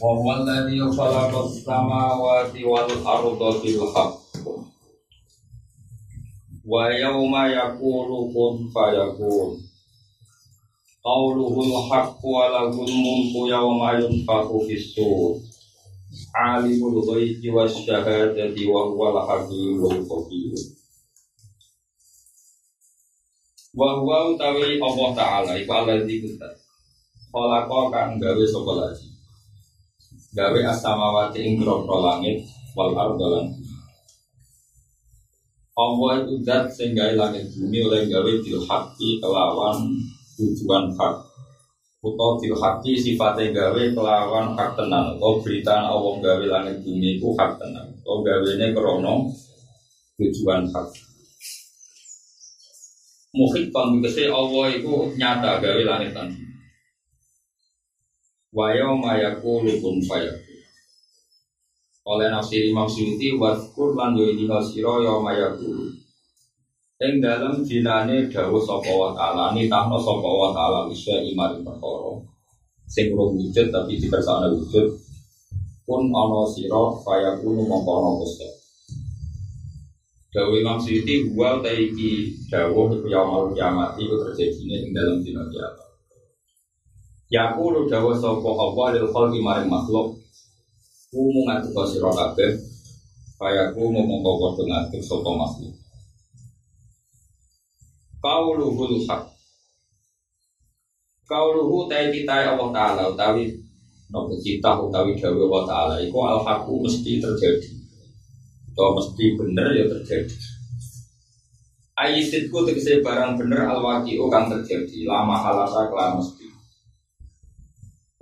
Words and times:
Wa 0.00 0.10
huwa 0.18 0.42
alladhi 0.42 0.82
khalaqa 0.82 1.38
as-samawati 1.46 2.66
wal 2.66 2.90
arda 2.90 3.50
bil 3.62 3.82
haqq. 3.94 4.14
Wa 6.64 6.88
yawma 6.88 7.52
yaqulu 7.52 8.32
kun 8.32 8.72
fayakun. 8.74 9.60
Qawluhul 11.04 11.76
haqqu 11.92 12.26
wa 12.26 12.48
lahul 12.48 12.88
mulku 12.88 13.46
yawma 13.52 14.00
yunfakhu 14.00 14.64
fis-sur. 14.66 15.38
Alimul 16.34 17.04
ghaibi 17.04 17.52
wasyahadati 17.52 18.64
wa 18.66 18.88
huwal 18.90 19.20
hakimul 19.28 20.00
khabir. 20.08 20.56
Wa 23.74 23.98
huwa 24.00 24.34
utawi 24.34 24.78
Allah 24.82 25.08
Ta'ala 25.14 25.52
iku 25.58 25.70
alladzi 25.70 26.22
kutat. 26.22 26.54
Khalaqa 27.34 27.80
kang 27.90 28.22
gawe 28.22 28.44
sapa 28.46 28.72
lagi. 28.78 29.13
Gawe 30.34 30.60
as-samawati 30.66 31.46
ing 31.46 31.62
grogro 31.62 32.02
langit 32.02 32.42
wal 32.74 32.90
arda 32.90 33.26
lan 33.38 33.54
bumi. 33.54 33.78
Allah 35.78 36.10
itu 36.26 36.34
zat 36.42 36.74
sing 36.74 36.90
gawe 36.98 37.14
langit 37.14 37.54
bumi 37.54 37.78
oleh 37.86 38.10
gawe 38.10 38.32
bil 38.42 38.60
haqqi 38.66 39.22
kelawan 39.22 39.94
tujuan 40.34 40.90
hak. 40.98 41.14
Utawa 42.02 42.42
bil 42.42 42.58
haqqi 42.58 42.98
sifate 42.98 43.54
gawe 43.54 43.82
kelawan 43.94 44.58
hak 44.58 44.74
tenan. 44.74 45.14
Utawa 45.14 45.38
berita 45.38 45.86
Allah 45.86 46.14
gawe 46.18 46.44
langit 46.50 46.82
bumi 46.82 47.22
iku 47.22 47.38
hak 47.38 47.54
tenan. 47.62 47.94
Utawa 48.02 48.26
gawene 48.26 48.74
krana 48.74 49.14
tujuan 50.18 50.66
hak. 50.66 50.88
Muhit 53.34 53.70
kan 53.74 53.98
Allah 54.30 54.66
itu 54.70 54.94
nyata 55.14 55.62
gawe 55.62 55.82
langit 55.86 56.10
dan 56.10 56.43
bumi. 58.54 58.62
Wa 58.62 58.70
yauma 58.70 59.18
yaqulu 59.18 59.82
kun 59.82 59.98
fayakun. 60.06 60.62
Oleh 62.06 62.30
nafsir 62.30 62.62
Imam 62.70 62.86
Suyuti 62.86 63.34
waskur 63.34 63.98
lan 63.98 64.14
yo 64.14 64.30
ini 64.30 64.46
sira 64.62 65.02
yauma 65.02 65.34
yaqulu. 65.34 65.90
Ing 67.02 67.18
dalam 67.18 67.58
dinane 67.66 68.30
dawuh 68.30 68.62
sapa 68.62 68.92
wa 68.94 69.10
taala 69.10 69.50
nitahno 69.50 69.98
sapa 69.98 70.30
wa 70.30 70.54
taala 70.54 70.86
isya 70.86 71.18
imari 71.26 71.58
perkara. 71.66 72.22
Sing 72.86 73.10
urung 73.10 73.34
wujud 73.34 73.74
tapi 73.74 73.98
dikersakne 73.98 74.54
wujud. 74.54 74.94
Kun 75.82 76.14
ana 76.14 76.46
sira 76.46 76.94
fayakunu 77.02 77.66
mongko 77.66 77.92
ana 77.98 78.10
Gusti. 78.22 78.46
Dawuh 80.30 80.54
Imam 80.62 80.78
Suyuti 80.78 81.34
wa 81.34 81.58
ta 81.58 81.70
iki 81.74 82.30
dawuh 82.46 82.94
iku 82.94 83.06
yaumul 83.10 83.50
kiamat 83.54 83.98
iku 83.98 84.14
terjadi 84.22 84.62
ing 84.62 84.94
dalam 84.94 85.18
dina 85.18 85.42
kiamat. 85.50 85.83
Yaqulu 87.34 87.90
dawa 87.90 88.14
sapa 88.14 88.46
Allah 88.46 88.86
lil 88.94 89.10
khalqi 89.10 89.42
maring 89.42 89.66
makhluk. 89.66 90.14
Kumu 91.10 91.42
ngatur 91.50 91.82
sira 91.82 92.10
kabeh. 92.14 92.54
Kaya 93.34 93.74
kumu 93.74 94.06
mongko 94.06 94.30
padha 94.38 94.62
ngatur 94.70 95.02
sapa 95.02 95.30
makhluk. 95.34 95.74
Qauluhul 98.22 99.02
haq. 99.10 99.34
Qauluhu 101.26 101.90
tai 101.90 102.14
kita 102.14 102.54
Allah 102.54 102.70
Ta'ala 102.70 103.02
utawi 103.10 103.64
Nopo 104.12 104.36
cita 104.38 104.78
utawi 104.78 105.18
dawa 105.18 105.42
Allah 105.50 105.62
Ta'ala. 105.66 105.94
Iku 105.98 106.18
al-haqu 106.22 106.86
mesti 106.86 107.18
terjadi. 107.18 107.70
Atau 108.70 108.94
mesti 108.94 109.24
bener 109.34 109.68
ya 109.74 109.84
terjadi. 109.90 110.36
Ayisitku 111.98 112.62
tegesi 112.62 113.02
barang 113.02 113.34
bener 113.34 113.66
al-waqi'u 113.74 114.30
kan 114.30 114.46
terjadi. 114.46 115.02
Lama 115.08 115.34
halasa 115.34 115.90
kelam 115.90 116.22
mesti 116.22 116.43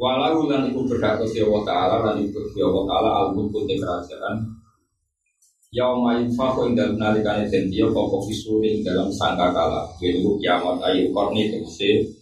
Walau 0.03 0.51
lan 0.51 0.67
iku 0.67 0.83
berhak 0.83 1.23
ke 1.23 1.47
Allah 1.47 1.63
Ta'ala 1.63 1.97
lan 2.03 2.17
iku 2.27 2.43
ke 2.51 2.59
Allah 2.59 2.85
Ta'ala 2.91 3.11
al-mulku 3.23 3.63
te 3.71 3.79
kerajaan. 3.79 4.43
Yauma 5.73 6.19
yunfaku 6.19 6.69
ing 6.69 6.75
dalam 6.75 6.99
nalikane 6.99 7.47
den 7.49 7.71
dia 7.71 7.87
pokok 7.89 8.27
fisuri 8.29 8.77
ing 8.77 8.81
dalam 8.85 9.09
sangka 9.09 9.57
kala 9.57 9.89
Yaitu 10.05 10.37
kiamat 10.37 10.77
ayu 10.85 11.09
korni 11.17 11.49
tegese 11.49 12.13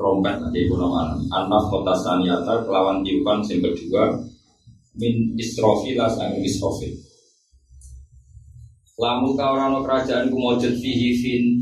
trompet 0.00 0.40
nanti 0.40 0.64
iku 0.64 0.80
nama 0.80 1.12
Anak 1.28 1.68
kota 1.68 1.92
saniata 1.92 2.64
kelawan 2.64 3.04
tiupan 3.04 3.44
sing 3.44 3.60
kedua 3.60 4.08
Min 4.96 5.36
istrofilah 5.36 6.08
sang 6.08 6.32
isrofil 6.40 6.96
Lamu 8.96 9.36
ka 9.36 9.52
ora 9.52 9.68
ana 9.68 9.84
kerajaan 9.84 10.32
ku 10.32 10.40
mujud 10.40 10.72
fihi 10.72 11.12
fin 11.20 11.60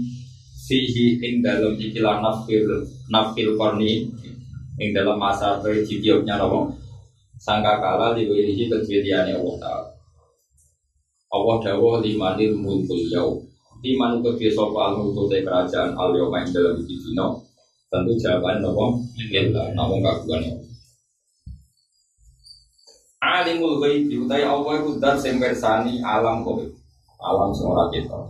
fihi 0.63 1.19
ing 1.27 1.43
dalam 1.43 1.75
ikilah 1.75 2.23
nafil 2.23 2.87
nafil 3.11 3.59
korni 3.59 4.07
ing 4.83 4.91
dalam 4.91 5.15
masa 5.15 5.63
berjidioknya 5.63 6.43
nopo 6.43 6.75
sangka 7.39 7.79
kala 7.79 8.19
diwirihi 8.19 8.67
kedwediane 8.67 9.39
Allah 9.39 9.57
Ta'ala. 9.63 9.89
Allah 11.33 11.57
dawuh 11.63 12.03
limanil 12.03 12.59
mulkul 12.59 13.07
yau 13.07 13.39
liman 13.83 14.23
kedhe 14.23 14.51
sapa 14.51 14.95
mulku 14.99 15.31
te 15.31 15.47
kerajaan 15.47 15.95
al 15.95 16.11
yauma 16.19 16.43
ing 16.43 16.51
dalam 16.51 16.75
iki 16.83 16.99
dina. 16.99 17.31
Tentu 17.91 18.19
jawaban 18.19 18.59
nopo 18.59 18.99
lillah 19.15 19.71
namung 19.77 20.03
kagungane 20.03 20.49
Alimul 23.23 23.79
ghaibi 23.79 24.19
utai 24.19 24.43
Allah 24.43 24.83
iku 24.83 24.99
zat 24.99 25.23
sing 25.23 25.39
alam 26.03 26.43
kowe. 26.43 26.67
Alam 27.23 27.55
sing 27.55 27.71
ora 27.71 27.87
ketok. 27.87 28.27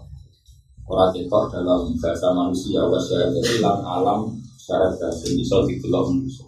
Ora 0.84 1.08
ketok 1.16 1.48
dalam 1.48 1.88
bahasa 1.96 2.28
manusia 2.36 2.84
wasya 2.84 3.32
lan 3.64 3.80
alam 3.80 4.41
syarat 4.62 4.94
bahasa 4.94 5.26
bisa 5.34 5.56
didelok 5.66 6.14
manusia 6.14 6.46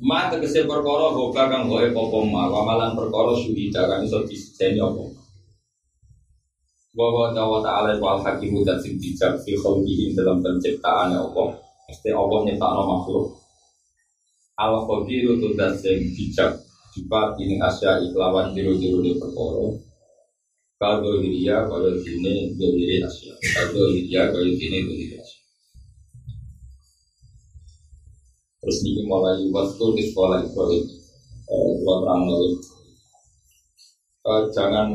Ma 0.00 0.32
tegese 0.32 0.64
perkara 0.64 1.12
kang 1.52 1.68
hoe 1.68 1.86
wamalan 1.92 2.96
perkara 2.96 3.36
suhida 3.36 3.84
kang 3.84 4.00
iso 4.00 4.24
diseni 4.24 4.80
apa 4.80 5.04
Wa 6.90 7.06
wa 7.14 7.60
ta'ala 7.62 8.00
wal 8.02 8.18
hakimu 8.18 8.66
dan 8.66 8.74
sing 8.82 8.98
bijak 8.98 9.38
fi 9.46 9.54
dalam 10.10 10.42
penciptaan 10.42 11.14
apa 11.14 11.54
mesti 11.86 12.10
Allah 12.10 12.38
nyiptakno 12.42 12.82
makhluk? 12.82 13.30
Al 14.58 14.74
qadiru 14.90 15.38
tu 15.38 15.54
dan 15.54 15.70
sing 15.78 16.02
bijak 16.10 16.58
ini 17.38 17.62
asya 17.62 18.02
iklawan 18.10 18.50
jiru-jiru 18.50 19.06
di 19.06 19.14
perkara. 19.22 19.70
Kalau 20.82 21.22
hiria 21.22 21.62
kalau 21.70 21.94
ini 21.94 22.58
diri 22.58 22.98
asya 23.06 23.38
kalau 23.38 23.86
hiria 23.94 24.26
kalau 24.34 24.42
ini 24.42 24.78
diri 24.82 25.14
asya 25.14 25.29
Terus 28.60 28.78
ini 28.84 29.08
mulai 29.08 29.40
waktu 29.48 29.84
di 29.96 30.02
sekolah 30.12 30.44
Ibrahim 30.44 30.84
Dua 31.80 31.94
terang 32.04 32.20
dulu 32.28 32.48
Jangan 34.52 34.88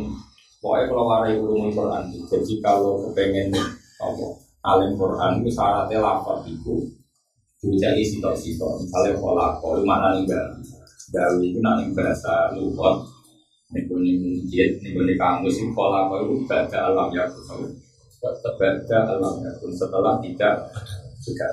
Pokoknya 0.66 0.90
kalau 0.90 1.06
warai 1.06 1.38
ulumul 1.38 1.70
Quran. 1.70 2.10
Jadi 2.26 2.58
kalau 2.58 2.98
kepengen 3.06 3.54
apa, 4.02 4.26
Alim 4.66 4.98
Quran 4.98 5.46
itu 5.46 5.54
syaratnya 5.54 6.02
lafad 6.02 6.42
itu 6.50 6.90
Dijadi 7.62 8.02
sitok-sitok. 8.02 8.82
Misalnya 8.82 9.14
pola 9.22 9.62
Kalau 9.62 9.86
mana 9.86 10.18
enggak 10.18 10.58
Dawi 11.14 11.54
itu 11.54 11.62
nanti 11.62 11.94
bahasa 11.94 12.50
lupa. 12.58 12.98
Nih 13.78 13.86
jid, 14.50 14.82
nih 14.82 15.18
kamus 15.18 15.62
Ini 15.62 15.70
pola 15.78 16.10
itu 16.18 16.34
baca 16.50 16.78
alam 16.82 17.14
ya 17.14 17.30
Baca 17.30 18.98
alam 19.06 19.34
ya 19.46 19.52
Setelah 19.70 20.18
tidak 20.18 20.66
juga 21.22 21.46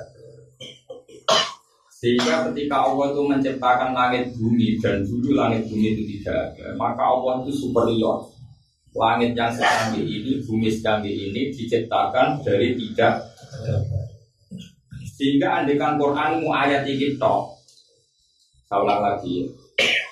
sehingga 2.03 2.51
ketika 2.51 2.83
Allah 2.83 3.15
itu 3.15 3.21
menciptakan 3.23 3.95
langit 3.95 4.35
bumi 4.35 4.75
dan 4.83 5.07
dulu 5.07 5.39
langit 5.39 5.71
bumi 5.71 5.95
itu 5.95 6.03
tidak 6.19 6.51
ada, 6.51 6.75
maka 6.75 6.99
Allah 6.99 7.47
itu 7.47 7.63
superior. 7.63 8.27
Langit 8.93 9.33
yang 9.33 9.49
secanggih 9.49 10.05
ini, 10.05 10.31
bumi 10.43 10.67
secanggih 10.67 11.15
ini 11.31 11.49
diciptakan 11.49 12.43
dari 12.45 12.77
tidak 12.77 13.25
Sehingga 15.17 15.63
andekan 15.63 15.97
Quran 15.97 16.43
mu 16.43 16.51
ayat 16.51 16.85
ini 16.85 17.15
tok. 17.15 17.55
Saya 18.67 18.99
lagi 18.99 19.41
ya. 19.41 19.45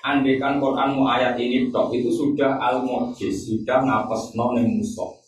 Andekan 0.01 0.57
Quran 0.57 0.97
mu 0.97 1.05
ayat 1.05 1.38
ini 1.38 1.69
tok 1.69 1.93
itu 1.93 2.09
sudah 2.09 2.57
al 2.57 2.81
mujiz 2.81 3.51
sudah 3.51 3.85
ngapas 3.85 4.33
non 4.33 4.57
musuh 4.65 5.20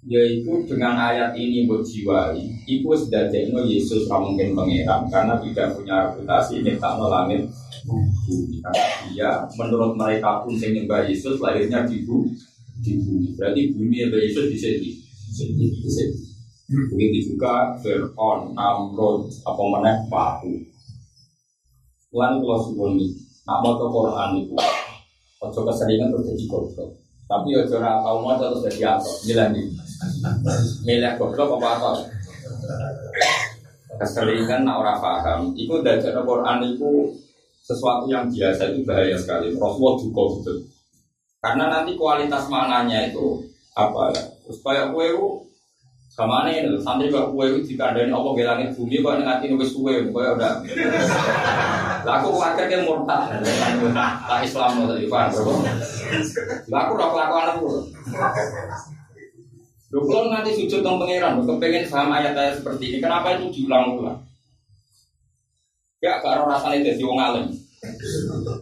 yaitu 0.00 0.64
dengan 0.64 0.96
ayat 0.96 1.36
ini 1.36 1.68
berjiwai 1.68 2.40
itu 2.64 2.88
sedajeno 2.88 3.68
Yesus 3.68 4.08
mungkin 4.08 4.56
pangeran 4.56 5.04
karena 5.12 5.36
tidak 5.44 5.76
punya 5.76 6.08
reputasi 6.08 6.64
ini 6.64 6.80
tak 6.80 6.96
bumi. 7.84 8.60
Karena 8.62 8.84
dia 9.10 9.30
menurut 9.56 9.96
mereka 9.96 10.44
pun 10.44 10.56
yang 10.56 10.72
nyembah 10.76 11.08
Yesus 11.08 11.40
lahirnya 11.40 11.84
di 11.88 12.04
bumi. 12.04 12.32
Di 12.80 12.92
bumi. 12.96 13.28
Berarti 13.36 13.60
bumi 13.76 13.96
yang 14.00 14.12
Yesus 14.12 14.46
di 14.52 14.58
sini. 14.58 14.90
Di 15.36 15.90
sini. 15.90 16.16
Begitu 16.70 17.34
juga 17.34 17.74
Fir'aun, 17.82 18.54
Namrud, 18.54 19.26
apa 19.42 19.62
meneh 19.74 19.96
Pahu. 20.06 20.54
Tuhan 22.10 22.42
kalau 22.42 22.58
suwun 22.62 22.94
nak 23.46 23.58
mau 23.62 23.78
ke 23.78 23.86
Quran 23.86 24.30
itu, 24.42 24.54
ojo 25.42 25.60
keseringan 25.62 26.10
terus 26.10 26.26
jadi 26.30 26.44
goblok. 26.50 26.90
Tapi 27.26 27.48
ojo 27.54 27.74
ora 27.78 28.02
tau 28.02 28.18
mau 28.22 28.34
terus 28.38 28.66
jadi? 28.66 28.98
Milih 29.26 29.46
nih. 29.54 29.66
Milih 30.86 31.12
goblok 31.20 31.60
apa 31.60 31.68
apa? 31.76 31.90
Keseringan 34.00 34.64
nak 34.64 34.80
ora 34.80 34.94
paham. 34.96 35.52
Iku 35.52 35.84
dari 35.84 36.00
Quran 36.00 36.58
itu 36.64 37.12
sesuatu 37.60 38.08
yang 38.08 38.26
biasa 38.32 38.72
itu 38.72 38.80
bahaya 38.88 39.16
sekali. 39.20 39.52
Rasulullah 39.54 40.00
juga 40.00 40.22
gitu. 40.40 40.52
Karena 41.40 41.64
nanti 41.72 41.96
kualitas 41.96 42.48
maknanya 42.48 43.12
itu 43.12 43.44
apa 43.76 44.12
ya? 44.12 44.24
Supaya 44.48 44.92
kue 44.92 45.08
sama 46.10 46.44
nih, 46.44 46.66
santri 46.82 47.08
kok 47.08 47.32
kue 47.32 47.48
itu 47.48 47.72
dikandani 47.72 48.12
apa 48.12 48.28
ke 48.36 48.42
langit 48.44 48.68
bumi 48.76 49.00
kok 49.00 49.24
nanti 49.24 49.48
nubes 49.48 49.72
kue, 49.72 50.10
kue 50.10 50.24
udah. 50.26 50.60
Lah 52.04 52.14
aku 52.20 52.28
keluarga 52.34 52.64
dia 52.68 52.84
murtad, 52.84 53.40
tak 54.28 54.40
Islam 54.44 54.84
tadi 54.84 55.06
pak. 55.08 55.32
Lah 56.68 56.80
aku 56.88 56.92
udah 56.96 57.08
kelakuan 57.08 57.46
aku. 57.56 57.68
Lu 59.90 60.06
kalau 60.06 60.30
nanti 60.30 60.54
sujud 60.54 60.86
tentang 60.86 61.02
pangeran, 61.02 61.42
kepengen 61.42 61.90
paham 61.90 62.14
ayat-ayat 62.14 62.62
seperti 62.62 62.94
ini, 62.94 62.98
kenapa 63.02 63.34
itu 63.34 63.50
diulang-ulang? 63.50 64.22
Ya, 65.98 66.22
karena 66.22 66.46
rasanya 66.46 66.94
jadi 66.94 67.02
wong 67.02 67.18
alim. 67.18 67.46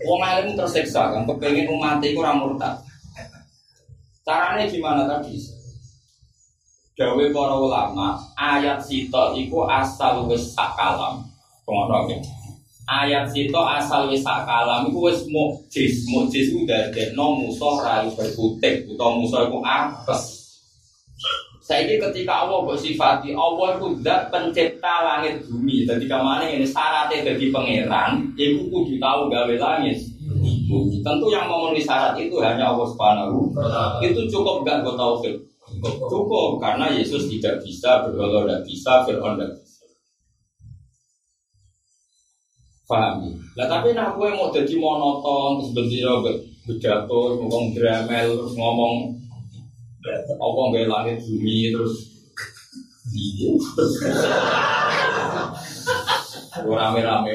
Wong 0.09 0.21
alim 0.25 0.57
tersiksa 0.57 1.13
kan, 1.13 1.29
kepengen 1.29 1.69
umat 1.69 2.01
itu 2.01 2.17
ramurtad. 2.17 2.81
Caranya 4.25 4.65
gimana 4.69 5.05
tadi? 5.05 5.37
Dawe 6.99 7.25
para 7.31 7.55
ulama, 7.55 8.19
ayat 8.35 8.83
sito 8.83 9.37
iku 9.37 9.69
asal 9.69 10.27
wis 10.27 10.51
sakalam. 10.57 11.23
Pengono 11.63 12.11
ya. 12.11 12.19
Ayat 12.89 13.31
sito 13.31 13.63
asal 13.63 14.11
wis 14.11 14.25
sakalam 14.25 14.91
iku 14.91 15.07
wis 15.07 15.23
mukjiz. 15.31 16.09
Mukjiz 16.11 16.51
ku 16.51 16.67
dadekno 16.67 17.39
musuh 17.39 17.85
ra 17.85 18.03
berkutik 18.03 18.91
utawa 18.91 19.15
musuh 19.15 19.47
iku 19.47 19.63
apes. 19.63 20.38
Saiki 21.69 22.01
ketika 22.01 22.49
Allah 22.49 22.65
kok 22.65 22.81
sifati 22.81 23.37
Allah 23.37 23.77
itu 23.77 24.01
zat 24.01 24.33
pencipta 24.33 25.05
langit 25.05 25.45
bumi. 25.45 25.85
Jadi 25.85 26.09
ke 26.09 26.17
mana 26.17 26.49
ini 26.49 26.65
syaratnya 26.65 27.29
jadi 27.29 27.53
pangeran, 27.53 28.25
iku 28.41 28.73
kudu 28.73 28.97
tahu 28.97 29.29
gawe 29.29 29.55
langit. 29.61 30.01
Tentu 31.05 31.27
yang 31.29 31.45
memenuhi 31.45 31.85
syarat 31.85 32.17
itu 32.17 32.41
hanya 32.41 32.73
Allah 32.73 32.89
Subhanahu. 32.89 33.53
Itu 34.01 34.25
cukup 34.33 34.65
gak 34.65 34.81
gue 34.81 34.97
taufik. 34.97 35.37
Cukup 36.09 36.57
karena 36.57 36.89
Yesus 36.89 37.29
tidak 37.29 37.61
bisa, 37.61 38.01
berdoa 38.01 38.49
tidak 38.49 38.65
bisa, 38.65 38.93
Fir'aun 39.05 39.37
tidak 39.37 39.61
bisa. 39.61 39.85
Paham? 42.89 43.29
Nah 43.61 43.67
tapi 43.69 43.93
nak 43.93 44.17
gue 44.17 44.29
mau 44.33 44.49
jadi 44.49 44.73
monoton, 44.81 45.61
terus 45.61 45.77
berdiri 45.77 46.09
berjatuh, 46.65 47.37
ngomong 47.45 47.77
dramel, 47.77 48.41
terus 48.41 48.57
ngomong 48.57 49.13
apa 50.17 50.61
nggak 50.73 50.89
langit 50.89 51.17
bumi, 51.25 51.73
terus 51.73 51.95
rame-rame. 56.59 57.33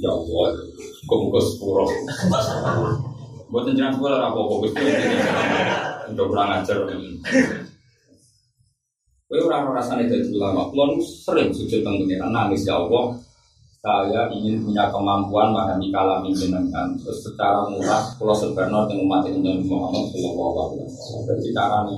Ya 0.00 0.10
Allah, 0.10 0.46
kok 1.04 1.44
sepuluh. 1.44 1.88
Buat 3.50 3.66
jenengan 3.66 3.98
sekolah 3.98 4.30
apa 4.30 4.40
wis 4.62 4.72
udah 6.10 6.24
kurang 6.30 6.50
ajar. 6.62 6.78
Kowe 9.30 9.38
ora 9.46 9.62
ora 9.62 9.78
rasane 9.78 10.10
dadi 10.10 10.30
ulama. 10.34 10.70
Kulo 10.70 10.98
sering 11.02 11.50
sujud 11.54 11.82
teng 11.86 12.02
pengiran 12.02 12.34
nangis 12.34 12.66
ya 12.66 12.78
Allah. 12.78 13.14
Saya 13.80 14.28
ingin 14.28 14.60
punya 14.60 14.92
kemampuan 14.92 15.56
memahami 15.56 15.88
kalam 15.88 16.20
jenengan. 16.36 16.92
Terus 17.00 17.24
secara 17.24 17.64
murah 17.64 18.12
kulo 18.20 18.36
sebenarnya 18.36 18.84
dengan 18.92 19.08
umat 19.08 19.24
Nabi 19.24 19.64
Muhammad 19.64 20.04
sallallahu 20.12 20.52
alaihi 20.60 20.84
wasallam. 20.84 21.24
Jadi 21.24 21.48
cara 21.56 21.78
nih. 21.88 21.96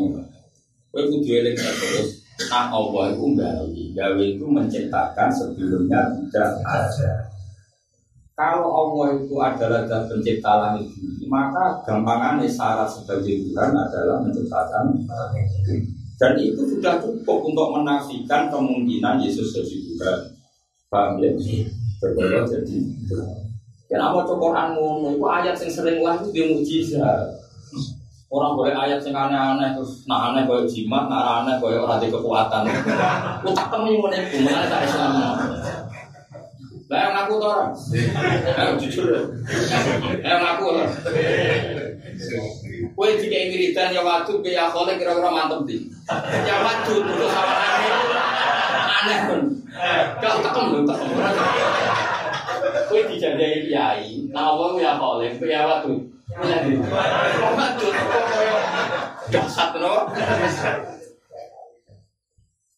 Kowe 0.95 1.03
kudu 1.11 1.27
eling 1.27 1.59
terus 1.59 2.23
Nah 2.49 2.71
Allah 2.71 3.13
itu 3.13 3.25
gawe, 3.35 3.83
gawe 3.99 4.25
itu 4.25 4.45
menciptakan 4.47 5.29
sebelumnya 5.31 6.01
tidak 6.17 6.63
ada. 6.65 7.13
Kalau 8.33 8.71
Allah 8.73 9.21
itu 9.21 9.35
adalah 9.37 9.85
zat 9.85 10.09
pencipta 10.09 10.53
langit 10.57 10.89
bumi, 10.97 11.29
maka 11.29 11.85
gampangannya 11.85 12.49
syarat 12.49 12.89
sebagai 12.89 13.45
Tuhan 13.45 13.71
adalah 13.77 14.25
menciptakan 14.25 14.97
Dan 16.17 16.33
itu 16.39 16.63
sudah 16.65 17.03
cukup 17.03 17.39
untuk 17.45 17.69
menafikan 17.77 18.49
kemungkinan 18.49 19.21
Yesus 19.21 19.53
jadi 19.53 19.77
Tuhan. 19.93 20.32
Paham 20.93 21.17
ya? 21.25 21.33
Berbeda 22.05 22.45
jadi 22.45 22.77
Kenapa 23.89 24.25
cok 24.25 24.37
Quran 24.41 24.69
ngono? 24.77 25.09
Itu 25.17 25.25
ayat 25.29 25.57
yang 25.57 25.73
sering 25.73 26.01
lah 26.05 26.21
itu 26.21 26.29
dia 26.33 26.45
mujizat. 26.49 27.29
Orang 28.33 28.57
boleh 28.57 28.73
ayat 28.73 29.05
yang 29.05 29.29
aneh-aneh 29.29 29.77
terus 29.77 30.09
nah 30.09 30.33
aneh 30.33 30.49
kayak 30.49 30.65
jimat, 30.65 31.05
nah 31.13 31.45
aneh 31.45 31.61
kayak 31.61 31.85
orang 31.85 32.01
di 32.01 32.09
kekuatan. 32.09 32.65
Utak 33.45 33.69
temen 33.69 33.93
yang 34.09 34.25
itu, 34.25 34.41
mana 34.41 34.65
tak 34.73 34.89
Islam. 34.89 35.13
Lah 36.89 36.99
yang 37.05 37.13
ngaku 37.13 37.33
tuh 37.37 37.49
orang. 37.53 37.73
Ayo 38.57 38.73
jujur 38.81 39.05
ya. 39.13 39.21
Ayo 40.25 40.37
ngaku 40.41 40.67
lah. 40.73 40.89
Kue 42.97 43.09
jika 43.21 43.39
wiridan 43.53 43.93
ya 43.93 44.01
waktu 44.01 44.33
ke 44.41 44.57
ya 44.57 44.73
kira-kira 44.73 45.29
mantep 45.29 45.69
di. 45.69 45.93
Ya 46.49 46.65
waktu 46.65 46.93
terus 46.97 47.29
sama 47.29 47.55
aneh 47.61 47.93
aneh 48.89 49.19
pun. 49.29 49.41
Kau 50.21 50.37
tekem 50.45 50.65
lu 50.73 50.81
tekem. 50.85 51.09
Kue 52.89 53.01
dijajai 53.09 53.65
kiai. 53.69 54.09
Apa 54.37 54.65
ya 54.77 55.01
kole 55.01 55.29
ke 55.41 55.47
ya. 55.49 55.65
Waktu 55.65 55.93
dasar 59.33 59.71
no. 59.81 59.95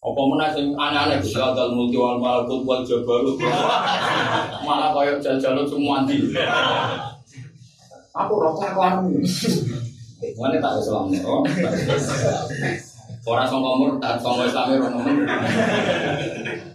Apa 0.05 0.21
mana 0.21 0.53
sing 0.53 0.77
aneh-aneh 0.77 1.17
bisa 1.25 1.57
dal 1.57 1.73
multi 1.73 1.97
wal 1.97 2.21
malakut 2.21 2.61
wal 2.63 2.85
jabarut. 2.85 3.41
Malah 4.63 4.93
koyo 4.93 5.17
jajal 5.19 5.65
semua 5.65 6.05
di. 6.05 6.21
Aku 8.15 8.33
rokok 8.39 8.71
kelakuan. 8.71 9.11
Mana 10.39 10.57
tak 10.63 10.81
Islam 10.81 11.11
oh. 11.27 11.43
Orang 13.25 13.49
sangka 13.49 13.71
murtad, 13.81 14.17
sangka 14.21 14.45
Islam 14.49 14.85
ora 14.85 15.01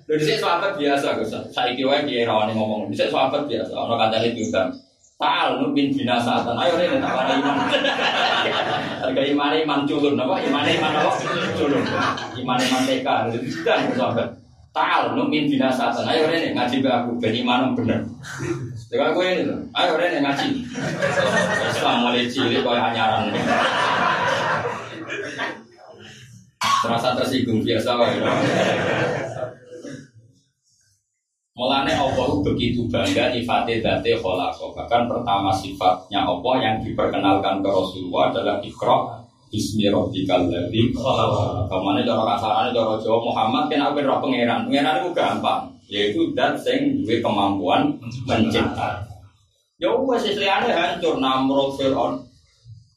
Lha 0.10 0.18
dhisik 0.18 0.42
sahabat 0.42 0.74
biasa 0.74 1.22
Gus. 1.22 1.38
Saiki 1.54 1.86
wae 1.86 2.02
kiye 2.02 2.26
rawani 2.26 2.58
ngomong. 2.58 2.90
Dhisik 2.90 3.14
sahabat 3.14 3.46
biasa, 3.46 3.78
ana 3.78 3.94
kancane 3.94 4.34
diundang. 4.34 4.74
Ta'al 5.20 5.62
nu 5.62 5.76
bin 5.76 5.94
binasatan. 5.94 6.56
Ayo 6.58 6.80
rene 6.80 6.98
tak 6.98 7.12
wani 7.12 7.44
iman. 7.44 7.56
Harga 9.04 9.22
iman 9.36 9.52
iman 9.52 9.80
culun 9.84 10.16
apa? 10.16 10.36
Iman 10.48 10.64
iman 10.64 10.92
apa? 10.96 11.12
Culun. 11.60 11.84
Iman 12.40 12.58
iman 12.58 12.82
TK. 12.88 13.08
Dan 13.62 13.80
sahabat. 13.94 14.34
Ta'al 14.74 15.14
nu 15.14 15.30
bin 15.30 15.46
binasatan. 15.46 16.08
Ayo 16.10 16.26
rene 16.26 16.58
ngaji 16.58 16.82
be 16.82 16.90
aku 16.90 17.20
ben 17.22 17.36
iman 17.46 17.78
bener. 17.78 18.02
Dengan 18.90 19.14
gue 19.14 19.28
ini. 19.30 19.44
Ayo 19.78 19.92
rene 19.94 20.18
ngaji. 20.26 20.48
Islam 21.70 21.96
mulai 22.02 22.26
cilik 22.26 22.66
koyo 22.66 22.82
anyaran. 22.82 23.30
Terasa 26.58 27.14
tersinggung 27.14 27.62
biasa. 27.62 27.92
Mulane 31.60 31.92
Allah 31.92 32.40
begitu 32.40 32.88
bangga 32.88 33.36
nyifate 33.36 33.84
date 33.84 34.16
kholaqo. 34.24 34.72
Bahkan 34.72 35.12
pertama 35.12 35.52
sifatnya 35.52 36.24
Allah 36.24 36.56
yang 36.64 36.76
diperkenalkan 36.80 37.60
ke 37.60 37.68
Rasulullah 37.68 38.32
adalah 38.32 38.56
Iqra 38.64 39.20
Bismi 39.52 39.92
rabbikal 39.92 40.48
ladzi 40.48 40.96
khalaq. 40.96 41.68
Kamane 41.68 42.08
cara 42.08 42.24
kasarane 42.32 42.72
cara 42.72 42.96
Jawa 42.96 43.20
Muhammad 43.28 43.68
kena 43.68 43.92
ben 43.92 44.08
roh 44.08 44.24
pangeran. 44.24 44.72
Pangeran 44.72 45.04
itu 45.04 45.10
gampang, 45.12 45.62
yaitu 45.92 46.32
dat 46.32 46.56
sing 46.56 47.04
duwe 47.04 47.20
kemampuan 47.20 47.92
mencipta. 48.24 49.04
Ya 49.76 49.92
wes 49.92 50.32
liyane 50.32 50.72
hancur 50.72 51.20
Namrud 51.20 51.76
Firaun. 51.76 52.24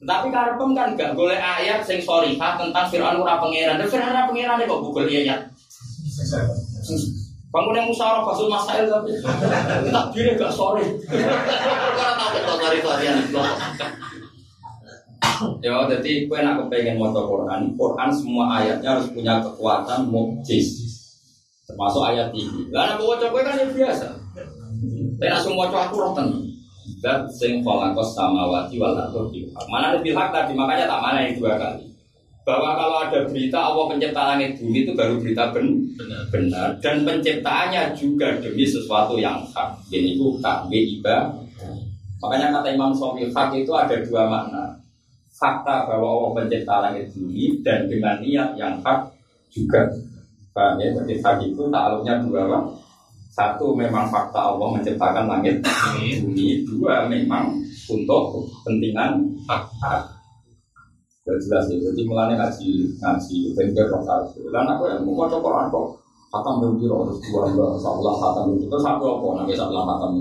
Tapi 0.07 0.31
karepem 0.31 0.71
kan 0.71 0.95
gak 0.95 1.15
boleh 1.19 1.35
ayat 1.35 1.83
sing 1.83 1.99
tentang 1.99 2.87
Firaun 2.87 3.19
ora 3.19 3.43
pangeran. 3.43 3.75
Dan 3.75 3.91
Firaun 3.91 4.13
ora 4.13 4.23
pangeran 4.23 4.63
kok 4.63 4.81
Google 4.87 5.11
ayat. 5.11 5.51
Bangun 7.53 7.77
yang 7.77 7.85
musyawarah 7.85 8.25
basul 8.25 8.49
masail 8.49 8.89
tapi 8.89 9.13
tak 9.93 10.05
diri 10.09 10.33
gak 10.33 10.49
sore. 10.49 10.81
Karena 11.05 12.13
tahu 12.17 12.29
kita 12.33 12.53
dari 12.57 12.79
varian 12.81 13.17
Ya, 15.61 15.85
jadi 15.85 16.25
gue 16.25 16.39
nak 16.41 16.65
kepengen 16.65 16.97
mau 16.97 17.13
Quran. 17.13 17.77
Quran 17.77 18.09
semua 18.09 18.57
ayatnya 18.57 18.97
harus 18.97 19.13
punya 19.13 19.37
kekuatan 19.45 20.09
mukjiz. 20.09 20.81
Termasuk 21.69 22.01
ayat 22.01 22.33
ini. 22.33 22.73
Lah 22.73 22.97
nek 22.97 23.05
waca 23.05 23.29
kowe 23.29 23.45
kan 23.45 23.61
ya 23.61 23.69
biasa. 23.69 24.07
Tapi 25.21 25.29
nak 25.29 25.41
semua 25.45 25.69
waca 25.69 25.77
aku 25.85 25.95
roh 26.01 26.11
tenan. 26.17 26.41
Dan 27.05 27.29
sing 27.29 27.61
khalaqas 27.61 28.17
samawati 28.17 28.75
wal 28.81 28.97
ardi 28.97 29.45
Mana 29.69 29.93
ada 29.93 30.01
hak 30.01 30.27
tadi 30.33 30.51
makanya 30.57 30.89
tak 30.89 30.99
mana 31.05 31.19
itu 31.23 31.39
dua 31.39 31.55
kali. 31.55 31.92
Bahwa 32.43 32.75
kalau 32.75 32.97
ada 33.07 33.23
berita 33.23 33.55
Allah 33.55 33.87
pencipta 33.87 34.35
langit 34.35 34.59
bumi 34.59 34.83
itu 34.83 34.91
baru 34.91 35.15
berita 35.15 35.55
ben 35.55 35.79
benar. 35.95 36.27
benar 36.27 36.69
dan 36.83 37.07
penciptaannya 37.07 37.95
juga 37.95 38.35
demi 38.43 38.67
sesuatu 38.67 39.15
yang 39.15 39.39
hak. 39.55 39.79
Jadi 39.87 40.19
itu 40.19 40.35
takwi 40.43 40.99
iba. 40.99 41.31
Makanya 42.19 42.55
kata 42.59 42.75
Imam 42.75 42.91
Sofi 42.91 43.31
hak 43.31 43.55
itu 43.55 43.71
ada 43.71 43.95
dua 44.03 44.27
makna. 44.27 44.75
Fakta 45.31 45.87
bahwa 45.87 46.07
Allah 46.07 46.31
pencipta 46.43 46.75
langit 46.83 47.15
bumi 47.15 47.63
dan 47.63 47.87
dengan 47.87 48.19
niat 48.19 48.59
yang 48.59 48.75
hak 48.83 49.07
juga. 49.47 49.87
Paham 50.51 50.83
ya? 50.83 50.91
Jadi 50.99 51.23
hak 51.23 51.37
itu 51.47 51.71
takluknya 51.71 52.19
dua 52.27 52.39
apa? 52.43 52.59
Satu 53.33 53.73
memang 53.73 54.11
fakta 54.13 54.53
Allah 54.53 54.67
menciptakan 54.77 55.25
langit 55.25 55.63
bumi. 56.21 56.67
Dua 56.67 57.07
memang 57.07 57.55
untuk 57.87 58.51
kepentingan 58.51 59.19
hak. 59.47 60.12
Gak 61.23 61.39
jelas 61.39 61.65
ya. 61.71 61.77
Jadi 61.79 62.01
mulanya 62.03 62.35
ngaji 62.35 62.69
ngaji 62.99 63.37
bengkel 63.55 63.87
kartu. 63.87 64.39
Dan 64.51 64.67
aku 64.67 64.91
yang 64.91 65.07
mau 65.07 65.23
baca 65.23 65.39
Quran 65.39 65.71
kok 65.71 65.87
khatam 66.33 66.55
berbiro 66.59 67.05
terus 67.05 67.19
dua 67.29 67.45
dua 67.53 67.77
saulah 67.77 68.15
khatam 68.17 68.43
berbiro 68.49 68.73
terus 68.73 68.85
aku 68.89 69.05
apa 69.05 69.27
nanti 69.37 69.53
saulah 69.53 69.85
khatam 69.85 70.11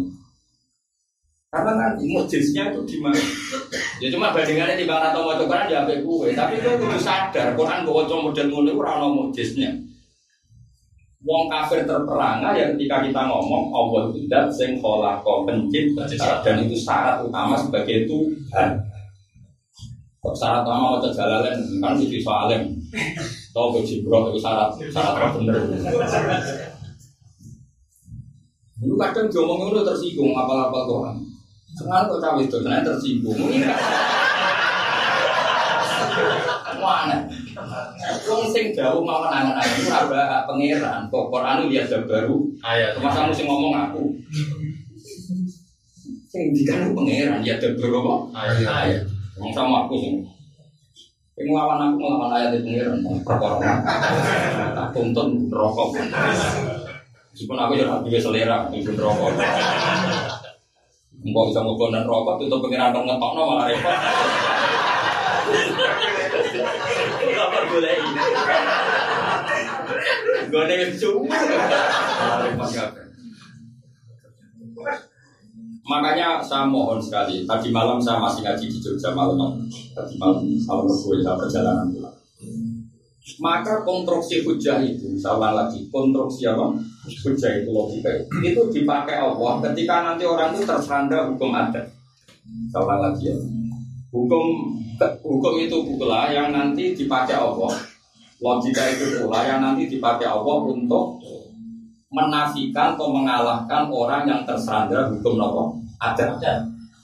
karena 1.52 1.73
nanti 1.76 2.09
mujiznya 2.09 2.73
itu 2.73 2.80
di 2.88 2.97
mana? 2.97 3.21
Ya 4.00 4.09
cuma 4.09 4.32
bandingannya 4.32 4.73
di 4.73 4.88
bang 4.88 5.12
atau 5.12 5.21
mau 5.28 5.37
Quran 5.37 5.68
di 5.68 5.76
HP 5.76 6.00
gue, 6.00 6.32
tapi 6.32 6.56
gue 6.56 6.80
kudu 6.80 6.97
sadar 6.97 7.52
Quran 7.52 7.85
gue 7.85 8.09
coba 8.09 8.25
model 8.25 8.49
mulai 8.49 8.73
ora 8.73 9.04
mujiznya. 9.04 9.68
Wong 11.21 11.52
kafir 11.52 11.85
terperangah 11.85 12.56
ya 12.56 12.73
ketika 12.73 13.04
kita 13.04 13.21
ngomong 13.28 13.68
Allah 13.68 14.09
tidak 14.16 14.49
sing 14.49 14.80
kholaqo 14.80 15.44
pencipta 15.44 16.09
dan 16.40 16.56
itu 16.64 16.73
syarat 16.73 17.21
utama 17.21 17.52
sebagai 17.61 18.09
Tuhan. 18.09 18.80
Kok 20.23 20.38
syarat 20.38 20.62
utama 20.62 20.95
mau 20.95 21.02
jalalen 21.02 21.83
kan 21.83 21.99
sisi 21.99 22.23
soalem. 22.23 22.71
Tahu 23.50 23.83
ke 23.83 24.07
bro 24.07 24.31
itu 24.31 24.38
syarat 24.38 24.71
syarat 24.95 25.35
bener. 25.35 25.59
Lu 28.87 28.95
kadang 28.95 29.26
diomongin 29.26 29.75
udah 29.75 29.83
tersinggung 29.83 30.31
apal-apal 30.31 30.87
Quran. 30.87 31.26
Sekarang 31.75 32.07
kok 32.07 32.23
cawe 32.23 32.38
itu, 32.38 32.55
saya 32.62 32.87
tersinggung. 32.87 33.35
Mana? 36.79 37.26
Wong 38.23 38.43
sing 38.55 38.71
jauh 38.71 39.02
mau 39.02 39.26
nangan 39.26 39.59
aku 39.59 39.91
ora 39.91 40.47
pangeran, 40.47 41.11
kok 41.11 41.35
Quran 41.35 41.67
lihat 41.67 41.91
baru. 42.07 42.47
Ayat. 42.62 42.95
Mas 43.02 43.11
kamu 43.19 43.35
sing 43.35 43.50
ngomong 43.50 43.75
aku. 43.75 44.14
Sing 46.31 46.55
dikan 46.55 46.95
pangeran 46.95 47.43
ya 47.43 47.59
baru 47.59 48.07
apa? 48.07 48.14
Ayat. 48.87 49.12
Wong 49.42 49.50
sama 49.50 49.90
aku 49.90 49.99
sing 49.99 50.22
Yang 51.34 51.46
ngelawan 51.50 51.80
aku 51.82 51.96
ngelawan 51.99 52.30
ayat 52.38 52.61
di. 52.62 52.78
Tak 54.76 54.88
tuntun 54.94 55.49
rokok. 55.50 55.96
Meskipun 57.32 57.56
aku 57.56 57.72
juga 57.75 58.04
juga 58.04 58.18
selera, 58.20 58.58
itu 58.70 58.92
rokok. 58.94 59.32
Enggak 61.25 61.44
bisa 61.49 61.61
ngebonan 61.64 62.04
rokok, 62.04 62.37
tutup 62.37 62.61
pengiran 62.62 62.92
ngetok 62.92 63.32
no 63.32 63.42
malah 63.49 63.64
repot. 63.66 63.96
Gak 67.32 67.49
boleh. 67.66 67.96
Gue 70.52 70.62
ada 70.68 70.75
cuma. 71.00 71.38
Makanya 75.82 76.38
saya 76.38 76.62
mohon 76.70 77.02
sekali, 77.02 77.42
tadi 77.42 77.74
malam 77.74 77.98
saya 77.98 78.22
masih 78.22 78.46
ngaji 78.46 78.70
di 78.70 78.78
Jogja 78.78 79.10
malam, 79.10 79.58
tadi 79.90 80.14
malam 80.14 80.46
malam 80.62 80.86
berdua 80.86 81.18
saya 81.18 81.34
perjalanan 81.34 81.86
pulang. 81.90 82.16
Maka 83.42 83.82
konstruksi 83.82 84.46
hujah 84.46 84.78
itu, 84.82 85.18
saya 85.18 85.50
lagi, 85.50 85.90
konstruksi 85.90 86.46
apa? 86.46 86.70
Hujah 87.02 87.50
itu 87.58 87.70
logika 87.74 88.10
itu 88.46 88.62
dipakai 88.70 89.18
Allah 89.18 89.58
ketika 89.58 90.06
nanti 90.06 90.22
orang 90.22 90.54
itu 90.54 90.62
tersandar 90.62 91.26
hukum 91.34 91.50
adat. 91.50 91.90
Saya 92.70 92.94
lagi 93.02 93.34
ya. 93.34 93.36
Hukum 94.14 94.78
hukum 95.22 95.54
itu 95.58 95.82
pula 95.98 96.30
yang 96.30 96.54
nanti 96.54 96.94
dipakai 96.94 97.34
Allah. 97.34 97.74
Logika 98.38 98.86
itu 98.86 99.18
pula 99.18 99.42
yang 99.42 99.58
nanti 99.58 99.90
dipakai 99.90 100.30
Allah 100.30 100.56
untuk 100.62 101.18
menafikan 102.12 102.95
atau 102.95 103.09
mengalahkan 103.09 103.88
orang 103.88 104.28
yang 104.28 104.40
tersandar 104.45 105.09
hukum 105.09 105.40
nopo 105.40 105.81
adat. 105.97 106.38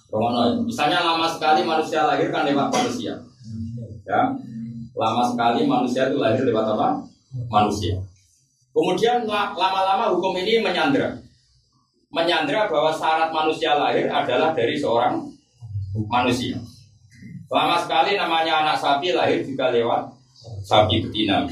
Romono, 0.09 0.65
misalnya 0.65 1.05
lama 1.05 1.29
sekali 1.29 1.65
manusia 1.69 2.09
lahir 2.09 2.33
kan 2.33 2.49
lewat 2.49 2.73
manusia. 2.73 3.13
Ya, 4.09 4.33
lama 4.97 5.23
sekali 5.29 5.69
manusia 5.69 6.09
itu 6.09 6.17
lahir 6.17 6.45
lewat 6.49 6.65
apa? 6.77 6.97
Manusia. 7.53 8.01
Kemudian 8.73 9.29
lama-lama 9.29 10.17
hukum 10.17 10.33
ini 10.41 10.65
menyandra. 10.65 11.13
Menyandra 12.09 12.73
bahwa 12.73 12.89
syarat 12.89 13.29
manusia 13.29 13.77
lahir 13.77 14.09
adalah 14.09 14.57
dari 14.57 14.81
seorang 14.81 15.29
manusia. 16.09 16.57
Lama 17.53 17.77
sekali 17.81 18.17
namanya 18.17 18.65
anak 18.65 18.77
sapi 18.81 19.13
lahir 19.13 19.45
juga 19.45 19.69
lewat 19.69 20.09
sapi 20.65 21.05
betina. 21.05 21.45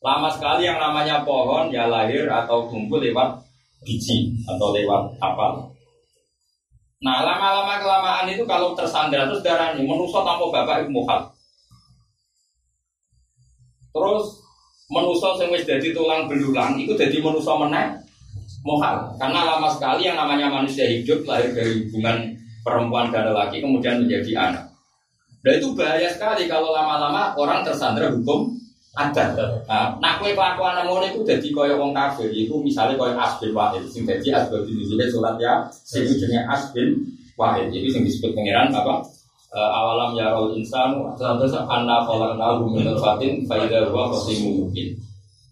Lama 0.00 0.32
sekali 0.32 0.64
yang 0.64 0.80
namanya 0.80 1.20
pohon 1.28 1.68
ya 1.68 1.84
lahir 1.84 2.24
atau 2.24 2.64
tumbuh 2.72 2.96
lewat 2.96 3.36
biji 3.84 4.32
atau 4.48 4.72
lewat 4.72 5.12
apa. 5.20 5.60
Nah 7.04 7.20
lama-lama 7.20 7.80
kelamaan 7.80 8.28
itu 8.28 8.44
kalau 8.48 8.72
tersandar 8.72 9.28
terus 9.28 9.44
darah 9.44 9.76
ini 9.76 9.84
menusuk 9.84 10.24
tanpa 10.24 10.44
bapak 10.48 10.84
ibu 10.84 11.00
mukhal. 11.00 11.28
Terus 13.92 14.24
menusuk 14.88 15.36
yang 15.40 15.52
wis 15.52 15.68
jadi 15.68 15.92
tulang 15.92 16.28
belulang 16.28 16.80
itu 16.80 16.96
jadi 16.96 17.20
menusuk 17.20 17.56
meneh 17.60 18.00
mukhal. 18.64 19.16
Karena 19.20 19.56
lama 19.56 19.68
sekali 19.68 20.08
yang 20.08 20.16
namanya 20.16 20.48
manusia 20.48 20.88
hidup 20.88 21.28
lahir 21.28 21.52
dari 21.52 21.88
hubungan 21.88 22.36
perempuan 22.64 23.12
dan 23.12 23.32
laki 23.32 23.60
kemudian 23.60 24.00
menjadi 24.00 24.32
anak. 24.48 24.64
Dan 25.40 25.56
itu 25.56 25.72
bahaya 25.72 26.08
sekali 26.12 26.44
kalau 26.48 26.72
lama-lama 26.72 27.32
orang 27.36 27.64
tersandra 27.64 28.12
hukum 28.12 28.59
ada. 28.90 29.24
Nah, 30.02 30.12
kue 30.18 30.34
kelakuan 30.34 30.82
namun 30.82 31.06
itu 31.06 31.22
jadi 31.22 31.48
kaya 31.54 31.78
wong 31.78 31.94
kafir. 31.94 32.26
Itu 32.34 32.58
misalnya 32.58 32.98
kaya 32.98 33.14
asbin 33.22 33.54
wahid. 33.54 33.86
Sing 33.86 34.02
jadi 34.02 34.42
asbin 34.42 34.66
di 34.66 34.82
sini 34.82 35.06
surat 35.06 35.38
ya. 35.38 35.62
Sing 35.70 36.02
asbin 36.50 36.98
wahid. 37.38 37.70
Jadi 37.70 37.86
sing 37.86 38.02
disebut 38.02 38.34
pangeran 38.34 38.74
apa? 38.74 39.06
Uh, 39.50 39.66
awalam 39.66 40.14
ya 40.14 40.30
roh 40.30 40.54
insanu 40.54 41.10
terus 41.18 41.50
anna 41.58 42.06
nahu 42.38 42.70
min 42.70 42.86
fatin 42.94 43.42
faida 43.50 43.82
wa 43.90 44.06
qasimu 44.06 44.62
mungkin 44.62 44.94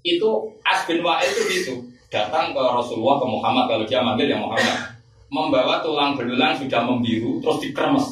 itu 0.06 0.30
asbin 0.62 1.02
wahid 1.02 1.34
itu 1.34 1.42
gitu 1.50 1.74
datang 2.06 2.54
ke 2.54 2.62
Rasulullah 2.62 3.18
ke 3.18 3.26
Muhammad 3.26 3.64
kalau 3.66 3.84
dia 3.90 3.98
manggil 3.98 4.30
yang 4.30 4.46
Muhammad 4.46 4.94
membawa 5.34 5.82
tulang 5.82 6.14
belulang 6.14 6.54
sudah 6.54 6.78
membiru 6.86 7.42
terus 7.42 7.58
dikremes 7.58 8.06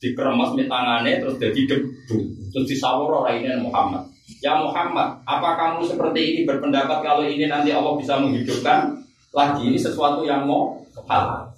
dikeremas 0.00 0.56
di 0.56 0.64
tangannya 0.64 1.20
terus 1.20 1.36
jadi 1.36 1.60
debu 1.76 2.18
terus 2.48 2.64
disawur 2.64 3.20
orang 3.20 3.44
ini 3.44 3.68
Muhammad 3.68 4.08
ya 4.44 4.60
Muhammad 4.60 5.24
apa 5.24 5.50
kamu 5.56 5.80
seperti 5.88 6.20
ini 6.20 6.40
berpendapat 6.44 7.00
kalau 7.00 7.24
ini 7.24 7.48
nanti 7.48 7.72
Allah 7.72 7.96
bisa 7.96 8.20
menghidupkan? 8.20 9.00
Lagi 9.32 9.68
ini 9.68 9.76
sesuatu 9.76 10.24
yang 10.24 10.48
mau 10.48 10.76
hal. 11.04 11.48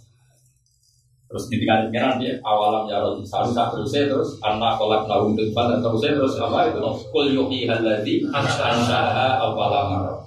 Terus 1.30 1.46
ketika 1.46 1.86
pengiran 1.86 2.18
dia 2.18 2.34
awalam 2.42 2.90
ya 2.90 2.98
Rasul 2.98 3.22
satu 3.22 3.54
satu 3.54 3.86
terus 3.86 3.94
terus 3.94 4.30
kolak 4.42 5.06
naum 5.06 5.38
depan 5.38 5.70
dan 5.70 5.78
terus 5.78 6.02
terus 6.02 6.34
apa 6.42 6.74
itu? 6.74 6.82
Kul 7.14 7.30
yuhi 7.30 7.70
haladi 7.70 8.26
ansaha 8.34 9.38
awalamar 9.38 10.20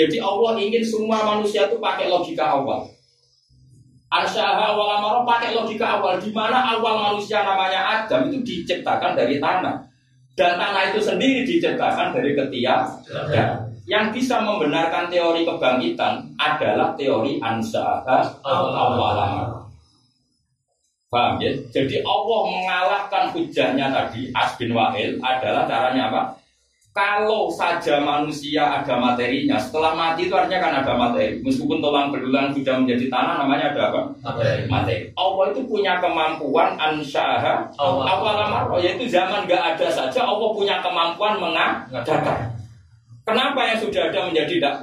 jadi 0.00 0.16
Allah 0.22 0.56
ingin 0.56 0.80
semua 0.86 1.20
manusia 1.26 1.66
itu 1.66 1.76
pakai 1.76 2.08
logika 2.08 2.56
awal. 2.56 2.86
Arsyaha 4.10 4.74
awal 4.74 5.28
pakai 5.28 5.52
logika 5.54 6.00
awal. 6.00 6.16
Di 6.16 6.32
mana 6.32 6.78
awal 6.78 7.12
manusia 7.12 7.42
namanya 7.42 8.06
Adam 8.06 8.30
itu 8.30 8.40
diciptakan 8.42 9.18
dari 9.18 9.42
tanah 9.42 9.89
dan 10.38 10.56
tanah 10.56 10.94
itu 10.94 11.00
sendiri 11.02 11.42
diciptakan 11.46 12.14
dari 12.14 12.32
ketiak 12.34 12.82
dan 13.30 13.70
yang 13.90 14.14
bisa 14.14 14.38
membenarkan 14.38 15.10
teori 15.10 15.42
kebangkitan 15.42 16.22
adalah 16.38 16.94
teori 16.94 17.42
ansyaha 17.42 18.22
awal 18.46 18.70
amaro. 18.70 19.60
Paham 21.10 21.42
ya? 21.42 21.50
Jadi 21.74 21.98
Allah 22.06 22.40
mengalahkan 22.46 23.34
hujahnya 23.34 23.90
tadi 23.90 24.30
Asbin 24.30 24.70
Wahil 24.70 25.18
adalah 25.18 25.66
caranya 25.66 26.06
apa? 26.06 26.22
Kalau 27.00 27.48
saja 27.48 27.96
manusia 27.96 28.60
ada 28.60 29.00
materinya, 29.00 29.56
setelah 29.56 29.96
mati 29.96 30.28
itu 30.28 30.36
artinya 30.36 30.60
kan 30.60 30.84
ada 30.84 30.92
materi. 30.92 31.40
Meskipun 31.40 31.80
tulang 31.80 32.12
belulang 32.12 32.52
sudah 32.52 32.76
menjadi 32.76 33.08
tanah, 33.08 33.40
namanya 33.40 33.72
ada 33.72 33.88
apa? 33.88 34.00
Materi. 34.20 34.68
materi. 34.68 34.96
Allah 35.16 35.44
itu 35.48 35.64
punya 35.64 35.96
kemampuan 35.96 36.76
ansyaha 36.76 37.72
awal 37.80 38.36
amar, 38.36 38.68
yaitu 38.84 39.08
zaman 39.08 39.48
gak 39.48 39.80
ada 39.80 39.88
saja 39.88 40.28
Allah 40.28 40.52
punya 40.52 40.84
kemampuan 40.84 41.40
mengadakan. 41.40 42.52
Kenapa 43.24 43.60
yang 43.64 43.78
sudah 43.80 44.12
ada 44.12 44.20
menjadi 44.28 44.60
tidak 44.60 44.74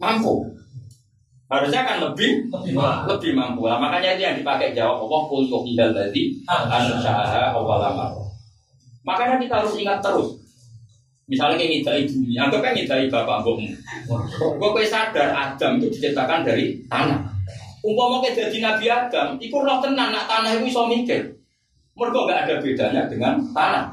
mampu. 0.00 0.48
Harusnya 1.52 1.84
kan 1.84 2.00
lebih 2.00 2.48
Lebih 2.48 2.80
lebih 2.80 3.32
mampu. 3.36 3.68
Nah, 3.68 3.76
makanya 3.76 4.16
itu 4.16 4.24
yang 4.24 4.40
dipakai 4.40 4.72
jawab 4.72 5.04
Allah 5.04 5.20
kul 5.28 5.44
yuhiyal 5.44 5.92
ladzi 5.92 6.32
ansyaha 6.48 7.52
awwala 7.52 8.08
Makanya 9.04 9.36
kita 9.36 9.60
harus 9.60 9.76
ingat 9.76 10.00
terus. 10.00 10.41
Misalnya 11.30 11.54
kayak 11.54 11.70
ngidai 11.70 12.02
bumi, 12.10 12.34
anggap 12.34 12.60
kan 12.60 12.72
ngidai 12.74 13.06
bapak 13.06 13.36
mbokmu. 13.46 13.70
Gue 14.58 14.68
kue 14.74 14.84
sadar 14.84 15.30
Adam 15.30 15.78
itu 15.78 15.86
diciptakan 15.94 16.42
dari 16.42 16.82
tanah. 16.90 17.22
Umpama 17.82 18.22
kayak 18.22 18.46
jadi 18.50 18.58
Nabi 18.58 18.86
Adam, 18.90 19.28
iku 19.38 19.62
roh 19.62 19.78
tenan 19.78 20.10
nak 20.10 20.26
tanah 20.26 20.58
itu 20.58 20.70
iso 20.70 20.86
mikir. 20.90 21.22
Mereka 21.94 22.18
nggak 22.26 22.40
ada 22.46 22.54
bedanya 22.58 23.02
dengan 23.06 23.38
tanah. 23.54 23.84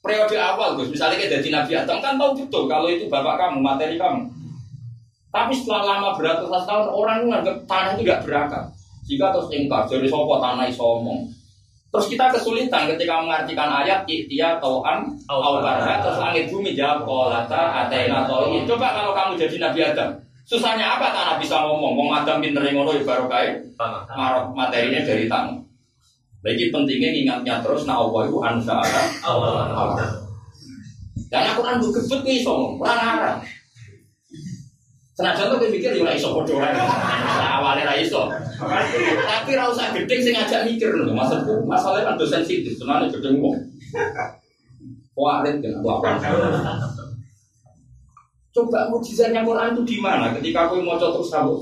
Periode 0.00 0.36
awal 0.38 0.78
Gus, 0.78 0.88
misalnya 0.94 1.18
kayak 1.20 1.42
jadi 1.42 1.48
Nabi 1.60 1.72
Adam 1.74 1.98
kan 2.00 2.14
tahu 2.16 2.30
betul 2.38 2.64
kalau 2.70 2.88
itu 2.88 3.10
bapak 3.10 3.34
kamu, 3.36 3.58
materi 3.60 3.98
kamu. 3.98 4.30
Tapi 5.30 5.52
setelah 5.54 5.82
lama 5.94 6.18
beratus 6.18 6.50
tahun 6.50 6.86
orang 6.90 7.26
menganggap 7.26 7.56
tanah 7.66 7.90
itu 7.94 8.02
nggak 8.06 8.22
berakal. 8.26 8.64
Jika 9.10 9.34
terus 9.34 9.50
ingkar, 9.50 9.90
jadi 9.90 10.06
sopo 10.06 10.38
tanah 10.38 10.70
iso 10.70 10.82
omong. 11.02 11.39
Terus 11.90 12.06
kita 12.06 12.30
kesulitan 12.30 12.86
ketika 12.94 13.18
mengartikan 13.18 13.66
ayat 13.66 14.06
ikhtia 14.06 14.62
tau'an 14.62 15.10
awkarha 15.26 15.98
terus 15.98 16.22
langit 16.22 16.46
bumi 16.46 16.78
jawab 16.78 17.02
kolata 17.02 17.82
atena 17.82 18.30
to'i. 18.30 18.62
Coba 18.62 18.94
kalau 18.94 19.10
kamu 19.10 19.34
jadi 19.34 19.56
Nabi 19.58 19.80
Adam, 19.82 20.10
susahnya 20.46 20.86
apa 20.86 21.10
tanah 21.10 21.42
bisa 21.42 21.66
ngomong? 21.66 21.98
Wong 21.98 22.10
Adam 22.14 22.38
pinter 22.38 22.62
ngono 22.62 22.94
ya 22.94 23.02
baru 23.02 23.26
kaya 23.26 23.58
marok 24.14 24.54
materinya 24.54 25.02
dari 25.02 25.26
tanah. 25.26 25.58
Lagi 26.46 26.70
pentingnya 26.70 27.10
ingatnya 27.10 27.58
terus 27.58 27.84
nah 27.84 28.00
Allah 28.00 28.22
itu 28.24 28.38
ansa'ala 28.38 29.02
Awal. 29.26 29.98
dan 31.30 31.46
aku 31.52 31.62
kan 31.62 31.78
gebet 31.78 32.20
nih 32.26 32.42
iso 32.42 32.78
ora 32.78 32.94
ngarang. 32.96 33.38
Senajan 35.20 35.52
tuh 35.52 35.68
mikir 35.68 35.92
ya 35.92 36.00
ora 36.00 36.16
iso 36.16 36.32
padha 36.32 36.52
ora. 36.56 36.72
Awale 37.60 37.84
ra 37.84 37.92
iso. 38.00 38.24
Tapi 39.28 39.50
ra 39.52 39.68
usah 39.68 39.92
gedeng 39.92 40.20
sing 40.24 40.32
ngajak 40.32 40.64
mikir 40.64 40.96
lho 40.96 41.12
maksudku. 41.12 41.60
Masalahnya 41.68 42.08
kan 42.08 42.16
dosen 42.16 42.40
sensitif, 42.40 42.80
sebenarnya 42.80 43.12
gedeng 43.12 43.36
wong. 43.44 43.60
Warit 45.12 45.60
kan 45.60 45.84
apa? 45.84 46.16
Coba 48.50 48.88
mujizatnya 48.88 49.44
Quran 49.44 49.76
itu 49.76 49.82
di 49.84 49.96
mana? 50.00 50.32
Ketika 50.32 50.66
aku 50.66 50.80
mau 50.80 50.96
terus 50.96 51.28
kamu, 51.28 51.54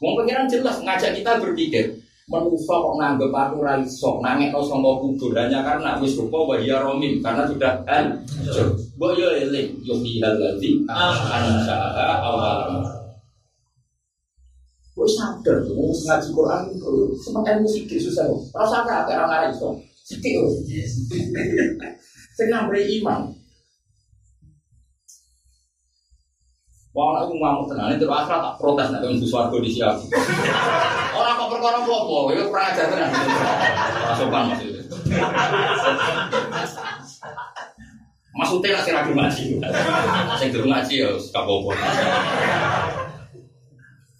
mau 0.00 0.16
pengiran 0.16 0.46
jelas 0.46 0.78
ngajak 0.80 1.18
kita 1.18 1.42
berpikir. 1.42 1.98
Manusia 2.30 2.78
kok 2.78 2.94
nganggep 2.94 3.34
aku 3.34 3.58
ra 3.58 3.74
iso, 3.82 4.22
nangek 4.22 4.54
no 4.54 4.62
sangka 4.62 5.02
kubur 5.02 5.34
hanya 5.34 5.66
karena 5.66 5.98
wis 5.98 6.14
rupa 6.14 6.38
wa 6.38 6.54
hiya 6.62 6.78
romim 6.78 7.18
karena 7.18 7.42
sudah 7.42 7.82
kan. 7.82 8.22
Mbok 8.94 9.18
yo 9.18 9.34
eling 9.34 9.82
yo 9.82 9.98
bihal 9.98 10.38
ladzi 10.38 10.78
ansaha 10.86 12.22
awal. 12.22 12.99
Kok 15.00 15.08
sadar 15.16 15.64
tuh 15.64 15.72
mau 15.72 15.88
ngaji 15.88 16.28
Quran 16.28 16.62
semakin 17.16 17.64
musik 17.64 17.88
susah 17.88 18.28
kok. 18.28 18.52
Rasa 18.52 18.84
apa 18.84 19.08
kayak 19.08 19.24
orang 19.24 19.48
iso. 19.48 19.72
Sithik 20.04 20.36
kok. 20.36 20.52
Sing 22.36 22.52
nambah 22.52 22.76
iman. 23.00 23.32
Wah, 26.92 27.24
aku 27.24 27.32
ngamuk 27.32 27.72
tenan 27.72 27.96
itu 27.96 28.04
asal 28.12 28.44
tak 28.44 28.60
protes 28.60 28.92
nek 28.92 29.00
wong 29.00 29.16
swarga 29.24 29.56
di 29.64 29.72
siap. 29.72 29.96
Ora 31.16 31.32
kok 31.32 31.48
perkara 31.48 31.80
apa-apa, 31.80 32.36
ya 32.36 32.42
kurang 32.44 32.68
ajar 32.68 32.86
tenan. 32.92 33.08
Ora 34.04 34.14
sopan 34.20 34.42
maksudnya. 34.52 34.82
Maksudnya 38.36 38.68
lah 38.76 38.82
sing 38.84 38.92
ragu 38.92 39.12
ngaji. 39.16 39.44
Sing 40.36 40.48
durung 40.52 40.68
ngaji 40.68 40.94
ya 41.00 41.08
gak 41.32 41.40
apa-apa. 41.40 41.72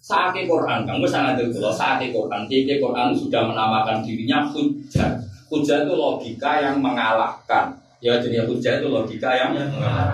Saat 0.01 0.33
Quran, 0.33 0.79
kamu 0.89 1.05
sangat 1.05 1.37
dulu. 1.37 1.69
Saat 1.69 2.01
Quran, 2.01 2.41
tiga 2.49 2.73
Quran 2.81 3.13
sudah 3.13 3.45
menamakan 3.45 4.01
dirinya 4.01 4.49
hujah. 4.49 5.21
Hujah 5.45 5.85
itu 5.85 5.93
logika 5.93 6.57
yang 6.57 6.81
mengalahkan. 6.81 7.77
Ya 8.01 8.17
jadi 8.17 8.49
hujah 8.49 8.81
itu 8.81 8.89
logika 8.89 9.29
yang 9.29 9.53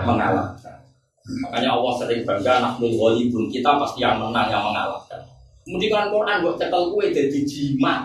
mengalahkan. 0.04 0.84
Makanya 1.28 1.72
Allah 1.72 1.92
sering 1.96 2.20
bangga 2.28 2.60
nahnu 2.60 2.88
ghalibun 2.88 3.48
kita 3.48 3.80
pasti 3.80 4.04
yang 4.04 4.20
menang 4.20 4.52
yang 4.52 4.60
mengalahkan. 4.60 5.24
Kemudian 5.64 6.12
Quran 6.12 6.40
buat 6.44 6.56
cekel 6.60 6.82
kue 6.92 7.06
jadi 7.08 7.38
jimat. 7.48 8.04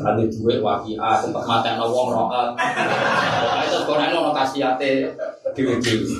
Ada 0.00 0.22
duit 0.28 0.60
wakia 0.60 1.20
tempat 1.20 1.44
mata 1.48 1.66
yang 1.76 1.88
wong 1.88 2.08
rokat. 2.12 2.48
Itu 3.68 3.78
Quran 3.88 4.12
ono 4.16 4.32
kasihate 4.36 5.16
dewi-dewi. 5.56 6.12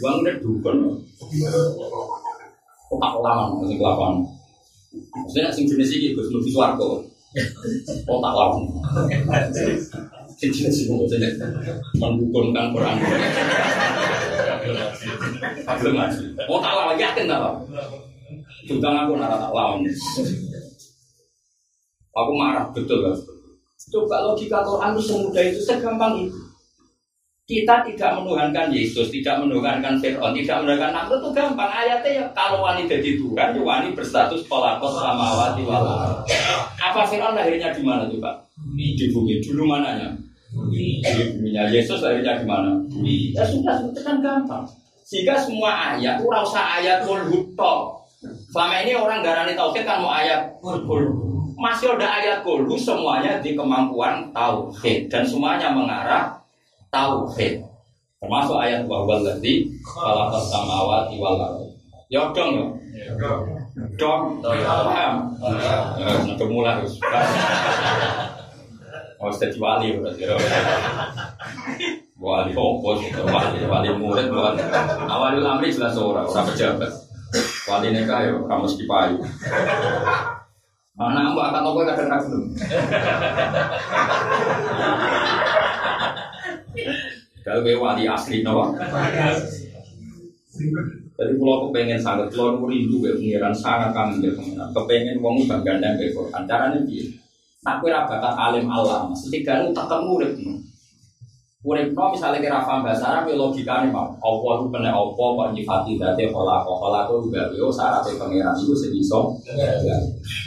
Uang 0.00 0.24
udah 0.24 0.34
dukun. 0.40 0.76
Kok 2.88 3.20
lama 3.20 3.60
masih 3.60 3.76
kelakuan. 3.76 4.24
Maksudnya 5.12 5.52
sing 5.52 5.68
jenis 5.68 5.92
ini 5.92 6.16
Gus 6.16 6.32
Nufi 6.32 6.48
Suwargo. 6.48 7.04
Kok 8.08 8.18
tak 8.24 8.32
lama. 8.32 8.60
Sing 10.40 10.50
jenis 10.50 10.88
ini 10.88 10.96
maksudnya 10.96 11.28
mendukunkan 12.00 12.72
Quran. 12.72 12.96
Belum 15.78 15.94
ngaji. 16.00 16.24
Oh 16.48 16.58
tak 16.64 16.72
lawan 16.72 16.96
yakin 16.96 17.28
tak 17.28 17.38
lawan. 17.44 17.60
Juga 18.64 18.88
aku 19.04 19.12
nara 19.20 19.36
tak 19.36 19.52
lawan. 19.52 19.84
Aku 22.16 22.32
marah 22.34 22.66
betul 22.72 23.04
kan. 23.04 23.16
Coba 23.88 24.16
logika 24.26 24.64
Quran 24.64 24.96
itu 24.96 25.02
semudah 25.04 25.44
itu 25.44 25.60
segampang 25.62 26.26
itu. 26.26 26.47
Kita 27.48 27.80
tidak 27.80 28.12
menuhankan 28.20 28.68
Yesus, 28.68 29.08
tidak 29.08 29.40
menuhankan 29.40 29.96
Fir'aun, 29.96 30.36
tidak 30.36 30.60
menuhankan 30.60 30.92
Namrud 30.92 31.16
itu 31.24 31.30
gampang. 31.32 31.72
Ayatnya 31.72 32.20
ya 32.20 32.24
kalau 32.36 32.60
wani 32.60 32.84
jadi 32.84 33.16
Tuhan, 33.16 33.56
ya 33.56 33.62
wani 33.64 33.96
berstatus 33.96 34.44
pelakos 34.44 34.92
samawati 35.00 35.64
wal 35.64 35.80
ardh. 35.80 36.28
Apa 36.76 37.08
Fir'aun 37.08 37.32
lahirnya 37.32 37.72
di 37.72 37.80
mana 37.80 38.04
tuh 38.04 38.20
Pak? 38.20 38.36
Di 38.76 39.08
bumi. 39.08 39.40
Dulu 39.40 39.64
mananya? 39.64 40.12
Di 40.68 41.00
buminya. 41.00 41.72
Yesus 41.72 42.04
lahirnya 42.04 42.36
di 42.36 42.44
mana? 42.44 42.84
Bumi. 42.84 43.32
Ya 43.32 43.48
sudah, 43.48 43.80
itu 43.80 44.00
kan 44.04 44.20
gampang. 44.20 44.68
Sehingga 45.08 45.40
semua 45.40 45.96
ayat, 45.96 46.20
ora 46.20 46.44
usah 46.44 46.84
ayat 46.84 47.08
kulhut 47.08 47.56
tok. 47.56 48.04
Selama 48.52 48.84
ini 48.84 48.92
orang 48.92 49.24
garani 49.24 49.56
tauhid 49.56 49.88
kan 49.88 50.04
mau 50.04 50.12
ayat 50.12 50.52
kulhut. 50.60 51.16
Masih 51.56 51.96
ada 51.96 52.12
ayat 52.12 52.44
kulhu 52.44 52.76
semuanya 52.76 53.40
di 53.40 53.56
kemampuan 53.56 54.36
tauhid 54.36 55.08
dan 55.08 55.24
semuanya 55.24 55.72
mengarah 55.72 56.36
tauhid. 56.92 57.62
Termasuk 58.18 58.58
ayat 58.58 58.82
wawal 58.90 59.22
ladzi 59.22 59.70
khalaqas 59.86 60.50
samawati 60.50 61.16
wal 61.22 61.38
ardh. 61.38 61.70
Ya 62.10 62.32
dong 62.34 62.50
ya. 62.56 62.66
Dong. 63.94 64.42
Paham? 64.42 65.14
Ya, 66.00 66.08
sudah 66.24 66.48
mulai 66.50 66.80
harus. 66.80 66.98
Oh, 69.22 69.30
sudah 69.30 69.54
wali 69.60 69.94
berarti. 69.98 70.24
Wali 72.18 72.50
fokus, 72.50 72.98
wali 73.14 73.62
wali 73.70 73.88
murid, 73.94 74.26
wali 74.34 74.58
awalul 75.06 75.46
amri 75.46 75.70
jelas 75.70 75.94
orang, 75.94 76.26
orang 76.26 76.50
pejabat. 76.50 76.90
Wali 77.70 77.94
nikah 77.94 78.26
ya 78.26 78.34
kamu 78.34 78.66
payu. 78.88 79.22
Anak 80.98 81.30
mbak 81.30 81.46
akan 81.54 81.62
tahu 81.62 81.78
kadang 81.86 82.10
ragu. 82.10 82.38
Kalau 87.44 87.64
gue 87.64 87.74
wali 87.80 88.04
asli 88.04 88.44
nawa. 88.44 88.76
Jadi 91.18 91.32
kalau 91.34 91.54
aku 91.58 91.66
pengen 91.74 91.98
sangat, 91.98 92.30
kalau 92.30 92.54
aku 92.60 92.70
rindu 92.70 93.02
pengiran 93.02 93.50
sangat 93.50 93.90
kangen 93.90 94.22
ke 94.22 94.36
pengiran. 94.38 94.70
Kepengen 94.70 95.18
wong 95.18 95.48
bangga 95.50 95.82
dan 95.82 95.98
ke 95.98 96.14
Quran. 96.14 96.46
Caranya 96.46 96.78
kue 97.82 97.90
bakat 97.90 98.34
alim 98.38 98.70
alam. 98.70 99.10
Setidaknya 99.16 99.74
tak 99.74 99.90
ketemu 99.90 100.08
urip. 100.14 100.32
Urip 101.66 101.90
no 101.90 102.14
misalnya 102.14 102.38
kira 102.38 102.62
paham 102.62 102.86
bahasa 102.86 103.04
Arab, 103.10 103.28
ya 103.28 103.34
logikanya 103.34 103.90
mau. 103.90 104.14
Allah 104.22 104.52
itu 104.62 104.66
kena 104.70 104.94
apa, 104.94 105.18
kok 105.18 105.48
nyifati 105.58 105.92
dati 105.98 106.30
kolako. 106.30 106.72
Kolako 106.78 107.12
juga, 107.26 107.50
yo 107.50 107.66
syaratnya 107.66 108.14
pengiran 108.14 108.54
itu 108.54 108.72
sedisong. 108.78 109.34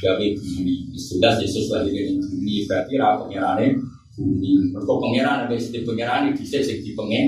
Gawe 0.02 0.26
bumi. 0.40 0.76
Sudah 0.96 1.36
Yesus 1.36 1.68
lagi 1.68 1.92
di 1.92 2.16
bumi. 2.16 2.64
Berarti 2.64 2.96
ra 2.96 3.20
pengirannya 3.20 3.76
bumi. 4.22 4.70
Mereka 4.70 4.94
pengiran, 5.02 5.50
ada 5.50 5.56
istilah 5.58 5.82
pengiran, 5.90 6.30
di 6.30 6.46
sini 6.46 6.86
di 6.86 6.92
pengen. 6.94 7.26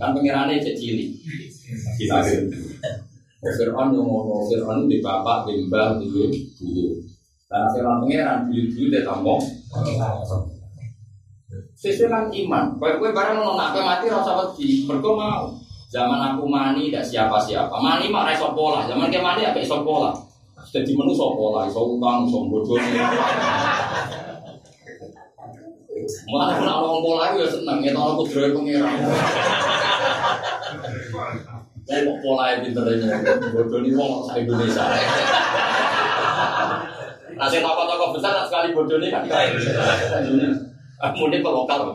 Kan 0.00 0.16
pengirannya 0.16 0.64
cilik. 0.64 1.08
Kita 2.00 2.24
Fir'aun 3.44 3.92
yang 3.92 4.08
ngomong 4.08 4.48
Fir'aun 4.48 4.88
di 4.88 5.04
bapak, 5.04 5.44
di 5.44 5.68
mbah, 5.68 6.00
di 6.00 6.08
ibu. 6.08 6.96
Karena 7.44 7.68
Fir'aun 7.76 8.00
pengiran, 8.08 8.48
bulu-bulu 8.48 8.88
dia 8.88 9.04
tambah. 9.04 9.38
Sesuai 11.84 12.08
kan 12.08 12.24
iman. 12.32 12.64
Kue 12.80 12.96
kue 12.96 13.12
barang 13.12 13.36
nong 13.36 13.60
nak 13.60 13.76
mati 13.76 14.08
rasa 14.08 14.32
wedi. 14.40 14.88
Mereka 14.88 15.10
mau. 15.12 15.52
Zaman 15.92 16.34
aku 16.34 16.48
mani 16.48 16.88
tidak 16.88 17.04
siapa-siapa. 17.06 17.76
Mani 17.76 18.08
mak 18.08 18.32
reso 18.32 18.56
pola. 18.56 18.88
Zaman 18.88 19.12
ke 19.12 19.20
mani 19.20 19.44
apa 19.44 19.60
iso 19.60 19.84
pola. 19.84 20.16
Jadi 20.72 20.96
menu 20.96 21.12
so 21.14 21.36
pola, 21.36 21.68
iso 21.68 21.84
utang, 21.84 22.26
iso 22.26 22.50
bodoh. 22.50 22.80
Pun 26.04 26.40
orang 26.40 27.00
pola 27.02 27.26
ya 27.36 27.46
seneng. 27.48 27.78
Ya 27.84 27.92
tahu 27.96 28.08
aku 28.16 28.22
dari 28.28 28.50
pengiran. 28.52 28.96
Wong 31.84 32.18
pola 32.24 32.56
pinter 32.64 32.84
ini, 32.96 33.06
bodoh 33.52 33.78
ini 33.84 33.90
wong 33.92 34.24
sak 34.24 34.40
Indonesia. 34.40 34.84
Nah, 37.34 37.50
saya 37.50 37.60
tokoh-tokoh 37.66 38.14
besar 38.14 38.46
sekali 38.46 38.72
bodoh 38.72 38.96
ini 39.02 39.10
kan 39.10 39.26
Mungkin 41.12 41.44
ke 41.44 41.50
lokal. 41.50 41.92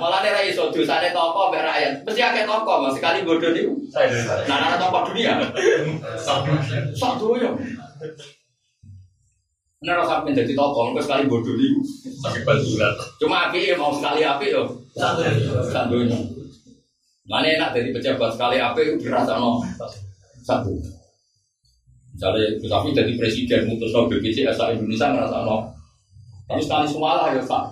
Malah 0.00 0.24
nih 0.24 0.32
rai 0.32 0.48
so 0.52 0.72
dosane 0.72 1.12
toko 1.12 1.52
mbek 1.52 1.64
rakyat. 1.64 1.92
Mesti 2.04 2.20
akeh 2.20 2.44
toko 2.48 2.84
mas 2.84 2.96
sekali 2.96 3.24
bodoh 3.24 3.52
nih. 3.52 3.64
Nah, 4.48 4.56
nah 4.60 4.76
toko 4.76 5.08
dunia. 5.12 5.40
Satu 6.96 7.36
ya. 7.36 7.52
Nah, 9.80 9.96
rasa 9.96 10.20
pengen 10.20 10.44
jadi 10.44 10.52
toko, 10.52 10.92
enggak 10.92 11.08
sekali 11.08 11.24
bodoh 11.24 11.56
nih. 11.56 11.72
Sakit. 12.20 12.44
Cuma 13.16 13.48
api 13.48 13.72
mau 13.80 13.96
sekali 13.96 14.20
api 14.20 14.52
yo. 14.52 14.68
Satunya. 15.72 16.20
Mana 17.24 17.48
enak 17.48 17.72
jadi 17.72 17.88
pejabat 17.88 18.36
sekali 18.36 18.60
api 18.60 18.80
itu 18.84 19.08
dirasa 19.08 19.40
no 19.40 19.64
satu. 20.44 20.76
Misalnya 22.12 22.60
Afi 22.60 22.92
jadi 22.92 23.12
presiden 23.16 23.72
mutus 23.72 23.96
no 23.96 24.04
BPJS 24.04 24.60
Indonesia 24.76 25.16
ngerasa 25.16 25.48
no. 25.48 25.72
Tapi 26.44 26.60
sekali 26.60 26.84
semua 26.84 27.16
lah 27.16 27.32
ya 27.32 27.40
Pak. 27.40 27.64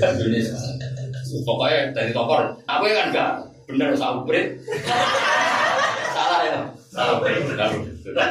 Indonesia. 0.00 0.56
Pokoknya 1.44 1.92
dari 1.92 2.16
tokor, 2.16 2.56
aku 2.64 2.88
kan 2.88 3.12
enggak 3.12 3.30
bener 3.68 3.92
usah 3.92 4.16
upgrade. 4.16 4.56
Salah 6.16 6.40
ya. 6.40 6.60
Salah. 6.88 7.20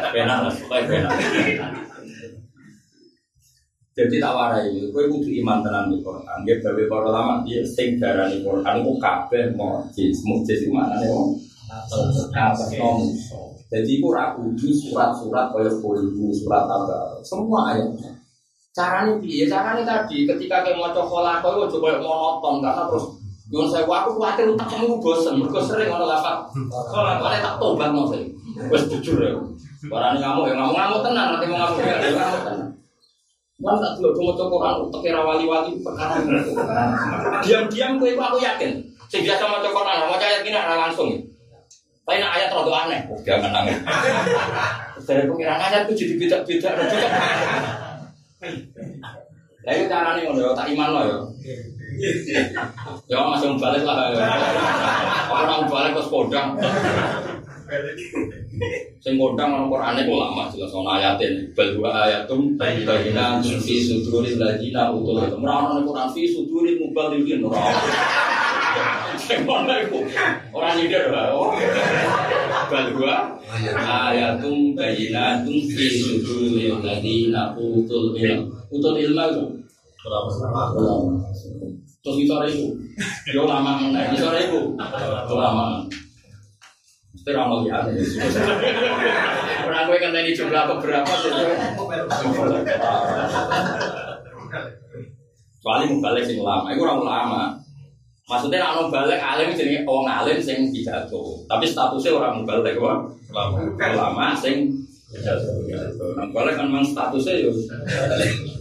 Benar 0.09 0.37
lah, 0.49 0.53
pokoknya 0.57 0.83
benar. 0.89 1.13
Jadi 3.95 4.19
tak 4.19 4.35
warai, 4.35 4.75
kowe 4.91 5.07
kudu 5.07 5.39
iman 5.39 5.63
tenan 5.63 5.87
di 5.87 6.03
Quran. 6.03 6.43
Dia 6.43 6.59
gawe 6.59 6.83
para 6.91 7.07
ulama 7.15 7.39
dia 7.47 7.63
sing 7.63 7.95
darani 7.95 8.43
Quran 8.43 8.83
iku 8.83 8.99
kabeh 8.99 9.55
mujis, 9.55 10.19
mujis 10.27 10.67
mana 10.67 10.99
nih 10.99 11.07
wong. 11.07 11.39
Jadi 13.71 13.89
iku 13.95 14.11
ra 14.11 14.35
kudu 14.35 14.67
surat-surat 14.67 15.55
kaya 15.55 15.71
kulhu, 15.79 16.27
surat 16.35 16.67
apa, 16.67 17.23
semua 17.23 17.71
ayatnya. 17.71 18.11
Caranya 18.75 19.15
piye? 19.23 19.47
Caranya 19.47 19.87
tadi 19.87 20.27
ketika 20.27 20.67
kayak 20.67 20.75
mau 20.75 20.91
cokola, 20.91 21.39
kau 21.39 21.63
itu 21.63 21.79
coba 21.79 21.95
monoton 22.03 22.59
karena 22.59 22.83
terus 22.91 23.15
Jangan 23.45 23.69
saya 23.69 23.85
aku 23.85 24.17
khawatir 24.17 24.57
tak 24.57 24.67
kamu 24.73 24.97
bosan, 24.97 25.37
mereka 25.37 25.61
sering 25.61 25.85
orang 25.85 26.09
lapar. 26.09 26.49
Kalau 26.89 27.05
lapar 27.05 27.37
tak 27.37 27.55
tobat 27.61 27.93
mau 27.93 28.09
saya, 28.09 28.25
wes 28.73 28.89
jujur 28.89 29.21
ya. 29.21 29.37
Barang 29.85 30.17
ngamuk 30.17 30.49
ya 30.49 30.57
ngamuk 30.57 30.73
ngamuk 30.73 30.99
tenang, 31.05 31.27
nanti 31.37 31.45
mau 31.45 31.61
ngamuk 31.61 31.77
ya 31.85 31.95
ngamuk 32.09 32.41
tenang. 32.41 32.64
Wan 33.55 33.79
tak 33.79 34.03
dulu 34.03 34.11
cuma 34.11 34.31
cokoran 34.35 34.83
untuk 34.83 34.99
kira 34.99 35.23
wali-wali 35.23 35.79
perkara 35.79 36.19
Diam-diam 37.39 37.95
gue 37.95 38.11
aku 38.19 38.37
yakin. 38.43 38.83
Sing 39.07 39.23
biasa 39.23 39.47
mau 39.47 39.63
cokoran, 39.63 40.11
mau 40.11 40.19
cahaya 40.19 40.43
gini 40.43 40.59
langsung. 40.59 41.15
Tapi 42.05 42.21
nak 42.21 42.35
ayat 42.35 42.51
terlalu 42.51 42.71
aneh. 42.75 43.01
Oh, 43.09 43.17
jangan 43.23 43.49
nangis. 43.49 43.79
Dari 45.07 45.25
pengiran 45.25 45.57
ayat 45.57 45.87
itu 45.87 45.93
jadi 46.03 46.13
beda-beda. 46.19 46.69
Lah 49.65 49.73
itu 49.73 49.85
carane 49.89 50.19
ngono 50.21 50.53
tak 50.53 50.69
iman 50.75 50.89
lo 50.93 51.01
ya. 51.01 51.17
Ya 53.09 53.17
masih 53.25 53.57
balik 53.57 53.81
lah. 53.87 54.13
Orang 55.31 55.65
balik 55.65 55.97
ke 55.97 56.03
podang. 56.11 56.59
Sing 59.01 59.13
kodang 59.17 59.51
ana 59.53 59.65
Qur'ane 59.69 60.01
kok 60.05 60.17
lama 60.17 60.43
jelas 60.53 60.73
ana 60.73 60.91
ayatin 61.01 61.33
bal 61.57 61.71
wa 61.81 61.89
ayatum 62.05 62.57
bayyinatun 62.57 63.57
fi 63.61 63.75
suduril 63.81 64.37
ladina 64.37 64.93
utul 64.93 65.21
ilm. 65.21 65.41
Ora 65.41 65.55
ana 65.65 65.81
Qur'an 65.81 66.09
fi 66.13 66.29
suduril 66.29 66.77
muballighin 66.81 67.41
ora. 67.45 67.73
Sing 69.17 69.45
ngono 69.45 69.73
iku 69.81 69.99
ora 70.53 70.77
nyindir 70.77 71.09
wae. 71.09 71.33
Bal 72.69 72.87
wa 72.97 73.15
ayatum 74.09 74.77
bayyinatun 74.77 75.57
fi 75.69 75.85
suduril 76.01 76.81
ladina 76.81 77.57
utul 77.57 78.13
ilm. 78.17 78.49
Utul 78.69 78.97
ilmu 78.97 79.25
itu 79.31 79.45
Terus 82.05 82.17
itu 82.21 82.35
itu, 82.53 82.65
yo 83.33 83.49
lama 83.49 83.81
meneh. 83.81 84.13
Itu 84.13 84.29
itu, 84.29 84.61
lama. 85.33 85.81
Mesti 87.15 87.31
ramal 87.31 87.63
ya. 87.63 87.79
Orang 89.63 89.87
gue 89.87 89.97
kan 90.03 90.11
tadi 90.11 90.35
jumlah 90.35 90.63
beberapa 90.75 91.11
Soalnya 95.63 95.85
mau 95.89 95.97
balik 95.97 96.23
sing 96.29 96.37
lama, 96.45 96.69
itu 96.69 96.83
orang 96.85 97.01
lama. 97.01 97.43
Maksudnya 98.29 98.61
nak 98.61 98.93
balik 98.93 99.17
alim 99.17 99.55
jadi 99.55 99.81
orang 99.87 100.21
alim 100.21 100.37
sing 100.37 100.69
pidato. 100.69 101.41
Tapi 101.49 101.65
statusnya 101.65 102.13
orang 102.19 102.45
balik 102.45 102.77
apa? 102.77 103.09
Lama. 103.33 103.57
Lama 103.79 104.25
sing 104.37 104.84
Nah, 105.23 106.27
balik 106.35 106.59
kan 106.59 106.67
memang 106.67 106.83
statusnya 106.83 107.47
yo 107.47 107.51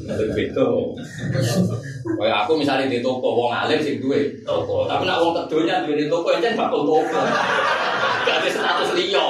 beda. 0.07 0.69
Kayak 2.05 2.38
aku 2.47 2.53
misalnya 2.61 2.87
di 2.87 3.03
toko, 3.03 3.35
wong 3.35 3.51
alim 3.51 3.81
sing 3.83 3.99
duwe 3.99 4.33
toko. 4.47 4.87
Tapi 4.87 5.03
nak 5.09 5.19
wong 5.21 5.35
kedonya 5.35 5.83
duwe 5.83 5.99
di 5.99 6.07
toko, 6.07 6.31
itu 6.31 6.55
bakal 6.55 6.87
toko. 6.87 7.21
Gak 8.25 8.49
status 8.49 8.97
liya. 8.97 9.27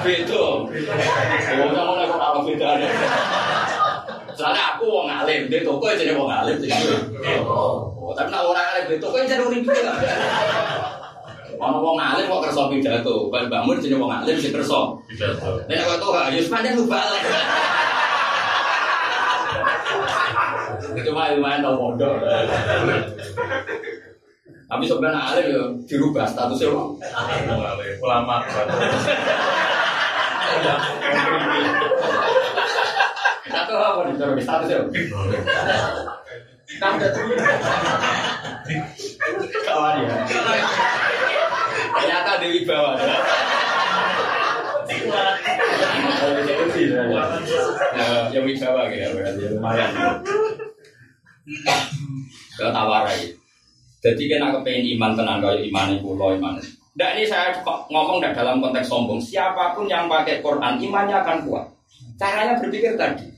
Beda. 0.00 0.40
Oh, 0.40 1.68
sama 1.74 1.92
nek 1.98 2.06
kok. 2.08 2.20
Soalnya 4.38 4.62
aku 4.76 4.84
wong 4.88 5.08
alim, 5.10 5.50
di 5.50 5.60
toko 5.66 5.90
jadi 5.90 6.14
wong 6.14 6.30
alim 6.30 6.56
sing 6.60 6.70
duwe. 6.70 6.96
Oh, 7.44 8.14
tapi 8.14 8.30
nak 8.30 8.46
orang 8.46 8.66
alim 8.76 8.84
di 8.94 8.96
toko 9.02 9.18
jadi 9.20 9.42
urip. 9.42 9.66
Ono 11.60 11.76
wong 11.84 12.00
alim 12.00 12.24
kok 12.24 12.48
kersa 12.48 12.72
pidato, 12.72 13.28
kan 13.28 13.44
Mbak 13.52 13.62
Mun 13.68 13.76
jenenge 13.76 14.00
wong 14.00 14.08
alim 14.08 14.36
sing 14.40 14.48
kersa. 14.48 14.96
Pidato. 15.04 15.60
Nek 15.68 15.84
kok 15.84 16.00
tuh 16.00 16.16
ya 16.32 16.40
sepanjang 16.40 16.80
lu 16.80 16.88
balik. 16.88 17.20
Cuma 21.04 21.36
lumayan 21.36 21.60
tau 21.60 21.76
bodoh. 21.76 22.16
Tapi 24.70 24.84
sebenarnya 24.88 25.20
alim 25.20 25.44
ya 25.52 25.62
dirubah 25.84 26.24
statusnya 26.24 26.72
wong. 26.72 26.96
Ulama. 28.00 28.40
Satu 33.52 33.74
apa 33.76 34.00
nih 34.08 34.14
terus 34.16 34.40
statusnya? 34.48 34.80
Kawan 39.68 40.08
ya. 40.08 40.14
Ternyata 41.90 42.30
Dewi 42.38 42.62
bawah. 42.64 42.94
Yang 48.30 48.44
wibawa 48.46 48.86
gitu 48.90 49.06
berarti 49.14 49.42
lumayan. 49.54 49.90
Ke 52.54 52.66
tawarai. 52.70 53.34
Jadi 54.00 54.22
kan 54.32 54.48
aku 54.48 54.64
pengen 54.64 54.96
iman 54.96 55.12
tenang 55.12 55.38
kalau 55.44 55.58
iman 55.60 55.92
itu 55.92 56.10
lo 56.16 56.26
iman. 56.38 56.54
Nah 56.96 57.08
ini 57.16 57.24
saya 57.28 57.52
ngomong 57.64 58.18
dalam 58.22 58.62
konteks 58.62 58.88
sombong. 58.88 59.20
Siapa 59.20 59.76
pun 59.76 59.86
yang 59.90 60.08
pakai 60.08 60.40
Quran 60.40 60.80
imannya 60.80 61.16
akan 61.20 61.38
kuat. 61.46 61.66
Caranya 62.16 62.56
berpikir 62.58 62.96
tadi. 62.96 63.28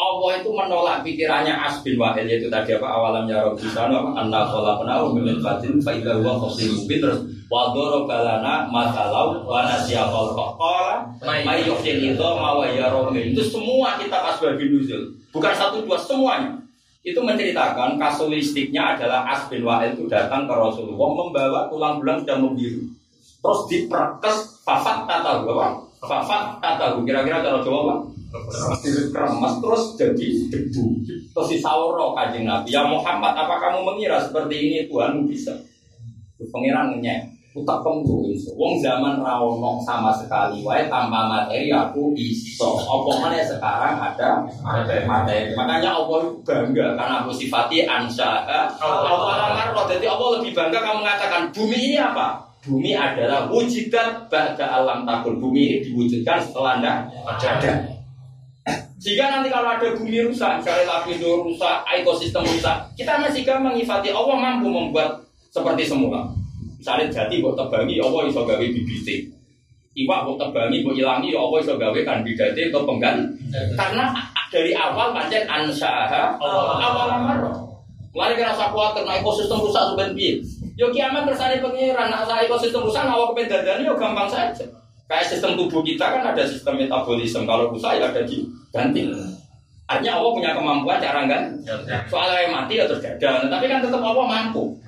Allah 0.00 0.40
itu 0.40 0.48
menolak 0.48 1.04
pikirannya 1.04 1.52
Asbin 1.52 2.00
Wahil 2.00 2.24
yaitu 2.24 2.48
tadi 2.48 2.72
apa? 2.72 2.88
Awalam 2.88 3.28
ya 3.28 3.44
Rabbi 3.44 3.68
sana 3.68 4.00
anna 4.16 4.48
khalaqnahu 4.48 5.12
min 5.12 5.36
fatin 5.44 5.76
fa 5.76 5.92
idza 5.92 6.16
huwa 6.16 6.40
qasim 6.48 6.72
mubin. 6.72 7.04
Terus 7.04 7.20
wa 7.52 7.68
darabalana 7.76 8.64
masalau 8.72 9.44
wa 9.44 9.60
nasiya 9.68 10.08
qala 10.08 11.04
may 11.20 11.68
yuhyin 11.68 12.16
itu 12.16 12.28
ma 12.32 12.56
wa 12.56 12.64
yarumin 12.64 13.36
itu 13.36 13.44
semua 13.44 14.00
kitab 14.00 14.24
asbabun 14.32 14.72
nuzul. 14.72 15.12
Bukan 15.36 15.52
satu 15.52 15.84
dua 15.84 16.00
semuanya. 16.00 16.56
Itu 17.04 17.20
menceritakan 17.20 17.96
kasuistiknya 17.96 18.96
adalah 18.96 19.24
Asbin 19.24 19.64
Wahil 19.64 19.96
itu 19.96 20.04
datang 20.04 20.44
ke 20.44 20.52
Rasulullah 20.52 21.08
membawa 21.16 21.60
tulang 21.72 21.96
bulan 21.96 22.20
sudah 22.20 22.36
membiru. 22.36 22.92
Terus 23.40 23.60
diperkes 23.72 24.60
fafat 24.64 25.08
tatahu 25.08 25.48
apa? 25.56 25.80
Fafat 26.04 26.60
tatahu 26.60 27.00
kira-kira 27.08 27.40
cara 27.40 27.64
Jawa 27.64 27.80
apa 27.88 28.19
kremas 29.10 29.54
terus 29.58 29.82
jadi 29.98 30.28
debu. 30.50 31.02
Terus 31.34 31.48
disawro 31.50 32.14
kajing 32.14 32.46
Nabi. 32.46 32.70
Ya 32.70 32.86
Muhammad 32.86 33.34
apa 33.34 33.58
kamu 33.58 33.82
mengira 33.82 34.22
seperti 34.22 34.54
ini 34.70 34.78
Tuhan 34.86 35.26
bisa? 35.26 35.54
Pengiran 36.40 36.96
ngenyek 36.96 37.36
utak 37.50 37.82
pembu 37.82 38.30
wong 38.54 38.78
zaman 38.78 39.18
rawono 39.18 39.82
sama 39.82 40.14
sekali. 40.14 40.62
Wae 40.62 40.86
tanpa 40.86 41.26
materi 41.26 41.66
aku 41.74 42.14
iso. 42.14 42.78
Apa 42.78 43.10
mana 43.18 43.42
sekarang 43.42 43.98
ada 43.98 44.46
materi? 45.02 45.50
Makanya 45.58 45.98
Allah 45.98 46.30
bangga 46.46 46.94
karena 46.94 47.14
aku 47.26 47.34
sifati 47.34 47.82
ansha 47.84 48.46
Allah. 48.78 49.84
Jadi 49.90 50.06
Allah 50.06 50.28
lebih 50.38 50.54
bangga 50.54 50.78
kamu 50.78 51.02
mengatakan 51.02 51.42
bumi 51.50 51.78
ini 51.90 51.98
apa? 51.98 52.46
Bumi 52.60 52.92
adalah 52.92 53.48
wujudan 53.48 54.28
ba'da 54.28 54.84
alam 54.84 55.08
takun 55.08 55.40
bumi 55.40 55.60
ini 55.64 55.76
diwujudkan 55.80 56.44
setelah 56.44 56.76
anda 56.76 57.08
ada 57.24 57.99
jika 59.00 59.24
nanti 59.32 59.48
kalau 59.48 59.72
ada 59.72 59.96
bumi 59.96 60.28
rusak, 60.28 60.60
misalnya 60.60 60.84
lapindo 60.84 61.40
rusak, 61.40 61.80
ekosistem 61.88 62.44
rusak, 62.44 62.84
kita 63.00 63.16
masih 63.16 63.48
gampang 63.48 63.72
ngifati 63.72 64.12
Allah 64.12 64.36
mampu 64.36 64.68
membuat 64.68 65.24
seperti 65.48 65.88
semula. 65.88 66.28
Misalnya 66.76 67.08
jati 67.08 67.40
buat 67.40 67.56
tebangi, 67.56 67.96
Allah 67.96 68.28
iso 68.28 68.44
gawe 68.44 68.60
bibite. 68.60 69.32
Iwak 69.96 70.28
buat 70.28 70.36
tebangi, 70.36 70.84
buat 70.84 71.00
ilangi, 71.00 71.32
Allah 71.32 71.58
iso 71.64 71.80
gawe 71.80 72.00
kandidate 72.04 72.68
atau 72.68 72.84
penggan. 72.84 73.24
Karena 73.72 74.12
dari 74.52 74.76
awal 74.76 75.16
pancen 75.16 75.48
ansaha 75.48 76.36
awal 76.36 77.08
amar. 77.08 77.40
Mulai 78.10 78.36
kira 78.36 78.52
rasa 78.52 78.68
kuat 78.68 78.92
karena 79.00 79.16
ekosistem 79.22 79.64
rusak 79.64 79.80
sebenarnya. 79.80 80.30
Yo 80.76 80.92
kiamat 80.92 81.24
kersane 81.24 81.62
pengiran, 81.64 82.12
saya 82.12 82.44
ekosistem 82.44 82.84
rusak 82.84 83.08
awak 83.08 83.32
kepen 83.32 83.48
dadane 83.48 83.86
yo 83.86 83.96
gampang 83.96 84.28
saja. 84.28 84.79
Kayak 85.10 85.26
sistem 85.26 85.58
tubuh 85.58 85.82
kita 85.82 86.06
kan 86.06 86.22
ada 86.22 86.46
sistem 86.46 86.78
metabolisme. 86.78 87.42
Kalau 87.42 87.74
rusak 87.74 87.98
ya 87.98 88.14
ada 88.14 88.22
diganti. 88.22 89.10
Artinya 89.90 90.22
Allah 90.22 90.30
punya 90.38 90.50
kemampuan 90.54 91.02
cara 91.02 91.26
kan? 91.26 91.50
Soalnya 92.06 92.46
mati 92.46 92.78
ya 92.78 92.86
terus 92.86 93.02
gagal. 93.02 93.50
Tapi 93.50 93.66
kan 93.66 93.82
tetap 93.82 93.98
Allah 93.98 94.22
mampu. 94.22 94.78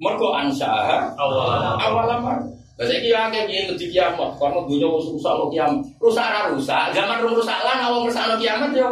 Mergo 0.00 0.36
ansaha 0.36 1.16
awal 1.16 1.80
awal 1.80 2.08
amar. 2.12 2.44
Lah 2.80 2.88
saiki 2.88 3.12
ya 3.12 3.28
akeh 3.28 3.44
kiye 3.44 3.68
ngedi 3.68 3.92
kiamat, 3.92 4.40
karena 4.40 4.64
dunya 4.64 4.88
wis 4.88 5.12
rusak 5.12 5.36
lo 5.36 5.52
kiamat. 5.52 5.84
Rusak 6.00 6.48
rusak, 6.56 6.96
zaman 6.96 7.20
rusak 7.20 7.60
lan 7.60 7.84
awal 7.84 8.08
ngersakno 8.08 8.40
kiamat 8.40 8.72
yo. 8.72 8.88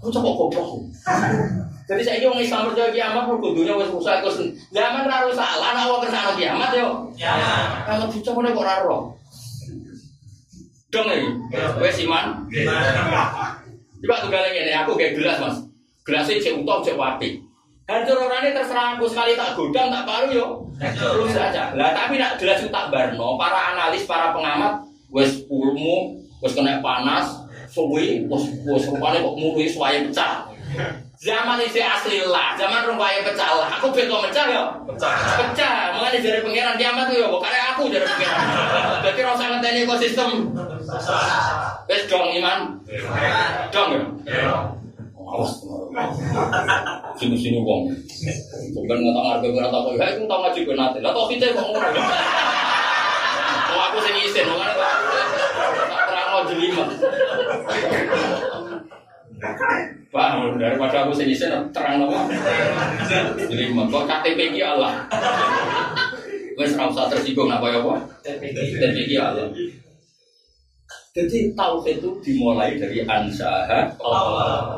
Ku 0.00 0.08
coba 0.08 0.28
goblok. 0.32 0.80
Jadi 1.86 2.02
saya 2.02 2.26
wong 2.26 2.42
Islam 2.42 2.66
percaya 2.66 2.90
kiamat 2.90 3.30
mergo 3.30 3.54
dunya 3.54 3.78
wis 3.78 3.86
rusak 3.94 4.18
terus 4.18 4.42
zaman 4.74 5.06
ra 5.06 5.22
rusak 5.22 5.50
lan 5.62 5.78
awal 5.78 6.02
ngersakno 6.02 6.34
kiamat 6.34 6.74
yo. 6.74 7.06
Kalau 7.86 8.10
bocah 8.10 8.32
mana 8.34 8.50
kok 8.50 8.66
ra 8.66 8.76
roh. 8.82 9.02
Dong 10.90 11.06
iki. 11.06 11.28
Wes 11.78 11.98
iman. 12.02 12.42
Coba 14.02 14.22
tuh 14.22 14.30
kali 14.30 14.54
ini, 14.54 14.74
aku 14.74 14.98
kayak 14.98 15.14
gelas 15.18 15.38
mas. 15.38 15.56
Gelasnya 16.02 16.42
cek 16.42 16.62
utuh, 16.62 16.78
cek 16.82 16.98
wapi. 16.98 17.42
Hancur 17.86 18.18
orangnya 18.18 18.50
terserah 18.50 18.98
aku 18.98 19.06
sekali 19.06 19.38
tak 19.38 19.54
godang, 19.54 19.90
tak 19.90 20.02
paru 20.02 20.28
yo. 20.34 20.46
Terus 20.78 21.30
saja. 21.30 21.70
Lah 21.78 21.94
tapi 21.94 22.18
nak 22.18 22.34
gelas 22.38 22.62
itu 22.62 22.70
tak 22.70 22.90
barno. 22.90 23.38
Para 23.38 23.74
analis, 23.74 24.06
para 24.10 24.34
pengamat, 24.34 24.82
wes 25.14 25.46
pulmu, 25.46 26.18
wes 26.42 26.50
kena 26.54 26.82
panas, 26.82 27.46
suwi, 27.70 28.26
wes 28.26 28.42
wes 28.66 28.90
rupanya 28.90 29.22
kok 29.22 29.36
mulu 29.38 29.62
suaya 29.70 30.02
pecah. 30.02 30.50
Zaman 31.16 31.56
ini 31.64 31.80
asli 31.80 32.20
lah, 32.28 32.52
zaman 32.60 32.84
rupanya 32.84 33.24
pecah 33.24 33.48
lah. 33.56 33.68
Aku 33.80 33.88
betul 33.88 34.20
pecah 34.28 34.44
yo. 34.52 34.68
Pecah, 34.92 35.96
makanya 35.96 36.20
dari 36.20 36.40
pengiran 36.44 36.76
kiamat 36.76 37.08
tuh 37.08 37.16
yo. 37.16 37.40
Karena 37.40 37.72
aku 37.72 37.88
dari 37.88 38.04
pengiran. 38.04 38.36
Jadi 39.00 39.20
rasa 39.24 39.44
ngenteni 39.48 39.88
ekosistem. 39.88 40.52
Wes 41.88 42.04
dong 42.12 42.36
iman. 42.36 42.76
Dong 43.72 43.88
ya. 43.96 44.04
Awas. 45.16 45.52
Sini 47.16 47.36
sini 47.40 47.64
wong. 47.64 47.88
Bukan 48.76 48.96
nggak 49.00 49.14
tahu 49.16 49.26
harga 49.32 49.48
berapa 49.48 49.76
kok. 49.88 49.92
Ya, 49.96 50.04
aku 50.12 50.28
tahu 50.28 50.40
ngaji 50.44 50.60
gue 50.68 50.76
nanti. 50.76 50.98
Lah 51.00 51.16
tau 51.16 51.26
kita 51.32 51.56
kok 51.56 51.64
ngono. 51.64 51.88
Oh 53.66 53.80
aku 53.88 53.98
sing 54.04 54.16
isin, 54.20 54.44
makanya 54.46 54.74
tak 55.88 56.04
terang 56.12 56.28
mau 56.28 56.44
jelima. 56.44 56.84
Pak, 59.36 60.56
daripada 60.56 61.04
aku 61.04 61.12
sing 61.12 61.28
isin 61.28 61.52
terang 61.68 62.00
apa? 62.08 62.24
Jelima. 63.36 63.84
Kok 63.84 64.08
KTP 64.08 64.56
ki 64.56 64.62
Allah. 64.64 65.04
Wes 66.56 66.72
ora 66.72 66.88
usah 66.88 67.12
tersinggung 67.12 67.52
apa 67.52 67.68
ya, 67.68 67.84
Pak? 67.84 67.98
KTP 68.24 68.96
ki 69.12 69.16
Allah. 69.20 69.52
Jadi 71.16 71.56
tauhid 71.56 71.96
itu 71.96 72.12
dimulai 72.20 72.76
dari 72.76 73.00
ansaha 73.08 73.88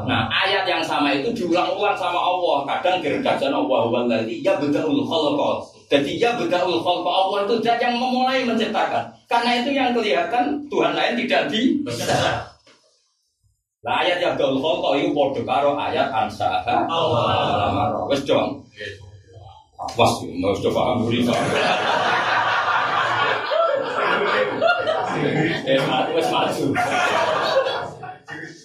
Nah 0.06 0.30
ayat 0.30 0.62
yang 0.70 0.78
sama 0.78 1.10
itu 1.10 1.34
diulang-ulang 1.34 1.98
sama 1.98 2.14
Allah 2.14 2.62
Kadang 2.62 3.02
gergajan 3.02 3.50
Allah 3.50 3.82
Walladhi 3.90 4.38
ya 4.38 4.54
beda'ul 4.54 5.02
khalqa 5.02 5.50
Jadi 5.90 6.14
ya 6.22 6.38
beda'ul 6.38 6.78
khalqa 6.78 7.10
Allah 7.10 7.38
itu 7.42 7.58
zat 7.58 7.82
yang 7.82 7.98
memulai 7.98 8.46
menciptakan 8.46 9.10
Karena 9.26 9.50
itu 9.58 9.74
yang 9.74 9.90
kelihatan 9.90 10.62
Tuhan 10.70 10.94
lain 10.94 11.18
tidak 11.26 11.50
di 11.50 11.82
Nah 13.78 14.02
ayat 14.02 14.18
ya 14.18 14.34
beda'ul 14.34 14.58
khalqa 14.58 14.88
itu 14.98 15.14
bodoh 15.14 15.44
karo 15.46 15.78
ayat 15.78 16.10
ansaha 16.10 16.82
Allah 16.90 17.94
Wes 18.10 18.26
dong 18.26 18.58
Awas, 19.78 20.12
nggak 20.26 20.58
usah 20.58 20.72
paham 20.74 21.06
dulu 21.06 21.30
Eh, 25.68 25.78
wes 26.14 26.26
maju. 26.30 26.64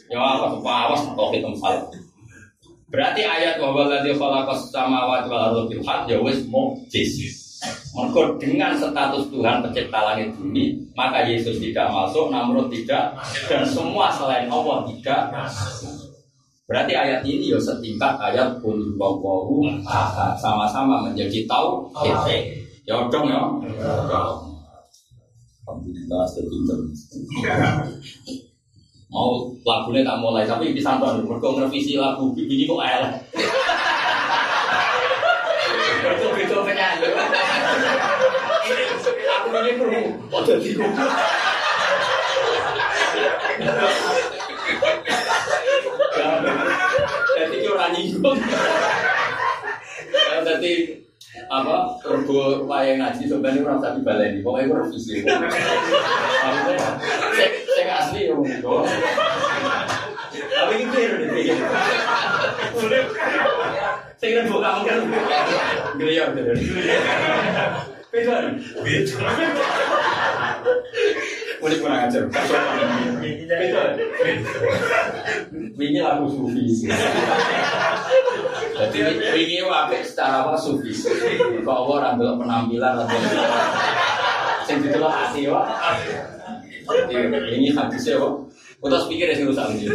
Ya 0.10 0.22
tuh 0.38 0.62
awas 0.66 1.02
tauhid 1.18 1.42
tempat. 1.42 1.78
Berarti 2.90 3.22
ayat 3.26 3.58
bahwa 3.58 3.90
ladzi 3.90 4.14
khalaqas 4.14 4.70
samawati 4.70 5.30
wal 5.30 5.42
ardi 5.50 5.62
bil 5.74 5.82
haq 5.86 6.06
ya 6.10 6.18
wis 6.22 6.46
mukjiz. 6.50 7.43
Mergo 7.94 8.36
dengan 8.42 8.74
status 8.76 9.30
Tuhan 9.30 9.62
pencipta 9.62 10.00
langit 10.02 10.34
bumi, 10.36 10.82
maka 10.98 11.24
Yesus 11.24 11.62
tidak 11.62 11.88
masuk, 11.94 12.34
Namrud 12.34 12.68
tidak, 12.74 13.14
dan 13.46 13.62
semua 13.64 14.10
selain 14.10 14.50
Allah 14.50 14.84
tidak. 14.90 15.30
Berarti 16.64 16.96
ayat 16.96 17.22
ini 17.28 17.52
ya 17.54 17.60
setingkat 17.60 18.18
ayat 18.18 18.58
bahwa 18.98 19.68
sama-sama 20.40 21.06
menjadi 21.06 21.46
tahu. 21.46 21.92
Ya 22.84 22.98
dong 23.08 23.30
ya. 23.30 23.40
Alhamdulillah 25.64 26.24
sepinter. 26.28 26.80
Mau 29.14 29.54
lagunya 29.62 30.02
tak 30.02 30.18
mulai 30.18 30.44
tapi 30.50 30.74
bisa 30.74 30.98
nonton 30.98 31.22
mereka 31.30 31.48
ngerevisi 31.54 32.02
lagu 32.02 32.34
ini 32.34 32.66
kok 32.66 32.82
elek. 32.82 33.14
Mereka 36.04 36.28
beda 36.34 36.58
penyanyi. 36.66 37.08
Aku 39.38 39.48
ini 39.64 39.80
perlu 39.80 40.02
tiku. 40.60 40.84
Jadi 47.34 47.56
itu 47.56 47.70
orang 47.72 47.92
nyinggung. 47.96 48.40
Jadi 50.44 50.74
apa 51.50 51.98
rego 52.06 52.66
wayang 52.70 53.02
ngaji 53.02 53.24
sebenarnya 53.26 53.66
orang 53.66 53.82
tak 53.82 53.94
dibaleni 53.98 54.46
pokoknya 54.46 54.70
gue 54.70 54.78
revisi 54.86 55.14
saya 57.74 57.94
asli 58.06 58.30
ya 58.30 58.34
gitu 58.38 58.74
tapi 60.34 60.74
gitu 60.82 60.98
ya 60.98 61.10
udah 62.74 63.02
saya 64.18 64.30
kira 64.30 64.44
buka 64.50 64.70
mungkin 64.82 64.98
geliyor 65.98 66.28
beda 68.14 68.36
beda 68.86 69.18
boleh 71.58 71.78
kurang 71.82 72.06
ajar 72.06 72.24
beda 72.30 73.82
ini 75.74 76.00
lagu 76.00 76.30
sufi 76.30 76.86
jadi 78.74 79.00
ini 79.38 79.62
wae 79.64 80.02
secara 80.02 80.44
apa 80.44 80.58
sufi. 80.58 80.90
Kok 81.62 81.70
Allah 81.70 82.18
ora 82.18 82.36
penampilan 82.36 83.06
atau 83.06 83.18
sing 84.66 84.82
ditelok 84.82 85.14
hati 85.14 85.46
wa. 85.46 85.64
Ini 87.10 87.70
hadisnya 87.70 88.18
wa. 88.18 88.34
Udah 88.84 89.00
pikir 89.08 89.32
ya 89.32 89.36
sih 89.38 89.46
rusak 89.48 89.78
ini. 89.78 89.88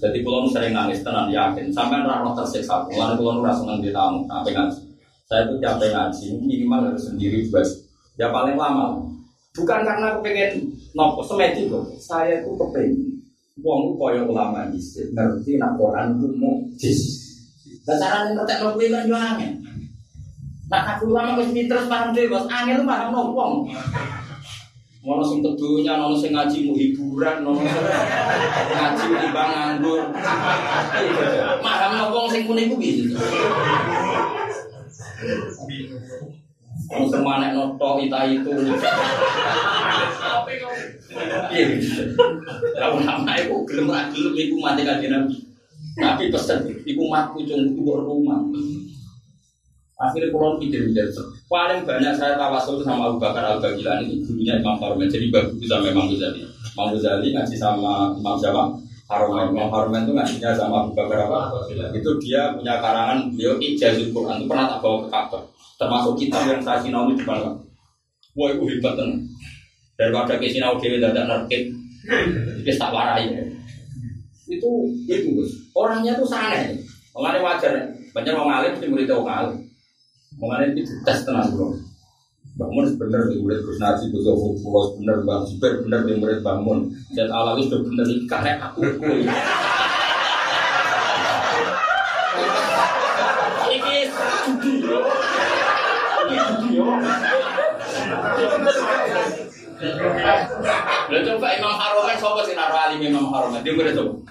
Jadi 0.00 0.18
kalau 0.24 0.48
sering 0.50 0.72
nangis 0.72 1.04
tenang 1.04 1.28
yakin, 1.30 1.68
sampai 1.70 2.02
rano 2.02 2.32
tersiksa. 2.32 2.86
Mulai 2.88 3.14
kalau 3.18 3.42
nurah 3.42 3.54
seneng 3.54 3.84
di 3.84 3.92
tamu, 3.92 4.24
apa 4.26 4.48
ngaji. 4.50 4.85
Saya 5.26 5.50
itu 5.50 5.58
tiap 5.58 5.82
ngaji 5.82 6.26
minimal 6.38 6.86
harus 6.86 7.10
sendiri 7.10 7.50
bebas. 7.50 7.82
Ya 8.14 8.30
paling 8.30 8.54
lama. 8.54 9.02
Bukan 9.58 9.82
karena 9.82 10.14
aku 10.14 10.22
pengen 10.22 10.70
nopo 10.94 11.26
semedi 11.26 11.66
kok. 11.66 11.82
Saya 11.98 12.46
itu 12.46 12.54
kepengen 12.54 13.18
Wong 13.64 13.96
kaya 13.96 14.20
ulama 14.20 14.68
dhisik 14.68 15.16
ngerti 15.16 15.56
nak 15.56 15.80
Quran 15.80 16.20
ku 16.20 16.28
mukjiz. 16.36 17.24
Lah 17.88 17.96
carane 17.96 18.36
ngerti 18.36 18.52
no 18.60 18.76
kuwi 18.76 18.92
kan 18.92 19.08
yo 19.08 19.16
angel. 19.16 19.52
Nak 20.68 20.82
aku 20.94 21.08
ulama 21.08 21.40
wis 21.40 21.50
pinter 21.50 21.80
paham 21.88 22.12
dhewe, 22.12 22.30
Bos. 22.30 22.44
Angel 22.52 22.84
paham 22.84 23.16
no 23.16 23.32
wong. 23.32 23.52
Ono 25.06 25.22
sing 25.24 25.38
kedunya, 25.40 25.96
ono 25.96 26.18
ngaji 26.18 26.58
mu 26.68 26.72
hiburan, 26.76 27.46
ono 27.48 27.64
ngaji 27.64 29.04
timbang 29.24 29.50
nganggur. 29.50 30.02
Paham 31.64 31.90
no 31.96 32.04
wong 32.12 32.26
sing 32.28 32.44
muni 32.44 32.68
ku 32.68 32.76
piye? 32.76 33.08
Manek 37.26 37.50
noto 37.56 37.90
ita 38.04 38.20
itu. 38.30 38.50
Iya. 41.50 41.66
Lah 42.76 42.88
ulama 42.92 43.32
iku 43.40 43.64
gelem 43.64 43.88
gelem 44.12 44.34
iku 44.36 44.54
mati 44.60 44.82
kanjeng 44.84 45.10
Nabi. 45.10 45.36
Nabi 45.96 46.28
pesen, 46.28 46.60
iku 46.84 47.02
matku 47.08 47.40
cung 47.48 47.72
iku 47.72 48.04
rumah. 48.04 48.44
Akhirnya 49.96 50.28
kalau 50.28 50.60
pikir 50.60 50.92
pikir 50.92 51.08
paling 51.48 51.88
banyak 51.88 52.12
saya 52.12 52.36
tawasul 52.36 52.84
sama 52.84 53.08
Abu 53.08 53.16
Bakar 53.16 53.56
Al 53.56 53.64
itu 54.04 54.28
gurunya 54.28 54.60
Imam 54.60 54.76
Farman. 54.76 55.08
Jadi 55.08 55.32
bagus 55.32 55.56
sama 55.64 55.88
Imam 55.88 56.12
Ghazali. 56.12 56.44
Imam 56.44 56.92
Ghazali 56.92 57.32
ngaji 57.32 57.56
sama 57.56 58.12
Imam 58.12 58.36
Jawa. 58.36 58.76
Haromen, 59.06 59.54
Imam 59.54 59.70
Haromen 59.70 60.02
itu 60.02 60.12
ngajinya 60.18 60.50
sama 60.58 60.82
Abu 60.82 60.90
Bakar 60.98 61.30
apa? 61.30 61.62
Itu 61.94 62.10
dia 62.18 62.50
punya 62.58 62.82
karangan 62.82 63.30
beliau 63.30 63.54
Ijazul 63.62 64.10
Quran 64.10 64.42
itu 64.42 64.46
pernah 64.50 64.66
tak 64.66 64.82
bawa 64.82 65.06
ke 65.06 65.08
Ka'bah. 65.14 65.42
Termasuk 65.78 66.12
kitab 66.18 66.42
yang 66.50 66.58
saya 66.58 66.82
sinau 66.82 67.06
di 67.12 67.20
depan 67.20 67.54
Wah 68.36 68.48
itu 68.52 68.64
hebat 68.68 68.98
kan. 68.98 69.10
Daripada 69.96 70.36
ke 70.36 70.50
sinau 70.50 70.76
dewi 70.76 71.00
tidak 71.00 71.24
nerkit, 71.24 71.72
kita 72.66 72.76
tak 72.76 72.92
warai. 72.92 73.32
Itu 74.50 74.92
itu 75.08 75.30
orangnya 75.72 76.18
tuh 76.18 76.28
sana. 76.28 76.68
Mengenai 77.16 77.40
wajar, 77.40 77.72
banyak 78.12 78.36
orang 78.36 78.56
alim 78.60 78.70
mesti 78.76 78.92
murid 78.92 79.08
orang 79.08 79.56
itu 80.76 80.92
tes 81.00 81.24
tenang 81.24 81.48
bro. 81.56 81.72
Bangun 82.56 82.88
bener 82.96 83.28
di 83.28 83.36
murid 83.36 83.60
Gus 83.68 83.76
Nasi, 83.76 84.08
Gus 84.08 84.24
Yofu, 84.24 84.56
Pulau 84.64 84.96
bener, 84.96 85.20
Bang 85.28 85.44
Super 85.44 85.84
bener 85.84 86.08
di 86.08 86.16
murid 86.16 86.40
bangun. 86.40 86.88
Dan 87.12 87.28
Alawi 87.28 87.68
sudah 87.68 87.84
bener 87.84 88.04
di 88.08 88.24
karek 88.24 88.56
aku. 88.56 88.80
Ini 93.68 94.08
judi. 94.08 94.72
Ini 96.24 96.36
judi 96.48 96.80
Lalu 101.06 101.20
coba 101.28 101.46
Imam 101.60 101.76
Haromen, 101.76 102.16
siapa 102.16 102.40
sih 102.48 102.56
naruh 102.56 102.80
alim 102.88 103.04
Imam 103.04 103.28
Haromen? 103.28 103.60
Dia 103.60 103.76
murid 103.76 103.92
tuh. 103.92 104.24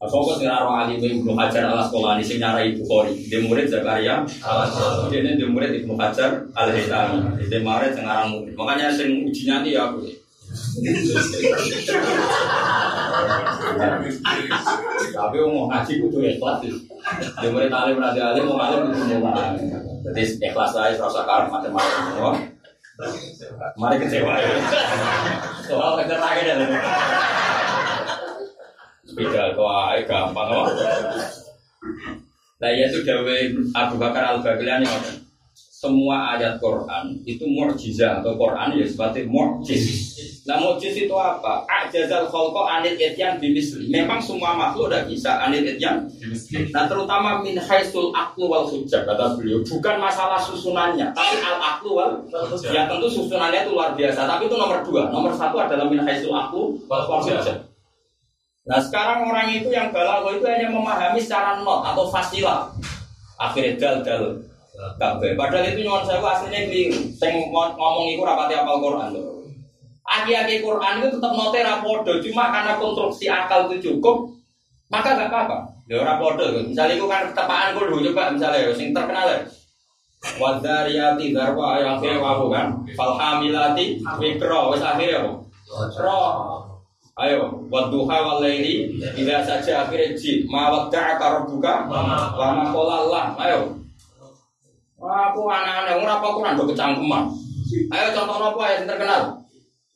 Sopo 0.00 0.32
sing 0.32 0.48
aran 0.48 0.88
alim 0.88 0.96
Ibnu 0.96 1.36
Hajar 1.36 1.68
al 1.68 1.84
Asqalani 1.84 2.24
sing 2.24 2.40
nyarai 2.40 2.72
Bukhari, 2.72 3.20
di 3.20 3.36
murid 3.44 3.68
Zakaria 3.68 4.24
Dia 5.12 5.18
ini 5.20 5.36
di 5.36 5.44
murid 5.44 5.76
Ibnu 5.76 5.92
Hajar 5.92 6.40
al 6.56 6.72
Haytami. 6.72 7.36
Di 7.44 7.60
murid 7.60 7.92
sing 7.92 8.08
aran 8.08 8.32
murid. 8.32 8.56
Makanya 8.56 8.88
sing 8.96 9.28
ujinya 9.28 9.60
ini 9.60 9.76
ya 9.76 9.92
aku. 9.92 10.00
Tapi 15.12 15.36
mau 15.44 15.68
ngaji 15.68 15.92
kudu 16.00 16.18
ikhlas. 16.32 16.64
Di 17.36 17.46
murid 17.52 17.68
alim 17.68 18.00
berarti 18.00 18.20
alim 18.24 18.48
mau 18.48 18.56
alim 18.56 18.88
kudu 18.96 19.20
mau. 19.20 19.36
Jadi 20.08 20.22
ikhlas 20.40 20.80
aja 20.80 20.96
rasa 20.96 21.28
karep 21.28 21.52
macam-macam. 21.52 22.40
Mari 23.76 24.00
kecewa 24.00 24.32
ya. 24.40 24.48
Soal 25.68 25.92
kecer 26.00 26.16
lagi 26.16 26.48
dah. 26.48 26.56
Sepeda 29.10 29.50
ae 29.58 30.06
gampang 30.06 30.46
kok. 30.46 30.66
Nah 32.62 32.70
ya 32.70 32.86
itu 32.86 33.02
Abu 33.74 33.98
Bakar 33.98 34.22
Al 34.22 34.38
Baghdadi 34.38 34.86
semua 35.80 36.36
ayat 36.36 36.60
Quran 36.60 37.16
itu 37.24 37.40
mukjizat 37.48 38.20
atau 38.20 38.36
Quran 38.36 38.76
ya 38.76 38.84
seperti 38.84 39.24
mukjiz. 39.24 40.12
Nah 40.44 40.60
mukjiz 40.60 40.92
itu 40.92 41.16
apa? 41.16 41.64
Ajazal 41.64 42.28
khalqa 42.28 42.68
anil 42.68 43.00
ityan 43.00 43.40
bimisli. 43.40 43.88
Memang 43.88 44.20
semua 44.20 44.52
makhluk 44.52 44.92
udah 44.92 45.08
bisa 45.08 45.40
anil 45.40 45.64
ityan. 45.64 46.04
Nah 46.68 46.84
terutama 46.84 47.40
min 47.40 47.56
haisul 47.56 48.12
aklu 48.12 48.52
wal 48.52 48.68
hujjah 48.68 49.08
kata 49.08 49.40
beliau. 49.40 49.64
Bukan 49.64 49.96
masalah 49.96 50.36
susunannya, 50.36 51.16
tapi 51.16 51.40
al 51.40 51.56
aklu 51.56 51.96
wal 51.96 52.28
ya 52.68 52.84
tentu 52.84 53.08
susunannya 53.08 53.64
itu 53.64 53.72
luar 53.72 53.96
biasa. 53.96 54.28
Tapi 54.28 54.52
itu 54.52 54.56
nomor 54.60 54.84
dua. 54.84 55.08
Nomor 55.08 55.32
satu 55.32 55.56
adalah 55.64 55.88
min 55.88 56.04
haisul 56.04 56.36
aklu 56.36 56.76
wal 56.92 57.08
hujjah. 57.08 57.69
Nah 58.68 58.76
sekarang 58.76 59.24
orang 59.24 59.48
itu 59.48 59.72
yang 59.72 59.88
balago 59.88 60.36
itu 60.36 60.44
hanya 60.44 60.68
memahami 60.68 61.16
secara 61.16 61.64
not 61.64 61.80
atau 61.94 62.04
fasilah. 62.12 62.68
Akhirnya 63.40 63.80
dal 63.80 63.96
dal 64.04 64.24
kabeh. 65.00 65.36
Padahal 65.36 65.72
itu 65.72 65.84
nyuwun 65.84 66.04
saya 66.04 66.20
aslinya 66.20 66.68
keliru. 66.68 67.00
Saya 67.16 67.36
ngomong 67.48 68.08
itu 68.12 68.20
rapati 68.20 68.54
apal 68.56 68.80
Quran 68.80 69.16
tuh. 69.16 69.40
Aki-aki 70.10 70.64
Quran 70.64 70.98
itu 70.98 71.08
tetap 71.16 71.32
note 71.38 71.60
rapodo, 71.62 72.12
cuma 72.18 72.50
karena 72.50 72.74
konstruksi 72.82 73.30
akal 73.30 73.70
itu 73.70 73.78
cukup, 73.78 74.26
maka 74.90 75.14
gak 75.14 75.30
apa-apa. 75.30 75.70
Ya 75.86 76.02
rapodo, 76.02 76.50
misalnya 76.66 76.98
itu 76.98 77.06
kan 77.06 77.30
ketepaan 77.30 77.78
kudu 77.78 78.10
coba 78.10 78.34
misalnya, 78.34 78.74
yang 78.74 78.90
terkenal 78.90 79.26
ya. 79.30 79.38
Wadariyati 80.20 81.30
darwa 81.30 81.78
yang 81.78 81.94
akhirnya 81.94 82.18
wabu 82.18 82.50
kan, 82.50 82.74
falhamilati 82.98 84.02
mikro, 84.18 84.74
wes 84.74 84.82
akhirnya? 84.82 85.30
Roh, 86.02 86.66
Ayo, 87.18 87.66
wadduha 87.66 88.16
wal 88.22 88.38
laili 88.38 88.94
idza 89.02 89.42
saja 89.42 89.86
akhirnya 89.86 90.14
ji 90.14 90.46
ma 90.46 90.70
wadda'aka 90.70 91.42
rabbuka 91.42 91.90
wa 91.90 92.00
ma 92.54 92.64
qala 92.70 92.94
Allah. 93.06 93.24
Ayo. 93.34 93.60
Aku 95.00 95.40
anak-anak 95.48 95.96
ora 95.96 96.12
apa 96.20 96.28
Quran 96.36 96.54
do 96.60 96.64
kecangkeman. 96.70 97.22
Ayo 97.90 98.06
contoh 98.14 98.36
apa 98.54 98.64
yang 98.76 98.84
terkenal? 98.86 99.22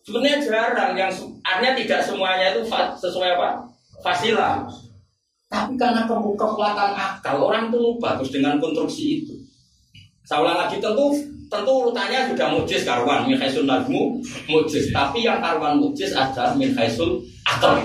Sebenarnya 0.04 0.36
jarang 0.44 0.92
yang 0.96 1.12
artinya 1.40 1.72
tidak 1.76 2.00
semuanya 2.04 2.52
itu 2.52 2.60
sesuai 3.00 3.40
apa? 3.40 3.68
Fasilah. 4.04 4.68
Tapi 5.48 5.78
karena 5.78 6.04
kekuatan 6.08 6.90
akal 6.92 7.40
orang 7.40 7.70
itu 7.70 7.78
lupa 7.78 8.18
terus 8.18 8.34
dengan 8.34 8.58
konstruksi 8.58 9.22
itu. 9.22 9.34
Saya 10.24 10.42
ulang 10.44 10.56
lagi 10.66 10.80
tentu 10.82 11.14
tentu 11.54 11.70
urutannya 11.70 12.34
sudah 12.34 12.46
mujiz 12.50 12.82
karuan 12.82 13.30
min 13.30 13.38
khaisul 13.38 13.62
najmu 13.62 14.18
mujiz 14.50 14.90
tapi 14.90 15.22
yang 15.22 15.38
karuan 15.38 15.78
mujiz 15.78 16.10
adalah 16.10 16.58
min 16.58 16.74
khaisul 16.74 17.22
akal. 17.46 17.78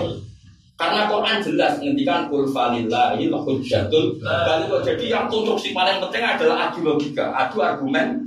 Karena 0.80 1.12
Quran 1.12 1.44
jelas 1.44 1.76
menghentikan 1.76 2.32
kul 2.32 2.48
falillahi 2.56 3.28
hujjatul 3.28 4.16
baligh 4.24 4.72
jadi 4.80 5.06
yang 5.12 5.26
konstruksi 5.28 5.76
paling 5.76 6.00
penting 6.00 6.24
adalah 6.24 6.72
adu 6.72 6.88
logika 6.88 7.36
adu 7.36 7.60
argumen. 7.60 8.24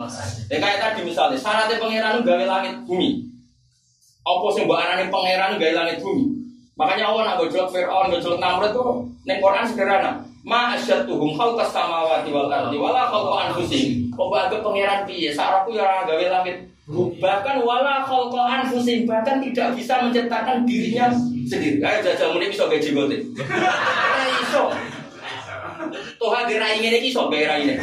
Ya 0.52 0.61
kayak 0.61 0.78
tadi 0.78 1.00
misalnya 1.02 1.40
syaratnya 1.40 1.81
pangeran 1.81 2.20
gawe 2.20 2.44
langit 2.44 2.76
bumi. 2.85 3.24
Apa 4.22 4.46
sih 4.52 4.68
mbak 4.68 4.78
anane 4.78 5.05
pangeran 5.09 5.57
gawe 5.57 5.72
langit 5.81 5.96
bumi? 6.05 6.24
Makanya 6.76 7.05
Allah 7.09 7.22
nak 7.33 7.37
gojlok 7.40 7.68
Fir'aun 7.72 8.12
gojlok 8.12 8.37
Namrud 8.37 8.70
tuh 8.72 9.05
neng 9.24 9.38
Quran 9.40 9.64
sederhana 9.64 10.32
Ma 10.42 10.74
asyatuhum 10.74 11.38
khalqas 11.38 11.70
samawati 11.70 12.35
wal 12.35 12.50
ardi 12.50 12.74
wala 12.74 13.07
khalqa 13.07 13.35
anfusihim. 13.46 14.11
Kok 14.11 14.26
bae 14.26 14.50
pangeran 14.50 15.07
piye? 15.07 15.31
Saraku 15.31 15.78
ya 15.78 16.02
gawe 16.02 16.24
langit. 16.26 16.66
Bahkan 17.22 17.62
wala 17.62 18.02
khalqa 18.02 18.42
anfusihim 18.59 19.07
bahkan 19.07 19.38
tidak 19.38 19.78
bisa 19.78 20.02
menciptakan 20.02 20.66
dirinya 20.66 21.14
sendiri. 21.46 21.78
Ayo 21.78 21.98
jajal 22.02 22.35
muni 22.35 22.50
bisa 22.50 22.66
gaji 22.66 22.90
gote. 22.90 23.16
Ora 23.38 24.26
iso. 24.42 24.62
Toh 26.18 26.31
hadir 26.35 26.59
rai 26.59 26.83
ngene 26.83 26.98
iki 26.98 27.14
iso 27.14 27.31
gawe 27.31 27.44
rai 27.46 27.78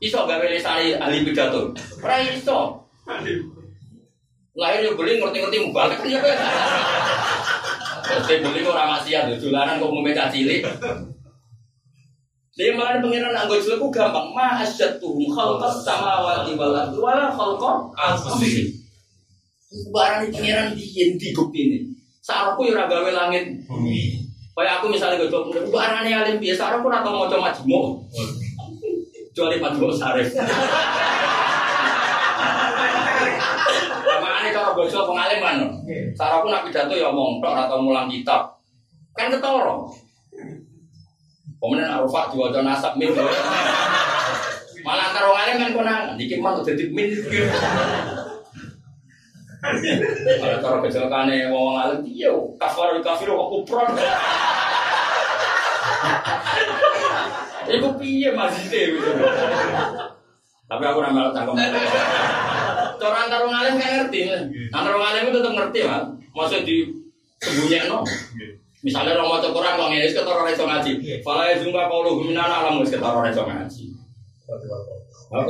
Iso 0.00 0.24
gawe 0.24 0.44
lesane 0.48 0.96
ahli 0.96 1.20
pidato. 1.20 1.76
Ora 2.00 2.16
iso. 2.24 2.80
Lahir 4.56 4.88
yo 4.88 4.96
beli 4.96 5.20
ngerti-ngerti 5.20 5.68
mubalik 5.68 6.00
kan 6.00 6.08
ya. 6.08 6.18
Terus 8.08 8.40
beli 8.40 8.64
ora 8.64 8.96
maksiat, 8.96 9.36
dolanan 9.36 9.76
kok 9.76 9.92
mume 9.92 10.16
cilik. 10.16 10.64
Dia 12.58 12.74
malah 12.74 12.98
pengiran 12.98 13.30
anggo 13.38 13.54
jelek 13.54 13.78
gampang. 13.94 14.34
Ma 14.34 14.58
asyatuhum 14.58 15.30
khalqas 15.30 15.86
samawati 15.86 16.58
wal 16.58 16.74
ardi 16.74 16.98
wala 16.98 17.30
khalqa 17.30 17.86
anfusihim. 17.94 18.74
Barang 19.94 20.26
pengiran 20.34 20.74
bukti 20.74 21.60
ini. 21.70 21.78
Sarapku 22.18 22.66
ya 22.66 22.74
ora 22.74 22.90
gawe 22.90 23.10
langit 23.14 23.62
bumi. 23.62 24.26
Kayak 24.58 24.82
aku 24.82 24.90
misalnya 24.90 25.22
gue 25.22 25.30
coba, 25.30 25.54
barang 25.70 26.02
ini 26.02 26.10
alim 26.18 26.42
biasa, 26.42 26.82
sarapku 26.82 26.90
atau 26.90 27.14
mau 27.14 27.30
coba 27.30 27.46
majmu. 27.46 28.02
Kecuali 29.30 29.62
majmu 29.62 29.94
sarif. 29.94 30.34
Makanya 34.18 34.50
kalau 34.50 34.74
bocor 34.74 35.06
pengalim 35.06 35.38
kan, 35.38 35.62
sarapku 36.18 36.50
nak 36.50 36.66
pidato 36.66 36.90
ya 36.90 37.14
omong 37.14 37.38
atau 37.38 37.78
mulang 37.78 38.10
kitab. 38.10 38.58
Kan 39.14 39.30
ketoro. 39.30 39.94
Kemudian 41.58 41.90
Arafah 41.90 42.30
diwajah 42.30 42.62
nasab 42.62 42.94
min. 42.94 43.10
Malah 44.86 45.04
antar 45.10 45.26
alim 45.26 45.58
kan 45.58 45.70
konangan, 45.74 46.14
iki 46.14 46.38
mah 46.38 46.54
udah 46.62 46.74
min. 46.94 47.10
Kalau 50.38 50.56
cara 50.62 50.76
kecelakaane 50.86 51.50
wong 51.50 51.74
alim 51.74 52.00
iya 52.06 52.30
kafir 52.62 53.02
kafir 53.02 53.28
kok 53.34 53.50
kupron. 53.50 53.90
Iku 57.68 57.88
piye 57.98 58.30
masjid 58.32 58.94
gitu. 58.94 59.10
Tapi 60.68 60.82
aku 60.86 61.02
ora 61.02 61.10
melok 61.10 61.34
cangkem. 61.34 61.58
Cara 63.02 63.16
antar 63.26 63.42
alim 63.50 63.74
kan 63.82 63.90
ngerti. 64.06 64.20
Antar 64.70 64.94
wong 64.94 65.06
alim 65.10 65.26
itu 65.26 65.42
tetap 65.42 65.52
ngerti, 65.58 65.80
Mas. 65.90 66.06
Maksud 66.38 66.62
di 66.62 66.86
sembunyikan 67.42 68.06
Misalnya 68.78 69.18
orang 69.18 69.26
mau 69.26 69.42
Quran, 69.42 69.74
orang 69.74 69.94
ini 69.98 70.06
kita 70.06 70.22
orang 70.22 70.54
itu 70.54 70.62
ngaji. 70.62 70.92
Fala 71.26 71.50
ya 71.50 71.54
zumba 71.58 71.90
kaulah 71.90 72.14
minana 72.22 72.62
alam 72.62 72.78
kita 72.86 73.02
orang 73.02 73.34
itu 73.34 73.42
ngaji. 73.42 73.84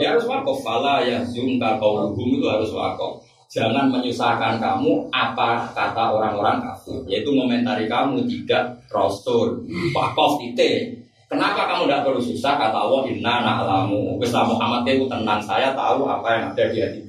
Ya 0.00 0.16
harus 0.16 0.24
wakaf. 0.24 0.56
Fala 0.64 1.04
ya 1.04 1.20
zumba 1.28 1.76
kaulah 1.76 2.08
itu 2.16 2.46
harus 2.48 2.72
wakaf. 2.72 3.20
Jangan 3.48 3.88
menyusahkan 3.88 4.60
kamu 4.60 5.08
apa 5.08 5.72
kata 5.72 6.04
orang-orang 6.12 6.60
kafir. 6.60 7.00
Yaitu 7.08 7.32
komentari 7.32 7.88
kamu 7.88 8.24
tidak 8.28 8.76
rasul. 8.92 9.64
Wakaf 9.92 10.40
itu. 10.44 10.96
Kenapa 11.28 11.68
kamu 11.68 11.84
tidak 11.88 12.08
perlu 12.08 12.20
susah? 12.24 12.56
Kata 12.56 12.88
Allah, 12.88 13.04
Inna 13.12 13.44
na'lamu. 13.44 14.16
Islam 14.24 14.56
Muhammad 14.56 14.88
itu 14.88 15.04
tenang. 15.04 15.40
Saya 15.44 15.76
tahu 15.76 16.08
apa 16.08 16.28
yang 16.32 16.44
ada 16.52 16.64
di 16.72 16.78
hati. 16.80 17.00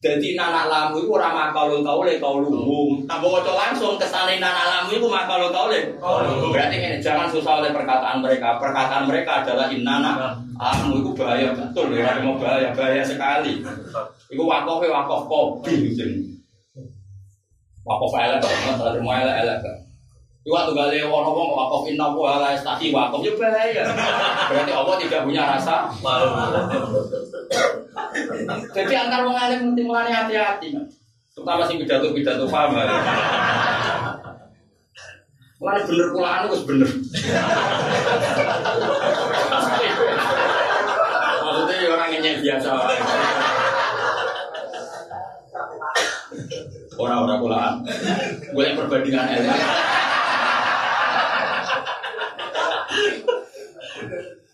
Jadi 0.00 0.32
nanak 0.32 0.72
lamu 0.72 1.04
itu 1.04 1.12
orang 1.12 1.52
makalul 1.52 1.84
kaule 1.84 2.16
kauluhum. 2.16 3.04
Tanpa 3.04 3.26
waca 3.28 3.52
langsung 3.52 4.00
kesane 4.00 4.40
nanak 4.40 4.64
lamu 4.64 4.96
itu 4.96 5.04
makalul 5.04 5.52
kaule. 5.52 5.76
Berarti 6.48 6.76
ini 6.80 7.04
jangan 7.04 7.28
susah 7.28 7.60
oleh 7.60 7.68
perkataan 7.68 8.24
mereka. 8.24 8.56
Perkataan 8.56 9.04
mereka 9.04 9.44
adalah 9.44 9.68
innana 9.68 10.40
lamu 10.56 11.04
itu 11.04 11.12
bahaya 11.12 11.52
betul 11.52 11.92
ya. 11.92 12.16
Mau 12.24 12.40
bahaya 12.40 12.72
bahaya 12.72 13.04
sekali. 13.04 13.60
Iku 14.32 14.40
wakofe 14.40 14.88
wakof 14.88 15.28
kopi 15.28 15.92
gitu. 15.92 16.32
Wakof 17.84 18.16
elek 18.16 18.40
banget, 18.40 18.80
ada 18.80 18.98
mau 19.04 19.12
elek 19.12 19.36
elek. 19.44 19.60
Iku 20.48 20.56
waktu 20.56 20.72
gale 20.80 20.96
ono 21.04 21.28
wong 21.36 21.52
wakof 21.52 21.84
inna 21.92 22.08
wa 22.08 22.40
la 22.40 22.56
wakof 22.56 23.20
ya 23.20 23.32
bahaya. 23.36 23.84
Berarti 24.48 24.72
Allah 24.72 24.96
tidak 24.96 25.28
punya 25.28 25.44
rasa 25.44 25.92
jadi 28.74 28.94
antar 29.06 29.20
wong 29.26 29.36
alim 29.38 29.60
mesti 29.70 29.82
mulane 29.86 30.10
hati-hati. 30.10 30.74
Terutama 31.34 31.62
sing 31.68 31.78
pidato-pidato 31.78 32.46
paham. 32.50 32.74
Mulane 35.60 35.80
bener 35.84 36.08
kulaan 36.10 36.48
wis 36.48 36.62
bener. 36.64 36.88
Maksudnya 41.40 41.74
ya 41.76 41.88
orang 41.92 42.08
ngenyek 42.14 42.40
biasa. 42.40 42.70
Orang-orang 47.00 47.38
kulaan. 47.40 47.74
Boleh 48.52 48.72
perbandingan 48.76 49.26
elit. 49.36 49.52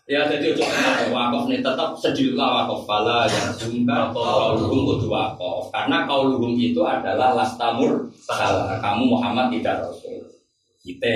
Ya 0.07 0.23
jadi 0.31 0.55
ojo 0.55 0.63
wakaf 1.11 1.51
nih 1.51 1.67
tetap 1.67 1.99
sedihlah 1.99 2.63
wakaf 2.63 2.87
pala 2.87 3.27
yang 3.27 3.51
sungka 3.51 4.15
kauluhum 4.15 4.87
kudu 4.87 5.11
wakaf. 5.11 5.67
Karena 5.75 6.07
kauluhum 6.07 6.55
itu 6.55 6.79
adalah 6.87 7.35
lastamur 7.35 8.07
salah 8.15 8.79
kamu 8.79 9.03
Muhammad 9.11 9.51
tidak 9.51 9.83
rasul. 9.83 10.23
Kita 10.79 11.11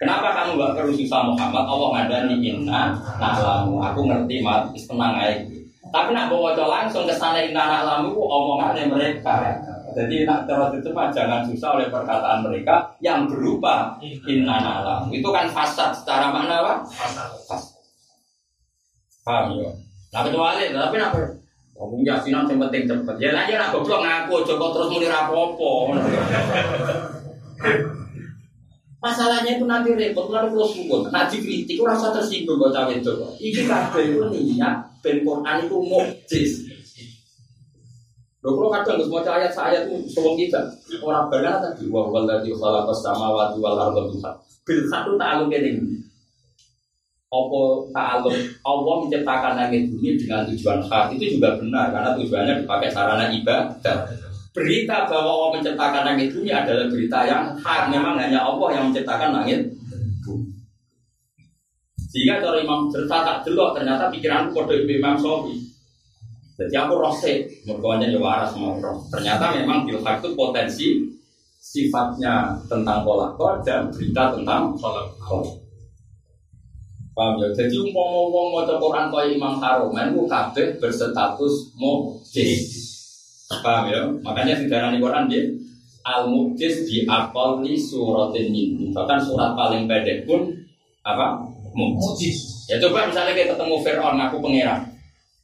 kenapa 0.00 0.32
kamu 0.32 0.56
gak 0.56 0.72
perlu 0.80 0.96
susah 0.96 1.28
Muhammad? 1.28 1.60
Allah 1.68 1.88
ngadani 1.92 2.40
inna 2.40 2.96
na'lamu. 3.20 3.76
Aku 3.92 4.00
ngerti 4.08 4.40
mat. 4.40 4.72
Tenang 4.72 5.12
aja 5.20 5.62
tapi 5.92 6.16
nak 6.16 6.32
bawa 6.32 6.56
langsung 6.56 7.04
ke 7.04 7.12
sana 7.12 7.44
inna 7.44 7.68
na'lamu 7.68 8.16
ku 8.16 8.24
omongannya 8.24 8.88
mereka. 8.88 9.60
Jadi 9.92 10.24
nak 10.24 10.48
terus 10.48 10.80
itu 10.80 10.88
mah 10.88 11.12
jangan 11.12 11.44
susah 11.44 11.76
oleh 11.76 11.92
perkataan 11.92 12.40
mereka 12.40 12.96
yang 13.04 13.28
berupa 13.28 14.00
inna 14.00 14.56
na'lamu. 14.56 15.12
Itu 15.12 15.28
kan 15.28 15.52
fasad 15.52 15.92
secara 15.92 16.32
mana 16.32 16.64
apa? 16.64 16.74
Fasad. 16.88 17.71
Paham 19.22 19.58
ya? 19.58 19.70
Nah 20.12 20.20
kecuali, 20.26 20.74
tapi 20.74 20.96
apa? 20.98 21.18
Ngomong 21.78 22.04
yasinan 22.04 22.46
yang 22.46 22.58
penting 22.68 22.84
cepet. 22.84 23.16
Ya 23.16 23.30
aja 23.32 23.54
nak 23.58 23.70
goblok 23.72 24.02
ngaku, 24.04 24.44
Joko 24.44 24.66
terus 24.74 24.90
muni 24.92 25.06
rapopo. 25.08 25.94
Masalahnya 29.02 29.58
itu 29.58 29.66
nanti 29.66 29.90
repot, 29.98 30.30
lalu 30.30 30.54
kalau 30.54 30.68
sungguh, 30.70 31.10
kritik, 31.10 31.74
itu 31.74 31.82
rasa 31.82 32.14
tersinggung 32.14 32.54
kok 32.54 32.70
cawe 32.70 32.92
itu. 32.94 33.10
Iki 33.34 33.66
kabeh 33.66 34.14
itu 34.14 34.22
niat, 34.30 34.78
ben 35.02 35.26
Quran 35.26 35.56
itu 35.66 35.74
mukjiz. 35.74 36.52
Loh, 38.42 38.58
kalau 38.58 38.70
kadang 38.74 38.98
semua 39.02 39.22
ayat 39.22 39.54
ayat 39.54 39.86
itu 39.86 40.02
sebelum 40.10 40.34
kita 40.34 40.58
orang 40.98 41.30
benar 41.30 41.62
tadi 41.62 41.86
wah 41.86 42.10
waladhi 42.10 42.50
khalaqas 42.50 42.98
samawati 42.98 43.54
wal 43.62 43.78
arda 43.78 44.02
bil 44.02 44.18
itu 44.82 44.90
ta'aluk 44.90 45.50
ini. 45.54 45.78
Apa 47.32 47.60
ta'aluk 47.96 48.36
Allah 48.60 48.94
menciptakan 49.00 49.52
langit 49.56 49.88
bumi 49.88 50.20
dengan 50.20 50.44
tujuan 50.44 50.84
hak 50.84 51.16
itu 51.16 51.40
juga 51.40 51.56
benar 51.56 51.88
karena 51.88 52.12
tujuannya 52.12 52.54
dipakai 52.60 52.92
sarana 52.92 53.32
ibadah. 53.32 54.04
Berita 54.52 55.08
bahwa 55.08 55.30
Allah 55.32 55.48
menciptakan 55.56 56.02
langit 56.12 56.28
bumi 56.36 56.52
adalah 56.52 56.92
berita 56.92 57.18
yang 57.24 57.56
hak. 57.56 57.88
Memang 57.88 58.20
hanya 58.20 58.44
Allah 58.44 58.68
yang 58.76 58.92
menciptakan 58.92 59.32
langit. 59.32 59.64
Sehingga 62.12 62.44
kalau 62.44 62.60
Imam 62.60 62.92
cerita 62.92 63.24
tak 63.24 63.48
delok 63.48 63.72
ternyata 63.72 64.12
pikiranku 64.12 64.52
kode 64.52 64.84
Imam 64.84 65.16
Sofi. 65.16 65.56
Jadi 66.60 66.76
aku 66.76 67.00
rose, 67.00 67.48
mertuanya 67.64 68.12
ya 68.12 68.20
waras 68.20 68.52
roh. 68.52 69.00
Ternyata 69.08 69.56
memang 69.56 69.88
bilhak 69.88 70.20
itu 70.20 70.36
potensi 70.36 71.00
sifatnya 71.56 72.60
tentang 72.68 73.00
kolakor 73.08 73.64
dan 73.64 73.88
berita 73.88 74.36
tentang 74.36 74.76
kolakor. 74.76 75.61
Paham 77.12 77.44
ya? 77.44 77.48
Jadi 77.52 77.76
umpama 77.76 78.24
wong 78.32 78.46
maca 78.56 78.80
Quran 78.80 79.06
kaya 79.12 79.26
Imam 79.36 79.60
Haromen 79.60 80.16
ku 80.16 80.24
kabeh 80.24 80.80
berstatus 80.80 81.76
mukjiz. 81.76 82.72
Paham 83.60 83.92
ya? 83.92 84.00
Makanya 84.24 84.56
darani 84.64 84.96
Quran 84.96 85.28
dia 85.28 85.44
al 86.08 86.24
mukjiz 86.32 86.88
di 86.88 87.04
aqalli 87.04 87.76
suratin 87.76 88.48
min. 88.48 88.96
Bahkan 88.96 89.18
surat 89.20 89.52
paling 89.52 89.84
pendek 89.84 90.24
pun 90.24 90.48
apa? 91.04 91.36
Mukjiz. 91.76 92.68
Ya 92.72 92.80
coba 92.80 93.04
misalnya 93.04 93.36
kita 93.36 93.52
ketemu 93.56 93.76
Fir'aun 93.84 94.16
ngaku 94.16 94.36
pangeran. 94.40 94.80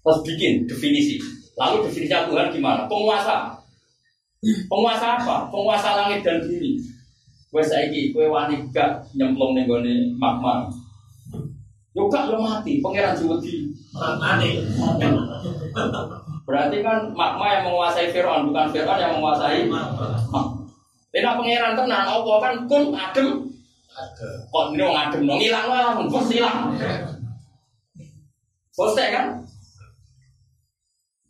Terus 0.01 0.19
bikin 0.25 0.65
definisi. 0.65 1.21
Lalu 1.61 1.85
definisi 1.85 2.17
Tuhan 2.17 2.49
gimana? 2.49 2.89
Penguasa. 2.89 3.53
Penguasa 4.71 5.21
apa? 5.21 5.53
Penguasa 5.53 6.01
langit 6.01 6.25
dan 6.25 6.41
bumi. 6.41 6.81
Kowe 7.49 7.65
saiki 7.65 8.13
kowe 8.13 8.29
wani 8.29 8.61
gak 8.73 9.05
nyemplung 9.17 9.57
ning 9.57 9.69
gone 9.69 10.17
magma. 10.17 10.69
Yo 11.99 12.07
gak 12.07 12.31
yo 12.31 12.39
mati, 12.39 12.79
pangeran 12.79 13.19
Juwedi. 13.19 13.75
Aneh. 13.99 14.63
Berarti 16.47 16.79
kan 16.79 17.11
magma 17.11 17.59
yang 17.59 17.67
menguasai 17.67 18.15
Fir'aun, 18.15 18.47
bukan 18.47 18.71
Fir'aun 18.71 19.03
yang 19.03 19.19
menguasai 19.19 19.67
Tidak 21.11 21.35
pangeran 21.35 21.75
tenan, 21.75 22.07
Allah 22.07 22.37
kan 22.39 22.55
kun 22.71 22.95
adem. 22.95 23.51
Kok 24.55 24.79
ini 24.79 24.83
wong 24.87 24.95
adem 24.95 25.27
dong, 25.27 25.43
hilang 25.43 25.67
lah, 25.67 25.99
bos 26.07 26.31
hilang. 26.31 26.71
Selesai 28.71 29.11
kan? 29.11 29.27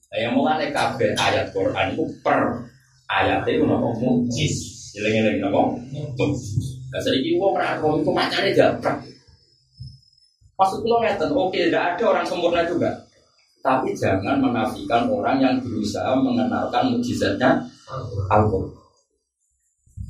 Nah, 0.08 0.18
yang 0.20 0.36
mulai 0.36 0.68
kabeh 0.68 1.16
ayat 1.16 1.48
Quran 1.48 1.96
itu 1.96 2.04
per 2.20 2.68
ayat 3.08 3.40
itu 3.48 3.64
nopo 3.64 3.96
mujis. 3.96 4.56
Jeleng-jeleng 4.92 5.40
nopo 5.48 5.80
mujis. 5.88 6.76
Nah, 6.92 7.00
sedikit 7.00 7.40
gua 7.40 7.56
pernah 7.56 7.72
ngomong 7.80 8.04
itu 8.04 8.10
macamnya 8.12 8.52
japrak. 8.52 9.00
Maksud 10.59 10.82
lo 10.90 10.98
oke, 10.98 11.54
tidak 11.54 11.94
ada 11.94 12.04
orang 12.11 12.26
sempurna 12.26 12.66
juga. 12.66 12.90
Tapi 13.62 13.94
jangan 13.94 14.42
menafikan 14.42 15.06
orang 15.06 15.38
yang 15.38 15.54
berusaha 15.62 16.18
mengenalkan 16.18 16.90
mujizatnya 16.90 17.62
Al-Quran. 18.26 18.74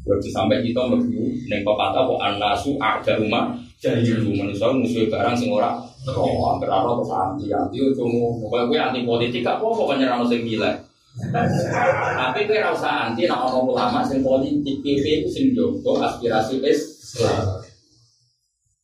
Berarti 0.09 0.29
sampai 0.33 0.65
kita 0.65 0.89
mlebu 0.89 1.21
ning 1.53 1.61
pepatah 1.61 2.09
kok 2.09 2.17
anasu 2.17 2.81
ada 2.81 3.13
rumah 3.21 3.53
jadi 3.77 4.09
manusia 4.25 4.73
musuh 4.73 5.05
barang 5.05 5.37
sing 5.37 5.53
ora 5.53 5.85
oh 6.09 6.49
hampir 6.49 6.65
ora 6.73 6.97
terus 6.97 7.13
anti 7.13 7.47
anti 7.53 7.77
itu 7.77 8.05
pokoknya 8.41 8.65
gue 8.73 8.79
anti 8.81 9.01
politik 9.05 9.45
gak 9.45 9.61
apa 9.61 9.69
pokoknya 9.69 10.09
nyerang 10.09 10.25
sing 10.25 10.49
gila. 10.49 10.73
Tapi 12.17 12.49
gue 12.49 12.57
ora 12.57 12.73
usah 12.73 13.13
anti 13.13 13.29
nek 13.29 13.37
ono 13.37 13.69
ulama 13.69 14.01
sing 14.01 14.25
politik 14.25 14.81
PP 14.81 15.05
itu 15.21 15.29
sing 15.29 15.45
jogo 15.53 16.01
aspirasi 16.01 16.57
Islam 16.65 17.68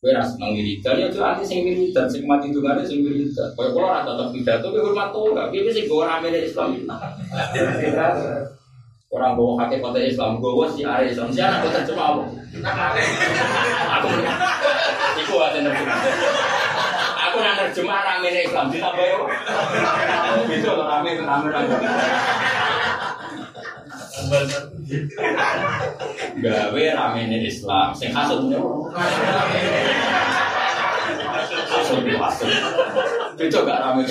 gue 0.03 0.11
ora 0.11 0.21
seneng 0.21 0.51
wiridan 0.59 0.95
ya 0.99 1.07
tuh 1.07 1.23
anti 1.23 1.43
sing 1.47 1.63
wiridan 1.63 2.05
sing 2.11 2.27
mati 2.27 2.51
dungane 2.51 2.83
sing 2.83 2.99
wiridan 2.99 3.47
koyo 3.55 3.71
kula 3.71 3.87
ora 3.95 4.01
tetep 4.03 4.27
pidato 4.35 4.67
gue 4.69 4.83
hormat 4.83 5.15
ora 5.15 5.47
piye 5.47 5.71
sing 5.71 5.87
gue 5.87 6.03
rame 6.03 6.27
Islam 6.35 6.69
Orang 9.15 9.39
bawa 9.39 9.63
kakek 9.63 9.79
kota 9.79 10.01
Islam, 10.03 10.43
bawa 10.43 10.67
si 10.67 10.83
Ari 10.83 11.15
Islam, 11.15 11.31
si 11.31 11.39
anak 11.39 11.63
kota 11.63 11.87
cuma 11.87 12.19
apa? 12.19 12.23
Aku 13.95 14.07
Iku 15.23 15.35
ada 15.39 15.59
nerjemah. 15.63 15.99
Aku 17.31 17.37
nang 17.39 17.55
nerjemah 17.55 17.99
rame 18.03 18.27
Islam 18.43 18.65
ditambah. 18.75 19.07
Gitu 20.51 20.67
loh 20.67 20.83
rame 20.83 21.15
rame 21.15 21.47
rame. 21.47 21.75
Gawe 26.39 26.83
rame 26.95 27.21
Islam, 27.43 27.91
sing 27.91 28.15
hasut 28.15 28.47
yo. 28.47 28.87
Hasut 31.71 31.99
hasut. 32.15 32.49
Gak 33.35 33.79
rame. 33.83 34.03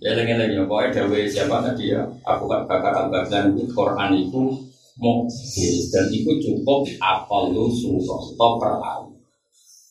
Ya 0.00 0.16
lengi 0.16 0.32
lengi, 0.32 0.56
pokoknya 0.64 1.04
dawe 1.04 1.18
siapa 1.28 1.60
tadi 1.60 1.92
ya? 1.92 2.00
Aku 2.24 2.48
kan 2.48 2.64
bakar 2.64 2.96
al 2.96 3.12
baghdad 3.12 3.52
itu 3.52 3.68
Quran 3.76 4.16
itu 4.16 4.56
mukjiz 4.96 5.92
dan 5.92 6.08
itu 6.08 6.40
cukup 6.40 6.88
apal 7.04 7.52
lu 7.52 7.68
atau 7.68 8.56
per. 8.56 9.09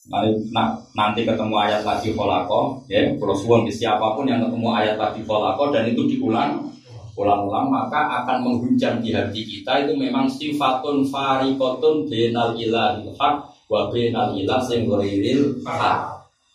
Nah, 0.10 0.74
nanti 0.98 1.22
ketemu 1.22 1.54
ayat 1.54 1.86
lagi 1.86 2.18
kolako, 2.18 2.82
ya, 2.90 3.14
kalau 3.22 3.38
suwon 3.38 3.70
siapa 3.70 4.18
pun 4.18 4.26
yang 4.26 4.42
ketemu 4.42 4.70
ayat 4.74 4.98
lagi 4.98 5.22
kolako 5.22 5.70
dan 5.70 5.86
itu 5.86 6.02
diulang, 6.10 6.66
ulang-ulang 7.14 7.70
maka 7.70 8.24
akan 8.24 8.42
menghujam 8.42 8.98
di 9.06 9.14
hati 9.14 9.46
kita 9.46 9.86
itu 9.86 9.94
memang 9.94 10.26
sifatun 10.26 11.06
farikotun 11.06 12.10
benal 12.10 12.58
ilahil 12.58 13.12
haq 13.22 13.36
wa 13.70 13.92
benal 13.94 14.34
ilah 14.34 14.62
sing 14.66 14.90
haq. 14.90 16.00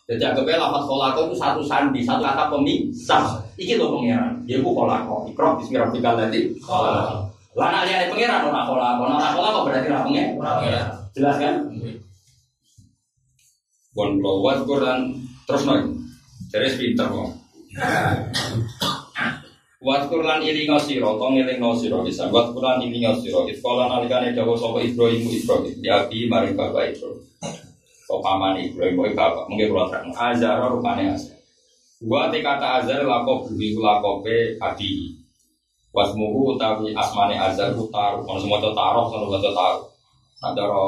Jadi 0.05 0.21
anggapnya 0.21 0.61
lafat 0.61 0.83
kolako 0.85 1.19
itu 1.31 1.35
satu 1.39 1.61
sandi, 1.65 2.05
satu 2.05 2.21
kata 2.21 2.51
pemisah. 2.53 3.41
Iki 3.57 3.81
loh 3.81 3.97
pengiran. 3.97 4.37
Dia 4.45 4.61
bu 4.61 4.69
kolako. 4.77 5.25
Ikroh 5.33 5.57
bismi 5.57 5.81
rabbikal 5.81 6.13
ladzi. 6.13 6.53
Lah 7.55 7.67
nak 7.73 7.89
lihat 7.89 8.13
pengiran 8.13 8.45
ora 8.45 8.69
kolako. 8.69 9.01
Ora 9.09 9.33
kolako 9.33 9.59
berarti 9.65 9.87
ora 9.89 10.05
pengiran. 10.05 10.33
Jelas 11.15 11.35
kan? 11.41 11.55
Bon 13.95 14.11
lawat 14.19 14.67
Quran 14.67 15.15
terus 15.47 15.63
nih. 15.63 15.87
Jadi 16.51 16.67
pinter 16.75 17.07
kok. 17.07 17.31
Wat 19.79 20.11
Quran 20.11 20.43
ini 20.43 20.67
ngasiro, 20.67 21.15
tong 21.15 21.39
ini 21.39 21.55
ngasiro 21.55 22.03
bisa. 22.03 22.27
Wat 22.27 22.51
Quran 22.51 22.83
ini 22.83 23.07
ngasiro. 23.07 23.47
Sekolah 23.47 23.87
nalikane 23.87 24.35
dawa 24.35 24.51
sopo 24.59 24.83
Ibrahim 24.83 25.31
Ibrahim. 25.31 25.79
Diabi 25.79 26.27
mari 26.27 26.51
bapak 26.51 26.91
Ibrahim. 26.91 27.23
Kok 28.03 28.19
paman 28.19 28.59
Ibrahim, 28.59 28.99
kok 28.99 29.15
bapak. 29.15 29.45
Mungkin 29.47 29.71
kalau 29.71 29.87
terang. 29.87 30.11
Azhar 30.11 30.59
rupanya 30.67 31.15
Azhar. 31.15 31.39
Gua 32.03 32.27
te 32.27 32.43
kata 32.43 32.83
Azhar 32.83 32.99
lako 33.07 33.47
bumi 33.47 33.79
lakope 33.79 34.59
adi. 34.59 35.15
Wasmuhu 35.95 36.59
utawi 36.59 36.91
asmane 36.91 37.39
Azhar 37.39 37.71
taruh. 37.71 38.27
Ono 38.27 38.43
semua 38.43 38.59
taruh, 38.59 39.07
ono 39.07 39.31
semua 39.31 39.39
taruh. 39.39 39.94
Nah, 40.35 40.51
cara 40.51 40.79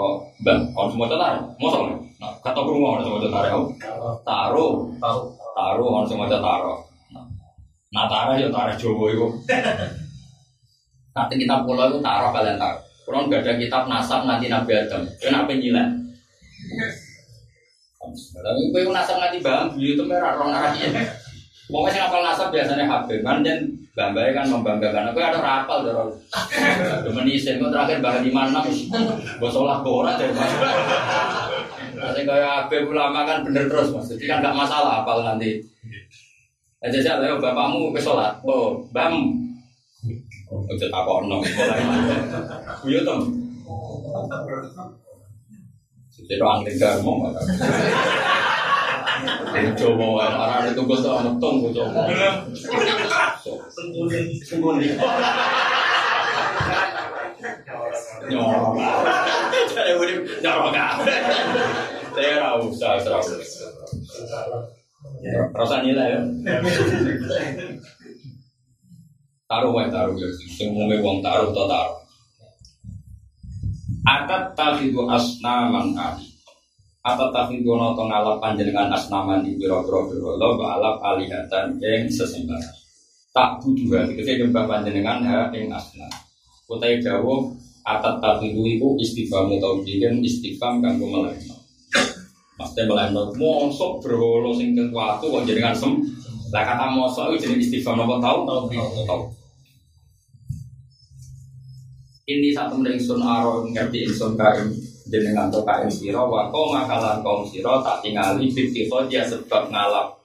bang, 0.43 0.59
ono 0.75 0.89
semua 0.91 1.07
taruh. 1.07 1.47
Mosok 1.55 1.81
nih. 1.87 1.97
Nah, 2.19 2.31
kata 2.43 2.59
kurungu 2.59 2.99
ono 2.99 3.01
semua 3.01 3.19
taruh. 3.23 3.71
Taruh, 4.27 4.75
taruh, 4.99 5.25
taruh, 5.55 5.87
ono 5.87 6.05
semua 6.07 6.27
taruh. 6.27 6.79
Nah, 7.95 8.05
taruh 8.11 8.35
ya 8.35 8.51
taruh 8.51 8.75
Jawa 8.75 9.05
itu. 9.07 9.27
Nanti 11.15 11.33
kita 11.39 11.63
pulau 11.63 11.87
itu 11.87 11.97
taruh 12.03 12.29
kalian 12.35 12.59
taruh. 12.59 12.83
Kurang 13.07 13.31
gak 13.31 13.47
ada 13.47 13.55
kitab 13.55 13.87
nasab 13.87 14.27
nanti 14.27 14.51
Nabi 14.51 14.71
Adam. 14.75 15.07
Kenapa 15.15 15.55
nyilat? 15.55 15.95
Tapi 18.35 18.61
gue 18.67 18.91
nasab 18.91 19.17
nanti 19.23 19.39
bang, 19.39 19.71
beliau 19.71 19.95
itu 19.95 20.03
merah 20.03 20.35
orang 20.35 20.51
arahnya. 20.59 21.07
Pokoknya 21.67 21.91
sih 21.91 21.99
ngapal 21.99 22.21
nasab 22.23 22.47
biasanya 22.55 22.87
Habib 22.87 23.19
kan 23.27 23.43
dan 23.43 23.67
Bambai 23.91 24.31
kan 24.31 24.47
membanggakan. 24.47 25.11
Aku 25.11 25.19
ada 25.19 25.41
rapal 25.41 25.83
dong. 25.83 26.15
Demenisin 27.03 27.59
gue 27.59 27.67
terakhir 27.67 27.99
bahkan 27.99 28.23
di 28.23 28.31
mana 28.31 28.63
Gue 29.41 29.49
sholat 29.51 29.83
borat 29.83 30.15
deh. 30.15 30.31
Nanti 31.97 32.21
kayak 32.23 32.71
Habib 32.71 32.87
ulama 32.87 33.27
kan 33.27 33.43
bener 33.43 33.67
terus 33.67 33.91
mas. 33.91 34.07
Jadi 34.07 34.29
kan 34.31 34.39
gak 34.39 34.55
masalah 34.55 35.03
apal 35.03 35.27
nanti. 35.27 35.59
Aja 36.79 37.03
aja 37.03 37.19
leo 37.19 37.41
bapakmu 37.41 37.91
ke 37.91 37.99
sholat. 37.99 38.39
Oh 38.47 38.79
bam. 38.95 39.35
Ojo 40.47 40.85
takok 40.87 41.27
nong. 41.27 41.43
Iya 42.87 43.03
tom. 43.03 43.27
Jadi 46.15 46.39
orang 46.39 46.63
tinggal 46.63 47.03
ngomong 47.03 47.35
Coba 49.77 50.05
orang 50.21 50.69
itu 50.69 50.81
gue 50.81 50.97
tuh 51.01 51.17
metung 51.21 51.55
gue 51.65 51.71
coba. 51.73 52.01
Sembunyi. 54.45 54.97
Nyorok. 58.27 58.73
Jadi 59.73 59.91
gue 59.93 60.07
nyorok 60.41 60.73
Saya 62.17 62.33
rau 62.41 62.65
usah 62.65 62.97
serau. 62.97 63.21
Rasa 65.53 65.75
nilai 65.85 66.17
ya. 66.17 66.21
Taruh 69.47 69.71
wae 69.71 69.87
taruh 69.87 70.17
ya. 70.17 70.27
Sing 70.49 70.75
wong 70.75 71.21
taruh 71.23 71.53
to 71.53 71.63
taruh. 71.69 71.97
Atat 74.07 74.55
tafidu 74.55 75.03
asnaman 75.07 75.95
ali. 75.95 76.36
Atat 77.07 77.31
tafidu 77.31 77.79
noto 77.79 78.03
ngalap 78.03 78.43
panjenengan 78.43 78.91
asnaman 78.91 79.39
di 79.39 79.55
biro-biro 79.55 80.11
biro 80.11 80.35
lo 80.35 80.59
alap 80.59 80.99
alihatan 80.99 81.79
yang 81.79 82.03
sesembahan. 82.11 82.75
Tak 83.31 83.63
butuh 83.63 84.03
hati 84.03 84.19
ketika 84.19 84.43
jumpa 84.43 84.67
panjenengan 84.67 85.23
ha 85.23 85.47
ing 85.55 85.71
asnam. 85.71 86.11
Kutai 86.67 86.99
dawo 86.99 87.55
atat 87.87 88.19
tafidu 88.19 88.59
itu 88.67 88.87
istighfar 88.99 89.47
atau 89.47 89.79
bikin 89.87 90.19
istighfar 90.19 90.83
kanggo 90.83 91.07
melehno. 91.07 91.55
Maksudnya 92.59 92.91
melehno 92.91 93.31
mosok 93.39 94.03
berholo 94.03 94.51
sing 94.51 94.75
kekuatu 94.75 95.31
kok 95.31 95.47
jenengan 95.47 95.71
sem. 95.71 96.03
Lah 96.51 96.63
kata 96.67 96.91
mosok 96.91 97.39
itu 97.39 97.47
jenis 97.47 97.71
istighfar 97.71 97.95
nopo 97.95 98.19
tahu 98.19 98.43
tahu 98.43 98.67
tahu. 99.07 99.23
Ini 102.27 102.51
satu 102.51 102.75
mendengar 102.75 102.99
sun 102.99 103.23
aro 103.23 103.63
ngerti 103.71 104.11
insun 104.11 104.35
jenengan 105.07 105.47
to 105.47 105.63
kain 105.63 105.87
siro 105.87 106.27
wa 106.27 106.51
kau 106.51 106.71
makalan 106.71 107.23
kaum 107.23 107.43
siro 107.47 107.79
tak 107.83 108.03
tingali 108.03 108.51
fifty 108.51 108.87
dia 109.07 109.23
sebab 109.23 109.71
ngalap 109.71 110.15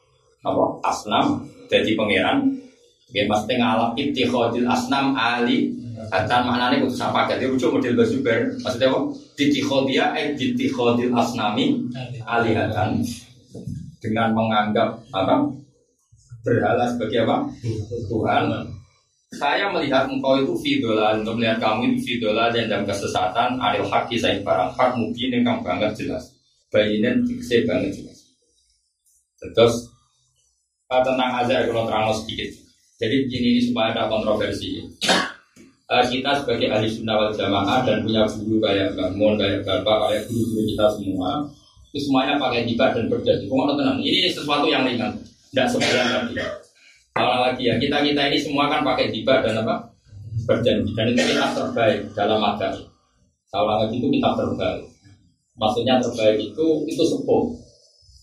apa 0.42 0.64
asnam. 0.86 1.46
Jadi 1.70 1.96
pangeran 1.96 2.50
dia 3.12 3.24
mesti 3.28 3.54
ngalap 3.56 3.94
ibtihodil 3.94 4.66
asnam 4.66 5.14
ali. 5.14 5.72
Kata 5.92 6.42
maknanya 6.42 6.82
kudu 6.82 6.98
apa? 6.98 7.30
Jadi 7.30 7.46
lucu 7.46 7.70
model 7.70 7.94
basuber 7.94 8.38
maksudnya 8.60 8.90
apa? 8.90 9.00
Dia 9.86 10.06
eh 10.18 10.26
ibtihodil 10.34 11.14
asnami 11.14 11.78
alihatan. 12.26 13.00
Dengan 14.02 14.34
menganggap 14.34 14.98
apa? 15.14 15.46
Berhala 16.42 16.90
sebagai 16.90 17.22
apa? 17.22 17.46
Tuhan 18.10 18.50
saya 19.32 19.72
melihat 19.72 20.04
engkau 20.12 20.36
itu 20.36 20.54
fidola 20.60 21.16
untuk 21.16 21.40
melihat 21.40 21.56
kamu 21.56 21.96
itu 21.96 21.98
fidola 22.04 22.52
dan 22.52 22.68
dalam 22.68 22.84
kesesatan 22.84 23.56
adil 23.56 23.88
haki 23.88 24.20
saya 24.20 24.38
barang 24.44 24.76
hak 24.76 24.90
mungkin 25.00 25.28
yang 25.32 25.42
kamu 25.44 25.60
banget 25.64 25.90
jelas. 26.04 26.36
Bayinin 26.68 27.24
saya 27.40 27.64
banget 27.64 28.00
jelas. 28.00 28.18
Terus 29.40 29.74
tentang 30.86 31.32
aja 31.40 31.64
kalau 31.64 31.88
terang 31.88 32.12
sedikit. 32.12 32.52
Jadi 33.00 33.26
begini 33.26 33.46
ini 33.56 33.60
supaya 33.64 33.96
ada 33.96 34.12
kontroversi. 34.12 34.84
Uh, 35.92 36.04
kita 36.08 36.40
sebagai 36.40 36.72
ahli 36.72 36.88
sunnah 36.88 37.16
wal 37.20 37.32
jamaah 37.34 37.84
dan 37.84 38.00
punya 38.00 38.24
guru 38.24 38.56
kayak 38.64 38.96
Bang 38.96 39.12
Mon, 39.18 39.36
kayak 39.36 39.60
Bapak, 39.60 40.08
kayak 40.08 40.22
guru-guru 40.24 40.64
kita 40.64 40.86
semua 40.96 41.44
itu 41.92 42.08
semuanya 42.08 42.40
pakai 42.40 42.64
hibah 42.64 42.96
dan 42.96 43.04
berjanji. 43.12 43.44
Tenang, 43.52 44.00
ini 44.00 44.32
sesuatu 44.32 44.64
yang 44.64 44.88
ringan, 44.88 45.12
tidak 45.52 45.68
seberat 45.68 46.24
tadi. 46.24 46.61
Kalau 47.12 47.44
lagi 47.44 47.68
ya, 47.68 47.76
kita 47.76 48.00
kita 48.00 48.22
ini 48.32 48.38
semua 48.40 48.72
kan 48.72 48.80
pakai 48.80 49.12
tiba 49.12 49.44
dan 49.44 49.60
apa 49.60 49.92
berjanji 50.48 50.90
dan 50.96 51.06
itu 51.12 51.22
kita 51.22 51.46
terbaik 51.54 52.00
dalam 52.16 52.40
agama. 52.40 52.82
Kalau 53.52 53.76
lagi 53.78 54.00
itu 54.00 54.08
kita 54.08 54.30
terbaik. 54.32 54.82
Maksudnya 55.52 56.00
terbaik 56.00 56.40
itu 56.40 56.66
itu 56.88 57.02
sepuh. 57.04 57.52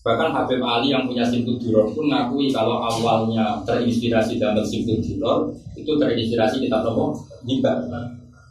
Bahkan 0.00 0.32
Habib 0.32 0.64
Ali 0.64 0.90
yang 0.90 1.04
punya 1.04 1.22
simpul 1.28 1.60
duror 1.60 1.92
pun 1.92 2.08
ngakui 2.08 2.48
kalau 2.50 2.80
awalnya 2.80 3.60
terinspirasi 3.68 4.40
dalam 4.40 4.64
simpul 4.64 4.98
duror 4.98 5.52
itu 5.76 5.92
terinspirasi 5.94 6.66
kita 6.66 6.82
tahu 6.82 7.14
tiba. 7.46 7.84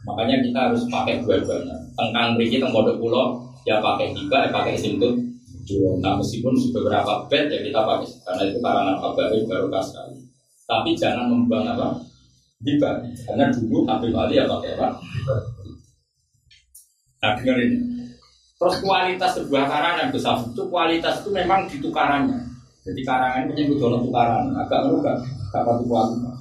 Makanya 0.08 0.40
kita 0.40 0.58
harus 0.70 0.88
pakai 0.88 1.20
dua-duanya. 1.20 1.76
Tengkang 1.98 2.38
beriki 2.38 2.62
tengkodok 2.62 2.96
pulau 2.96 3.44
ya 3.68 3.82
pakai 3.82 4.16
tiba, 4.16 4.46
ya 4.46 4.48
pakai 4.48 4.78
simpul 4.78 5.12
Nah 6.00 6.18
meskipun 6.18 6.50
beberapa 6.74 7.30
bed 7.30 7.46
ya 7.46 7.60
kita 7.62 7.80
pakai 7.86 8.08
karena 8.26 8.42
itu 8.50 8.58
karangan 8.58 8.96
Habib 8.98 9.46
baru 9.46 9.68
sekali. 9.78 10.19
Tapi 10.70 10.94
jangan 10.94 11.26
membuang 11.26 11.66
apa? 11.66 11.98
Riba. 12.62 13.02
Karena 13.26 13.50
dulu 13.50 13.82
Habib 13.90 14.14
Ali 14.14 14.38
ya 14.38 14.46
pakai 14.46 14.78
apa? 14.78 14.88
Nah 17.20 17.32
dengerin. 17.34 17.72
Terus 18.54 18.76
kualitas 18.84 19.34
sebuah 19.34 19.64
karangan 19.66 20.14
besar 20.14 20.38
itu 20.46 20.62
kualitas 20.70 21.26
itu 21.26 21.30
memang 21.34 21.66
di 21.66 21.82
tukarannya. 21.82 22.38
Jadi 22.86 23.02
karangan 23.02 23.50
punya 23.50 23.66
butuh 23.66 23.98
tukaran. 23.98 24.54
Agak 24.54 24.86
merubah. 24.86 25.18
Dapat 25.50 25.76
kualitas. 25.82 26.38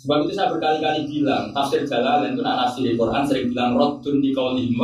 Sebab 0.00 0.24
itu 0.24 0.32
saya 0.32 0.48
berkali-kali 0.48 1.04
bilang 1.04 1.52
tafsir 1.52 1.84
Jalal 1.84 2.24
itu 2.24 2.40
nak 2.40 2.56
nafsir 2.66 2.96
Quran 2.96 3.20
sering 3.28 3.52
bilang 3.52 3.76
rodun 3.76 4.24
di 4.24 4.32
kaulihim, 4.32 4.80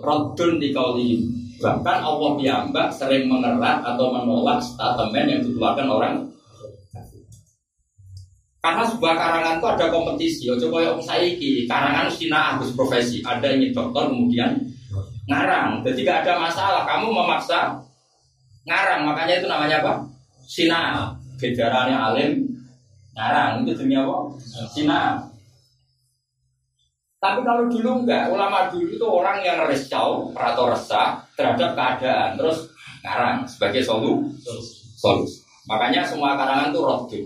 rodun 0.00 0.56
di 0.56 0.72
kaulihim. 0.72 1.28
Bahkan 1.60 1.98
Allah 2.00 2.30
piyambak 2.40 2.88
sering 2.88 3.28
mengerat 3.28 3.84
atau 3.84 4.08
menolak 4.16 4.56
statement 4.64 5.28
yang 5.28 5.40
dikeluarkan 5.44 5.88
orang 5.92 6.14
karena 8.66 8.82
sebuah 8.82 9.14
karangan 9.14 9.62
itu 9.62 9.66
ada 9.70 9.86
kompetisi. 9.94 10.42
Ojo 10.50 10.66
koyo 10.66 10.98
saiki, 10.98 11.70
karangan 11.70 12.10
sina 12.10 12.58
harus 12.58 12.74
profesi. 12.74 13.22
Ada 13.22 13.54
yang 13.54 13.70
dokter 13.70 14.10
kemudian 14.10 14.58
ngarang. 15.30 15.86
Jadi 15.86 16.02
gak 16.02 16.26
ada 16.26 16.42
masalah. 16.42 16.82
Kamu 16.82 17.14
memaksa 17.14 17.78
ngarang, 18.66 19.06
makanya 19.06 19.38
itu 19.38 19.46
namanya 19.46 19.78
apa? 19.86 19.92
Sina. 20.50 21.14
Bedarannya 21.38 21.94
alim 21.94 22.32
ngarang 23.14 23.62
itu 23.62 23.78
demi 23.78 23.94
apa? 23.94 24.34
Sina. 24.74 25.22
Tapi 27.22 27.46
kalau 27.46 27.70
dulu 27.70 28.02
enggak, 28.02 28.34
ulama 28.34 28.66
dulu 28.66 28.98
itu 28.98 29.06
orang 29.06 29.46
yang 29.46 29.62
rescau 29.62 30.34
atau 30.34 30.74
resah 30.74 31.22
terhadap 31.38 31.78
keadaan, 31.78 32.34
terus 32.34 32.66
ngarang 33.00 33.46
sebagai 33.46 33.82
solu, 33.86 34.26
solusi. 34.98 35.42
Makanya 35.70 36.02
semua 36.02 36.34
karangan 36.34 36.70
itu 36.70 36.80
rotu. 36.82 37.20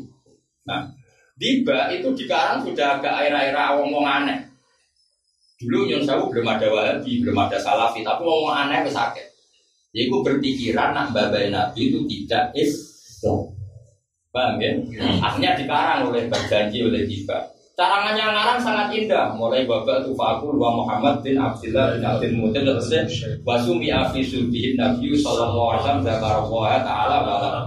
Nah, 0.64 0.88
Tiba 1.40 1.88
itu 1.88 2.12
di 2.12 2.28
Karang 2.28 2.60
sudah 2.60 3.00
agak 3.00 3.16
air-air 3.16 3.56
ngomong 3.56 4.04
aneh. 4.04 4.44
Dulu 5.56 5.88
Nyun 5.88 6.04
Sewu 6.04 6.28
belum 6.28 6.44
ada 6.44 6.68
Wahabi, 6.68 7.24
belum 7.24 7.36
ada 7.36 7.56
Salafi, 7.56 8.04
tapi 8.04 8.20
ngomong 8.20 8.52
aneh 8.52 8.84
ke 8.84 8.92
sakit. 8.92 9.26
Iku 9.96 10.20
berpikiran 10.20 10.92
nak 10.92 11.16
babai 11.16 11.48
Nabi 11.48 11.88
itu 11.88 12.04
tidak 12.04 12.52
Islam. 12.52 13.56
Paham 14.30 14.62
ya? 14.62 14.70
Akhirnya 15.18 15.58
dikarang 15.58 16.12
oleh 16.12 16.28
berjanji 16.30 16.84
oleh 16.84 17.02
tiba. 17.08 17.42
Carangannya 17.74 18.36
ngarang 18.36 18.60
sangat 18.60 18.92
indah, 18.92 19.32
mulai 19.32 19.64
babak 19.64 20.04
tufaku 20.04 20.52
wa 20.60 20.84
Muhammad 20.84 21.24
bin 21.24 21.40
Abdullah 21.40 21.96
bin 21.96 22.04
Abdul 22.04 22.36
Mutin 22.36 22.68
terus 22.68 22.92
wasumi 23.40 23.88
afi 23.88 24.20
subihin 24.20 24.76
Nabi 24.76 25.16
sallallahu 25.16 25.72
alaihi 25.72 25.82
wasallam 25.88 26.04
zakarallaha 26.04 26.76
taala 26.84 27.16
wa 27.24 27.64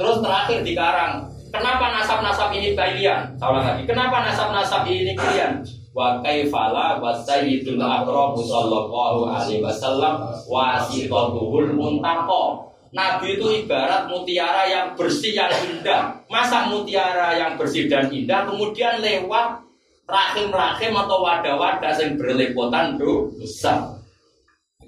Terus 0.00 0.16
terakhir 0.24 0.58
dikarang, 0.64 1.28
kenapa 1.52 1.84
nasab-nasab 1.92 2.50
ini 2.56 2.72
kalian? 2.72 3.36
Salah 3.36 3.62
lagi, 3.62 3.84
kenapa 3.84 4.24
nasab-nasab 4.24 4.88
ini 4.88 5.12
kalian? 5.12 5.60
Wa 5.92 6.24
kaifala 6.24 6.96
wa 6.98 7.12
sayyidul 7.20 7.76
akrabu 7.76 8.40
sallallahu 8.40 9.28
alaihi 9.28 9.60
wasallam 9.60 10.24
wasitatuhul 10.48 11.76
muntaqa 11.76 12.72
Nabi 12.92 13.40
itu 13.40 13.64
ibarat 13.64 14.04
mutiara 14.04 14.68
yang 14.68 14.92
bersih 14.92 15.32
yang 15.32 15.48
indah. 15.64 16.12
Masa 16.28 16.68
mutiara 16.68 17.32
yang 17.32 17.56
bersih 17.56 17.88
dan 17.88 18.12
indah 18.12 18.44
kemudian 18.44 19.00
lewat 19.00 19.64
rahim-rahim 20.04 20.92
atau 20.92 21.24
wadah-wadah 21.24 21.92
yang 21.96 22.20
berlepotan 22.20 23.00
dosa. 23.00 23.96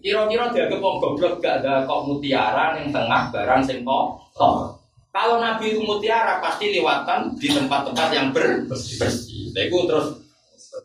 Kira-kira 0.04 0.52
dia 0.52 0.68
wong 0.68 1.00
goblok 1.00 1.40
gak 1.40 1.64
ada 1.64 1.88
kok 1.88 2.04
mutiara 2.04 2.76
yang 2.76 2.92
tengah 2.92 3.32
barang 3.32 3.62
sing 3.64 3.80
kotor. 3.88 4.83
Kalau 5.14 5.38
Nabi 5.38 5.78
itu 5.78 5.80
mutiara 5.86 6.42
pasti 6.42 6.74
lewatan 6.74 7.38
di 7.38 7.46
tempat-tempat 7.46 8.08
yang 8.10 8.34
bersih. 8.34 9.54
Nah, 9.54 9.62
itu 9.62 9.78
terus 9.86 10.06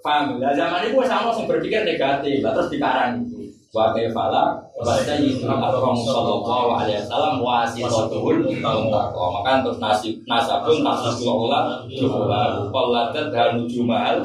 paham. 0.05 0.37
Nah, 0.37 0.53
zaman 0.53 0.85
itu 0.85 1.01
sama 1.09 1.33
yang 1.33 1.49
berpikir 1.49 1.81
negatif, 1.81 2.45
terus 2.45 2.69
dikarang 2.69 3.25
itu 3.25 3.39
wa 3.69 3.93
kaifala 3.93 4.57
wa 4.73 4.97
sayyidul 4.97 5.45
akram 5.45 5.93
sallallahu 5.93 6.73
alaihi 6.73 7.05
wasallam 7.05 7.37
wasitatul 7.37 8.41
mutaqwa 8.41 9.25
maka 9.29 9.61
untuk 9.61 9.77
nasib 9.77 10.17
nasabun 10.25 10.81
nasibul 10.81 11.45
ula 11.45 11.85
juhula 11.85 12.65
qallatat 12.73 13.29
dan 13.29 13.61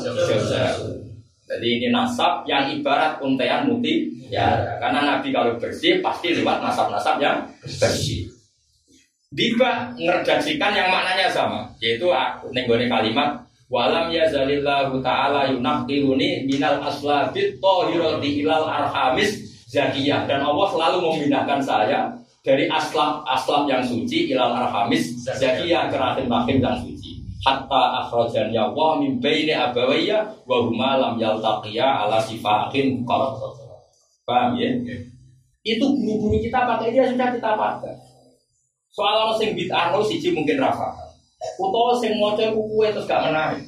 jazal 0.00 1.04
jadi 1.44 1.66
ini 1.76 1.88
nasab 1.92 2.48
yang 2.48 2.72
ibarat 2.72 3.20
untean 3.20 3.68
muti 3.68 4.08
ya 4.32 4.80
karena 4.80 5.20
nabi 5.20 5.28
kalau 5.28 5.60
bersih 5.60 6.00
pasti 6.00 6.40
lewat 6.40 6.64
nasab-nasab 6.64 7.20
yang 7.20 7.44
bersih 7.60 8.33
Biba 9.34 9.90
ngerjaksikan 9.98 10.72
yang 10.78 10.88
maknanya 10.94 11.26
sama 11.26 11.66
yaitu 11.82 12.06
nenggone 12.54 12.86
kalimat 12.86 13.44
Walam 13.72 14.12
ya 14.12 14.28
zalillahu 14.28 15.00
ta'ala 15.00 15.48
yunaqiruni 15.48 16.44
minal 16.44 16.84
aslabit 16.84 17.58
tohiroti 17.58 18.44
ilal 18.44 18.68
arhamis 18.68 19.40
zakiyah. 19.66 20.28
Dan 20.28 20.44
Allah 20.44 20.68
selalu 20.68 20.98
memindahkan 21.00 21.58
saya 21.64 22.12
dari 22.44 22.68
aslab 22.68 23.24
aslab 23.24 23.64
yang 23.64 23.80
suci 23.80 24.30
ilal 24.30 24.52
arhamis 24.52 25.16
zakiyah 25.24 25.88
ke 25.88 25.96
rahim 25.96 26.28
rahim 26.28 26.60
yang 26.60 26.76
suci. 26.76 27.24
Hatta 27.40 28.04
akhrajan 28.04 28.52
ya 28.52 28.68
wa 28.68 29.00
min 29.00 29.18
baini 29.18 29.56
abawayya 29.56 30.22
wa 30.44 30.64
huma 30.64 31.00
lam 31.00 31.14
yaltaqiya 31.16 32.04
ala 32.04 32.20
sifahin 32.20 33.02
qarab. 33.08 33.40
Paham 34.28 34.54
ya? 34.60 34.70
Itu 35.64 35.98
guru-guru 35.98 36.38
kita 36.40 36.68
pakai 36.68 36.92
dia 36.92 37.08
sudah 37.08 37.32
kita 37.32 37.50
pakai. 37.56 38.03
Soal 38.94 39.26
orang 39.26 39.34
sing 39.34 39.58
bid'ah 39.58 39.90
siji 40.06 40.30
mungkin 40.30 40.62
rafa. 40.62 40.94
Utawa 41.58 41.98
sing 41.98 42.14
maca 42.22 42.46
kuwe 42.54 42.94
terus 42.94 43.10
gak 43.10 43.26
menarik. 43.26 43.66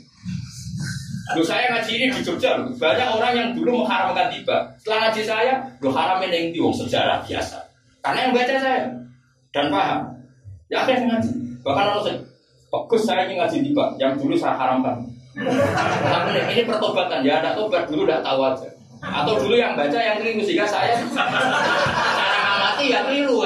Loh 1.34 1.42
saya 1.42 1.66
ngaji 1.74 1.90
ini 1.98 2.06
di 2.14 2.22
Jogja, 2.22 2.54
banyak 2.78 3.08
orang 3.10 3.32
yang 3.34 3.48
dulu 3.50 3.82
mengharamkan 3.82 4.30
tiba. 4.30 4.70
Setelah 4.78 5.10
ngaji 5.10 5.22
saya, 5.26 5.54
lo 5.82 5.90
haramin 5.90 6.30
yang 6.30 6.46
di 6.54 6.60
sejarah 6.62 7.18
biasa. 7.26 7.58
Karena 7.98 8.30
yang 8.30 8.32
baca 8.38 8.54
saya 8.62 8.86
dan 9.50 9.66
paham. 9.66 10.00
Ya 10.70 10.86
yang 10.86 11.10
ngaji. 11.10 11.30
Bahkan 11.66 11.84
orang 11.90 12.02
saya, 12.06 12.16
bagus 12.70 13.02
saya 13.02 13.26
ini 13.26 13.34
ngaji 13.42 13.56
tiba, 13.66 13.84
yang 13.98 14.14
dulu 14.14 14.38
saya 14.38 14.54
haramkan. 14.54 15.02
Tapi 16.06 16.30
ini 16.54 16.62
pertobatan 16.62 17.26
ya, 17.26 17.42
ada 17.42 17.58
tobat 17.58 17.90
dulu 17.90 18.06
udah 18.06 18.22
tahu 18.22 18.40
aja. 18.46 18.70
Atau 19.02 19.34
dulu 19.42 19.58
yang 19.58 19.74
baca 19.74 19.98
yang 19.98 20.22
keliru 20.22 20.46
sehingga 20.46 20.64
saya 20.70 20.94
cara 22.14 22.38
ngamati 22.38 22.84
ya 22.94 23.02
keliru. 23.02 23.42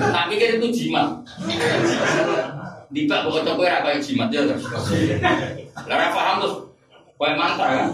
Tapi 0.00 0.34
kan 0.40 0.48
itu 0.56 0.68
jimat. 0.72 1.08
Tiba 2.90 3.16
pokoknya 3.22 3.52
kue 3.54 3.68
apa 3.68 3.88
yang 3.94 4.02
jimat 4.02 4.28
ya 4.32 4.48
terus. 4.48 4.64
Lara 5.84 6.08
paham 6.10 6.36
terus. 6.40 6.54
Kue 7.20 7.30
mantra 7.36 7.68
kan. 7.68 7.88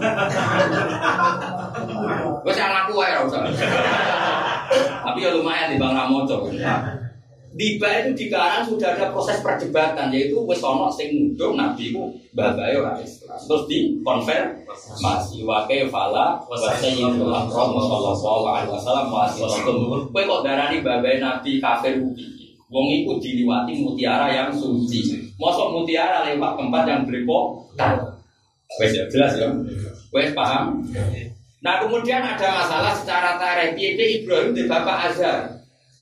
Gue 2.41 2.51
sih 2.55 2.63
ngaku 2.63 2.93
ya 3.03 3.19
usah. 3.27 3.43
Tapi 5.03 5.19
ya 5.19 5.29
lumayan 5.35 5.75
di 5.75 5.77
Bang 5.77 5.93
Ramoto. 5.93 6.47
Tiba 7.57 7.89
itu 8.05 8.11
di 8.13 8.25
Karang 8.29 8.69
sudah 8.69 8.93
ada 8.93 9.09
proses 9.09 9.41
perdebatan 9.41 10.13
yaitu 10.13 10.37
wis 10.45 10.61
ana 10.61 10.93
sing 10.93 11.09
nuduh 11.09 11.57
nabi 11.57 11.89
ku 11.89 12.13
babae 12.37 12.77
ora 12.77 13.01
Islam. 13.01 13.33
Terus 13.33 13.63
di 13.65 13.77
konfirmasi 14.05 15.41
wa 15.41 15.65
fala 15.65 16.37
wa 16.37 16.53
sayyidul 16.53 17.33
akram 17.33 17.73
sallallahu 17.73 18.45
alaihi 18.45 18.69
wasallam 18.69 19.05
wa 19.09 19.25
sallallahu 19.25 20.13
Kowe 20.13 20.21
kok 20.21 20.41
darani 20.45 20.85
babae 20.85 21.17
nabi 21.17 21.57
kafir 21.57 21.97
kuwi. 21.97 22.37
Wong 22.69 22.93
iku 22.93 23.17
diliwati 23.17 23.73
mutiara 23.81 24.29
yang 24.29 24.53
suci. 24.53 25.33
Mosok 25.41 25.73
mutiara 25.73 26.29
lewat 26.29 26.61
tempat 26.61 26.83
yang 26.85 27.01
belepotan. 27.09 27.95
Wes 28.77 28.93
ya 28.93 29.09
jelas 29.09 29.33
ya. 29.33 29.49
Wes 30.13 30.29
paham? 30.37 30.85
Nah 31.65 31.81
kemudian 31.81 32.21
ada 32.21 32.53
masalah 32.53 32.93
secara 32.93 33.41
tarikh. 33.41 33.97
Ibrahim 33.97 34.53
di 34.53 34.69
bapak 34.69 35.09
Azhar. 35.09 35.56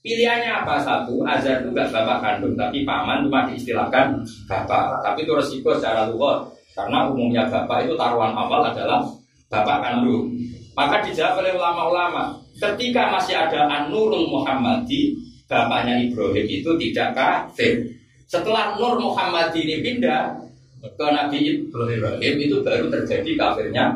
Pilihannya 0.06 0.62
apa 0.62 0.78
satu? 0.86 1.26
Azhar 1.26 1.66
itu 1.66 1.74
enggak 1.74 1.90
bapak 1.90 2.22
kandung, 2.22 2.54
tapi 2.54 2.86
paman 2.86 3.26
cuma 3.26 3.50
diistilahkan 3.50 4.22
bapak. 4.46 5.02
Tapi 5.02 5.26
itu 5.26 5.34
resiko 5.34 5.74
secara 5.74 6.06
luar. 6.06 6.46
Karena 6.78 7.10
umumnya 7.10 7.50
bapak 7.50 7.90
itu 7.90 7.98
taruhan 7.98 8.30
awal 8.30 8.62
adalah 8.70 9.02
bapak 9.50 9.82
kandung. 9.82 10.30
Maka 10.78 11.02
dijawab 11.02 11.42
oleh 11.42 11.52
ulama-ulama. 11.58 12.38
Ketika 12.54 13.10
masih 13.10 13.34
ada 13.34 13.66
An-Nurul 13.66 14.30
Muhammadi, 14.30 15.18
bapaknya 15.50 16.02
Ibrahim 16.02 16.46
itu 16.46 16.70
tidak 16.78 17.14
kafir. 17.14 17.82
Setelah 18.26 18.74
Nur 18.74 18.98
Muhammad 18.98 19.54
ini 19.54 19.82
pindah 19.82 20.34
ke 20.82 21.06
Nabi 21.06 21.66
Ibrahim 21.70 22.34
itu 22.42 22.58
baru 22.62 22.90
terjadi 22.90 23.30
kafirnya 23.38 23.94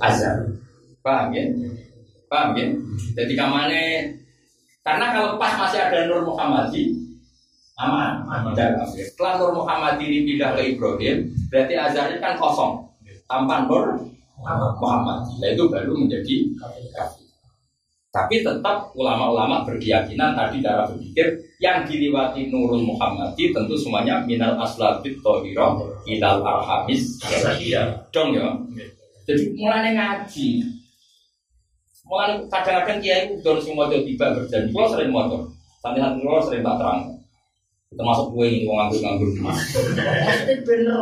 Azar. 0.00 0.48
Paham 1.04 1.28
ya? 1.36 1.44
Paham 2.32 2.56
ya? 2.56 2.66
Jadi 3.12 3.32
kamane 3.36 3.84
karena 4.84 5.06
kalau 5.16 5.40
pas 5.40 5.56
masih 5.56 5.80
ada 5.80 6.04
Nur 6.06 6.28
Muhammadi 6.28 6.92
aman, 7.74 8.22
tidak 8.54 8.84
kafir. 8.84 9.02
Setelah 9.08 9.32
Nur 9.40 9.52
Muhammad 9.64 9.98
ini 9.98 10.22
pindah 10.28 10.54
ke 10.54 10.76
Ibrahim, 10.76 11.16
berarti 11.50 11.74
ini 11.74 12.16
kan 12.22 12.38
kosong 12.38 12.86
tanpa 13.26 13.66
Nur 13.66 13.98
Muhammad. 14.78 15.26
Nah 15.40 15.48
itu 15.50 15.66
baru 15.66 15.96
menjadi 15.96 16.34
kafir. 16.92 17.24
Tapi 18.14 18.46
tetap 18.46 18.94
ulama-ulama 18.94 19.66
berkeyakinan 19.66 20.38
tadi 20.38 20.62
cara 20.62 20.86
berpikir 20.86 21.34
yang 21.58 21.82
diliwati 21.82 22.46
Nurul 22.46 22.86
Muhammadi 22.86 23.50
tentu 23.50 23.74
semuanya 23.74 24.22
minal 24.22 24.54
aslabit 24.54 25.18
tohiro 25.18 25.82
ilal 26.06 26.38
arhamis. 26.46 27.18
Dong 28.14 28.38
ya. 28.38 28.54
Jadi 29.26 29.58
mulai 29.58 29.98
ngaji. 29.98 30.62
Mulai 32.04 32.36
kadang-kadang 32.52 33.00
kiai 33.00 33.32
don 33.40 33.56
semua 33.56 33.88
tiba 33.88 34.36
berjanji. 34.36 34.70
Kalau 34.70 34.88
sering 34.92 35.08
motor, 35.08 35.40
santai-santai 35.80 36.20
kalau 36.20 36.44
sering 36.44 36.60
tak 36.60 36.76
terang. 36.76 37.00
Termasuk 37.94 38.26
gue 38.34 38.46
ini 38.50 38.66
mau 38.68 38.84
nganggur-nganggur. 38.84 39.30
Pasti 40.02 40.54
bener 40.66 40.98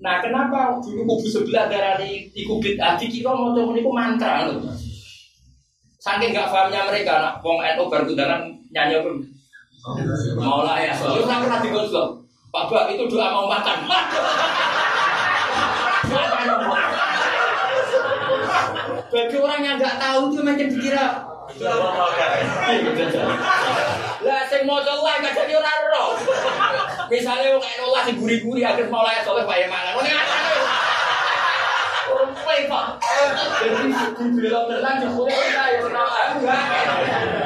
Nah 0.00 0.16
kenapa 0.24 0.80
dulu 0.80 1.04
kubu 1.04 1.28
sebelah 1.28 1.68
darah 1.68 2.00
di 2.00 2.32
kita 2.32 3.28
mau 3.28 3.52
coba 3.52 3.76
ini 3.76 3.84
mantra 3.84 4.48
loh. 4.48 4.72
Saking 6.00 6.32
gak 6.32 6.48
pahamnya 6.48 6.88
mereka, 6.88 7.20
nak 7.20 7.44
wong 7.44 7.60
NU 7.60 7.84
berkundangan 7.92 8.48
nyanyi 8.72 9.04
pun. 9.04 9.20
Mau 10.40 10.64
lah 10.64 10.80
ya, 10.80 10.96
itu 10.96 11.28
nggak 11.28 11.44
pernah 11.44 11.60
digosok. 11.60 12.24
Pak 12.48 12.72
Bak 12.72 12.96
itu 12.96 13.04
doa 13.04 13.28
mau 13.28 13.44
makan. 13.44 13.84
Bagi 19.10 19.36
orang 19.42 19.60
yang 19.66 19.74
nggak 19.74 19.98
tahu 19.98 20.30
itu 20.30 20.40
macam 20.46 20.66
dikira. 20.70 21.06
Lah 24.22 24.40
sing 24.46 24.62
mau 24.70 24.78
lah 24.78 25.14
gak 25.18 25.34
jadi 25.34 25.52
orang 25.58 25.82
roh. 25.90 26.14
Misalnya 27.10 27.58
wong 27.58 27.64
NU 27.66 27.90
lah 27.90 28.06
diguri-guri 28.06 28.62
akhir 28.62 28.86
mau 28.86 29.02
lah 29.02 29.18
soleh 29.26 29.42
Pak 29.42 29.66
Yaman. 29.66 29.98
Kowe 32.10 32.58
Pak. 32.70 32.86
Jadi 33.58 33.90
dibelok 34.30 34.64
tenan 34.70 35.02
jebule 35.02 35.34
kita 35.34 35.64
ya. 35.74 35.82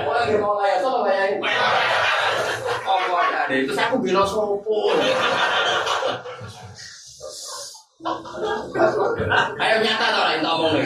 Ora 0.04 0.20
ge 0.28 0.36
mau 0.36 0.60
layak 0.60 0.84
sapa 0.84 1.08
ya. 1.08 1.24
Apa 2.84 3.16
ada 3.48 3.54
itu 3.56 3.72
aku 3.72 3.96
belok 4.04 4.28
sopo. 4.28 4.92
Ayo 9.64 9.76
nyata 9.80 10.06
tau 10.12 10.28
lah 10.28 10.36
itu 10.36 10.44
omong 10.44 10.76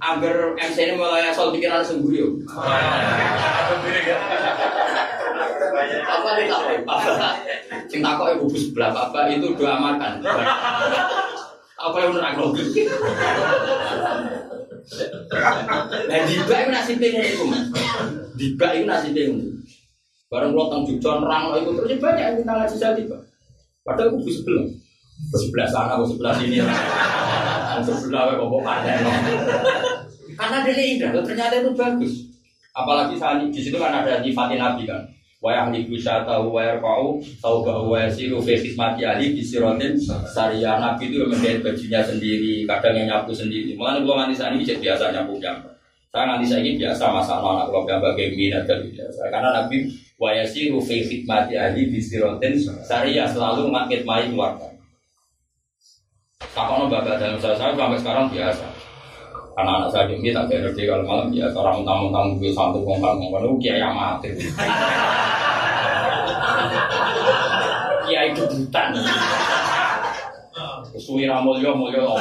Angger 0.00 0.36
MC 0.58 0.76
ini 0.80 0.94
mulai 0.98 1.30
asal 1.30 1.54
pikiran 1.54 1.84
sungguh 1.84 2.12
yuk. 2.12 2.32
Apa 6.04 6.30
nih 6.36 6.46
tak 6.50 7.34
Sing 7.90 8.00
takok 8.02 8.38
ibu 8.38 8.46
sebelah 8.54 8.90
bapak 8.94 9.34
itu 9.34 9.50
doa 9.58 9.76
makan. 9.78 10.22
Apa 11.80 11.96
yang 12.04 12.12
nerang 12.12 12.36
logik? 12.38 12.68
Nah, 16.10 16.18
dibak 16.26 16.58
itu 16.66 16.70
nasibnya 16.74 17.08
ngono 17.14 17.24
itu, 17.24 17.44
Mas. 17.46 17.62
Dibak 18.36 18.70
itu 18.76 18.84
nasibnya 18.84 19.22
ngono. 19.30 19.48
Bareng 20.30 20.54
lo 20.54 20.70
tang 20.70 20.86
Jogja 20.86 21.18
nerang 21.18 21.44
itu 21.58 21.70
terus 21.74 21.98
banyak 21.98 22.22
yang 22.22 22.34
minta 22.38 22.52
ngaji 22.54 22.76
saya. 22.78 22.94
Padahal 23.82 24.14
aku 24.14 24.30
sebelah. 24.30 24.66
Sebelah 25.28 25.68
sana, 25.68 26.00
sebelah 26.00 26.34
sini. 26.40 26.64
Sebelah 27.84 28.34
kok 28.40 28.64
ada. 28.64 28.92
Karena 30.40 30.56
dia 30.64 30.84
indah, 30.96 31.10
ternyata 31.20 31.60
itu 31.60 31.70
bagus. 31.76 32.12
Apalagi 32.72 33.20
saat 33.20 33.44
di 33.44 33.60
situ 33.60 33.76
kan 33.76 33.92
ada 33.92 34.24
nyifatin 34.24 34.56
Nabi 34.56 34.88
kan. 34.88 35.04
Wa 35.40 35.56
yahliku 35.56 35.96
syatahu 35.96 36.52
wa 36.52 36.60
yarfa'u 36.60 37.16
taubahu 37.40 37.96
wa 37.96 37.98
yasiru 38.04 38.44
fi 38.44 38.60
khidmati 38.60 39.08
ahli 39.08 39.32
bisirotin 39.32 39.96
syariah 40.28 40.76
Nabi 40.76 41.08
itu 41.08 41.24
menjahit 41.24 41.64
bajunya 41.64 42.00
sendiri, 42.04 42.68
kadang 42.68 42.92
yang 42.92 43.08
nyapu 43.08 43.32
sendiri. 43.32 43.72
Mulanya 43.72 44.04
kalau 44.04 44.16
nanti 44.20 44.36
saat 44.36 44.52
ini 44.52 44.64
biasa 44.64 45.12
nyapu 45.12 45.40
gambar. 45.40 45.72
Saya 46.12 46.24
nanti 46.26 46.44
saya 46.44 46.60
ini 46.60 46.76
biasa 46.76 47.04
masalah 47.08 47.56
anak 47.56 47.66
kalau 47.72 47.84
gambar 47.88 48.12
gaming 48.16 48.52
dan 48.52 48.80
biasa. 48.84 49.20
Karena 49.32 49.48
Nabi 49.60 49.76
wa 50.20 50.30
yasiru 50.30 50.78
fi 50.78 51.08
khidmati 51.08 51.58
ahli 51.58 51.88
bisirotin 51.90 52.54
syariah 52.60 53.26
selalu 53.26 53.72
mai 53.72 54.30
keluarga. 54.30 54.69
Takono 56.50 56.90
bapak 56.90 57.14
dalam 57.22 57.38
saya, 57.38 57.54
saya 57.54 57.78
sampai 57.78 57.98
sekarang 58.02 58.26
biasa. 58.26 58.66
Karena 59.54 59.70
anak 59.78 59.90
saya 59.94 60.10
ini 60.10 60.34
tak 60.34 60.50
ngerti 60.50 60.82
kalau 60.82 61.06
malam 61.06 61.30
biasa 61.30 61.54
orang 61.62 61.76
mentang-mentang 61.82 62.26
gue 62.42 62.50
satu 62.50 62.82
kongkang 62.82 63.22
kongkang 63.22 63.42
itu 63.46 63.56
kiai 63.62 63.82
amatir. 63.82 64.34
kiai 68.06 68.28
debutan. 68.34 68.88
Suwi 70.98 71.30
ramulyo 71.30 71.70
mulyo. 71.78 72.18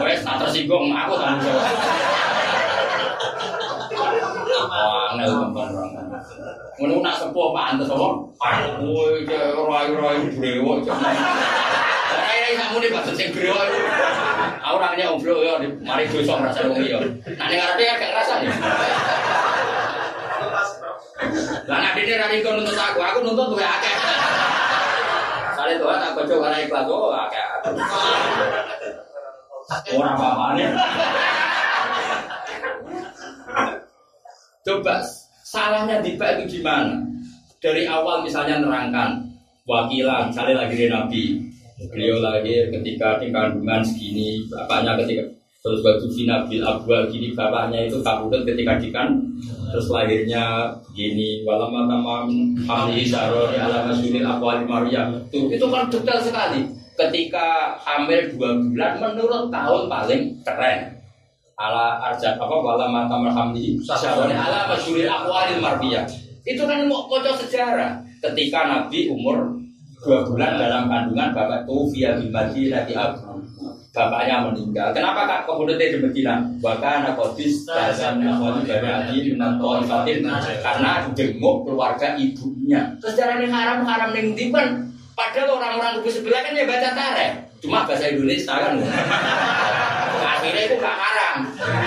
Wes 0.00 0.26
tak 0.26 0.36
tersinggung 0.42 0.90
aku 0.90 1.14
tanggung 1.22 1.44
jawab. 1.46 1.70
Wah, 4.70 5.14
teman 5.14 5.79
Ngono 6.80 7.04
nak 7.04 7.20
sepuh 7.20 7.48
pantes 7.52 7.88
apa? 7.88 8.08
Woi, 8.80 9.28
roy-roy 9.28 10.16
brewok. 10.32 10.88
Kayak 12.10 12.50
kamu 12.56 12.76
nih 12.80 12.90
pas 12.92 13.06
sing 13.12 13.28
brewok. 13.32 13.68
Aku 14.60 14.76
orangnya 14.76 15.10
om 15.10 15.18
bro 15.18 15.40
ya, 15.42 15.56
mari 15.82 16.04
dosa 16.06 16.36
ngrasa 16.36 16.68
wong 16.68 16.78
iya. 16.84 17.00
Nah 17.36 17.46
ning 17.48 17.58
ngarepe 17.58 17.84
agak 17.90 18.10
ngrasa 18.12 18.34
ya. 18.44 18.52
Lah 21.66 21.78
nek 21.80 21.92
dene 21.96 22.14
ra 22.16 22.26
nuntut 22.28 22.76
aku, 22.76 22.98
aku 23.00 23.18
nuntut 23.24 23.46
luwe 23.56 23.64
akeh. 23.64 23.94
Sale 25.56 25.74
Tuhan 25.80 26.00
aku 26.12 26.20
coba 26.28 26.48
ora 26.52 26.56
ikhlas 26.60 26.86
oh 26.88 27.12
akeh. 27.12 27.44
Ora 29.96 30.10
apa-apa 30.18 30.46
Coba 34.60 34.96
salahnya 35.50 35.98
tiba 35.98 36.38
itu 36.38 36.62
gimana? 36.62 37.02
Dari 37.58 37.82
awal 37.90 38.22
misalnya 38.22 38.62
nerangkan 38.62 39.18
wakilan, 39.66 40.30
misalnya 40.30 40.64
lagi 40.64 40.78
dari 40.78 40.88
Nabi, 40.88 41.22
beliau 41.90 42.22
lahir 42.22 42.70
ketika 42.70 43.18
di 43.18 43.34
kandungan 43.34 43.82
segini, 43.82 44.46
bapaknya 44.46 44.94
ketika 45.02 45.26
terus 45.60 45.84
batu 45.84 46.08
bil 46.48 46.64
abwal 46.64 47.04
gini 47.12 47.36
bapaknya 47.36 47.84
itu 47.84 48.00
kabudut 48.00 48.48
ketika 48.48 48.80
dikan 48.80 49.20
terus 49.68 49.92
lahirnya 49.92 50.72
gini 50.96 51.44
walama 51.44 51.84
tamam 51.84 52.32
hamli 52.64 53.04
saroni 53.04 53.60
alama 53.60 53.92
suril 53.92 54.24
akwali 54.24 54.64
maria. 54.64 55.12
Itu 55.28 55.52
itu 55.52 55.66
kan 55.68 55.90
detail 55.92 56.20
sekali. 56.22 56.64
Ketika 56.96 57.76
hamil 57.80 58.36
dua 58.36 58.56
bulan 58.56 58.92
menurut 59.00 59.48
tahun 59.52 59.82
paling 59.88 60.22
keren 60.44 60.99
ala 61.60 62.00
arjat 62.08 62.40
apa 62.40 62.56
walama 62.56 63.04
tamam 63.04 63.28
hamli 63.28 63.76
saroni 63.84 64.32
alama 64.32 64.72
suril 64.80 65.04
akwali 65.04 65.60
maria 65.60 66.08
itu 66.48 66.64
kan 66.64 66.88
mau 66.88 67.04
kocok 67.04 67.36
sejarah 67.44 68.00
ketika 68.24 68.64
nabi 68.64 69.12
umur 69.12 69.60
dua 70.00 70.24
bulan 70.24 70.56
dalam 70.56 70.88
kandungan 70.88 71.36
bapak 71.36 71.68
tuh 71.68 71.84
via 71.92 72.16
di 72.16 72.32
Madinah 72.32 72.88
Abu 72.88 73.44
bapaknya 73.90 74.46
meninggal. 74.46 74.94
Kenapa 74.94 75.26
kak 75.26 75.40
kemudian 75.50 75.78
di 75.78 75.98
Medina? 75.98 76.34
Bahkan 76.62 77.18
kodis 77.18 77.66
dan 77.66 78.22
nakwati 78.22 78.62
dari 78.62 78.86
Adi 78.86 79.34
Minato 79.34 79.82
Ifatin 79.82 80.22
karena 80.62 81.10
jenguk 81.10 81.66
keluarga 81.66 82.14
ibunya. 82.14 82.94
Jalan 83.02 83.42
yang 83.42 83.52
haram 83.52 83.78
haram 83.82 84.10
yang 84.14 84.30
dipan. 84.38 84.86
Padahal 85.18 85.58
orang-orang 85.58 86.00
kubu 86.00 86.08
sebelah 86.08 86.40
kan 86.40 86.56
ya 86.56 86.64
baca 86.64 86.90
tareh. 86.96 87.49
Cuma 87.60 87.84
bahasa 87.84 88.08
Indonesia 88.08 88.54
kan. 88.56 88.74
Akhirnya 90.20 90.62
itu 90.64 90.76
gak 90.80 90.96
haram. 90.96 91.36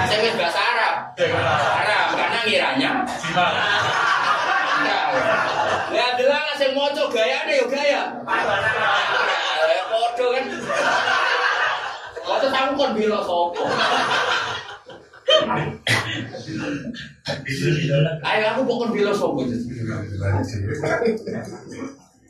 Saya 0.06 0.30
bahasa 0.38 0.62
Arab. 0.62 0.96
Haram 1.74 2.08
karena 2.14 2.40
ngiranya. 2.46 2.92
Ya 5.94 6.04
adalah 6.14 6.40
ngasih 6.50 6.70
moco 6.78 7.04
gaya 7.10 7.46
deh 7.50 7.56
yo 7.58 7.66
gaya. 7.70 8.14
Podo 9.90 10.26
kan. 10.38 10.46
Waktu 12.24 12.48
kamu 12.54 12.72
kan 12.78 12.92
bila 12.94 13.20
sopo. 13.26 13.64
Ayo 18.24 18.44
aku 18.54 18.62
pokoknya 18.62 18.94
bila 18.94 19.12
sopo. 19.14 19.42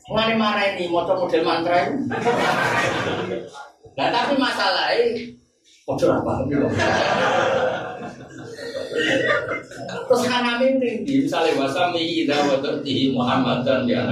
Mulai 0.04 0.36
marah 0.36 0.76
ini, 0.76 0.92
motor 0.92 1.16
model 1.16 1.42
mantra 1.44 1.88
ini. 1.88 2.04
Nah 3.94 4.08
tapi 4.12 4.34
masalahnya, 4.36 5.32
motor 5.88 6.08
apa? 6.20 6.32
Terus 10.04 10.22
kami 10.28 10.76
tinggi, 10.78 11.24
misalnya 11.24 11.56
wasami 11.56 12.24
ida 12.24 12.36
watertihi 12.46 13.16
Muhammad 13.16 13.64
dan 13.64 13.88
dia 13.88 14.04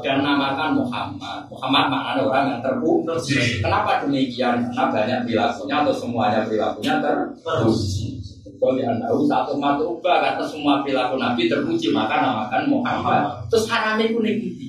dan 0.00 0.24
namakan 0.24 0.80
Muhammad. 0.80 1.44
Muhammad 1.52 1.84
maknanya 1.92 2.22
orang 2.24 2.44
yang 2.48 2.60
terpuji. 2.64 3.60
Kenapa 3.60 4.02
demikian? 4.02 4.72
Karena 4.72 4.84
banyak 4.90 5.18
perilakunya 5.28 5.74
atau 5.84 5.94
semuanya 5.94 6.40
perilakunya 6.48 6.94
terpuji. 7.04 8.16
Kalau 8.58 8.74
tahu 8.74 9.20
satu 9.28 9.52
matruba 9.54 10.18
kata 10.18 10.42
semua 10.42 10.82
perilaku 10.82 11.14
Nabi 11.20 11.46
terpuji 11.46 11.94
maka 11.94 12.18
namakan 12.18 12.62
Muhammad. 12.72 13.22
Terus 13.52 13.70
hanami 13.70 14.10
pun 14.10 14.24
tinggi. 14.26 14.67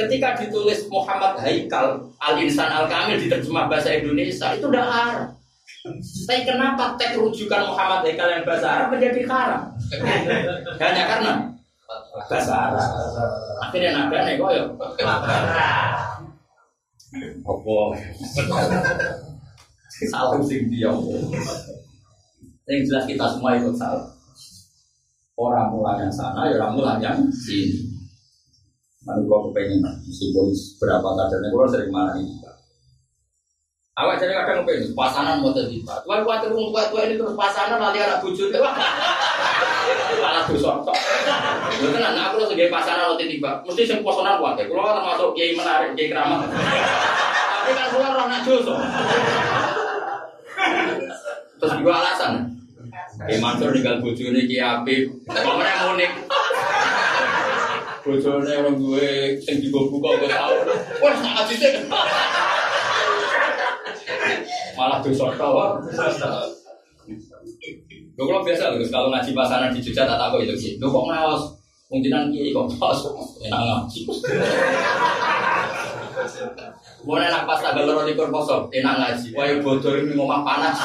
Ketika 0.00 0.32
ditulis 0.40 0.88
Muhammad 0.88 1.36
Haikal 1.44 2.00
Al 2.16 2.40
Insan 2.40 2.72
Al 2.72 2.88
Kamil 2.88 3.20
diterjemah 3.20 3.68
bahasa 3.68 3.92
Indonesia 3.92 4.56
itu 4.56 4.64
udah 4.64 4.84
haram. 4.88 5.28
Tapi 6.24 6.40
kenapa 6.48 6.96
teks 6.96 7.20
rujukan 7.20 7.68
Muhammad 7.68 8.08
Haikal 8.08 8.28
yang 8.32 8.44
bahasa 8.48 8.66
Arab 8.68 8.88
menjadi 8.96 9.20
haram? 9.28 9.62
Hanya 10.80 11.04
karena 11.04 11.32
bahasa 12.28 12.52
Arab. 12.52 12.88
Akhirnya 13.68 13.90
nabi 13.92 14.16
nih 14.24 14.34
koyo. 14.40 14.64
Apa? 17.44 17.76
Salah 20.08 20.40
sing 20.48 20.64
dia. 20.72 20.88
Yang 22.64 22.80
jelas 22.88 23.04
kita 23.04 23.24
semua 23.36 23.60
ikut 23.60 23.76
salah. 23.76 24.08
Orang 25.36 25.72
mulai 25.72 26.04
yang 26.04 26.12
sana, 26.12 26.48
ya 26.52 26.60
orang 26.60 26.72
mulai 26.76 26.96
yang 27.00 27.20
sini. 27.32 27.99
Lalu 29.00 29.32
gua 29.32 29.48
kepengen, 29.48 29.80
meskipun 30.04 30.52
berapa 30.76 31.08
kadarnya, 31.16 31.48
gua 31.48 31.64
sering 31.72 31.88
marah 31.88 32.20
ini. 32.20 32.36
Awak 33.96 34.16
jadi 34.20 34.32
kadang 34.32 34.64
ngepen, 34.64 34.92
pasangan 34.92 35.40
mau 35.40 35.56
jadi 35.56 35.76
pak. 35.84 36.04
Tuan 36.04 36.20
kuat 36.24 36.40
terus 36.44 36.56
tua 36.56 36.88
tua 36.88 37.04
ini 37.04 37.20
terus 37.20 37.36
pasangan 37.36 37.80
nanti 37.80 38.00
anak 38.00 38.20
bujur, 38.20 38.48
malah 38.52 40.44
dosa. 40.48 40.72
Itu 41.80 41.96
kan 41.96 42.12
aku 42.12 42.48
sebagai 42.48 42.68
pasangan 42.72 43.12
lo 43.12 43.16
tiba, 43.16 43.60
mesti 43.64 43.82
sing 43.88 44.00
posonan 44.04 44.40
kuat 44.40 44.56
ya. 44.56 44.64
Kalau 44.68 44.92
termasuk 44.92 45.28
kiai 45.36 45.52
menarik, 45.56 45.96
kiai 45.96 46.08
keramat. 46.12 46.48
Tapi 46.48 47.70
kan 47.76 47.86
keluar 47.92 48.12
orang 48.16 48.28
nak 48.28 48.44
dosa. 48.44 48.74
Terus 51.60 51.72
juga 51.76 51.92
alasan. 52.04 52.32
Kiai 53.20 53.36
Mansur 53.36 53.68
tinggal 53.72 54.00
bujur 54.00 54.32
ini 54.32 54.48
kiai 54.48 54.64
api, 54.64 55.08
pemenang 55.28 55.96
unik. 55.96 56.29
Bojone 58.00 58.52
orang 58.56 58.76
gue 58.80 59.36
sing 59.44 59.60
dibuka 59.60 60.16
gue 60.16 60.28
tahu. 60.32 60.56
Wah, 61.04 61.12
kasih 61.44 61.84
malah 64.80 65.04
dosa 65.04 65.28
tau. 65.36 65.76
Lo 68.16 68.22
kalau 68.24 68.40
biasa 68.44 68.72
loh, 68.72 68.80
kalau 68.88 69.08
ngaji 69.12 69.30
pasangan 69.36 69.72
di 69.72 69.80
Jogja 69.84 70.08
tak 70.08 70.16
tahu 70.16 70.40
itu 70.40 70.56
sih. 70.56 70.72
Lo 70.80 70.88
kok 70.88 71.04
ngawas? 71.12 71.44
Mungkinan 71.92 72.32
kiai 72.32 72.56
kok 72.56 72.64
pas 72.80 72.96
enak 73.44 73.60
ngaji. 73.60 74.00
Mau 77.04 77.16
enak 77.16 77.44
pas 77.44 77.60
tanggal 77.60 77.84
loro 77.84 78.08
likur 78.08 78.32
poso, 78.32 78.68
enak 78.72 78.94
ngaji. 78.96 79.36
Wah, 79.36 79.52
bodoh 79.60 79.92
ini 80.00 80.16
ngomong 80.16 80.40
panas. 80.40 80.76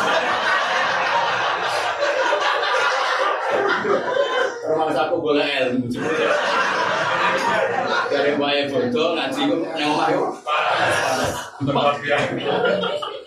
Rumah 4.65 4.91
aku 4.91 5.15
boleh 5.23 5.47
ilmu. 5.71 5.87
Dari 8.15 8.31
wae 8.39 8.71
bodoh 8.71 9.11
ngaji 9.11 9.41
kok 9.43 9.59
nang 9.75 9.91
omah 9.91 10.07
yo. 10.07 10.31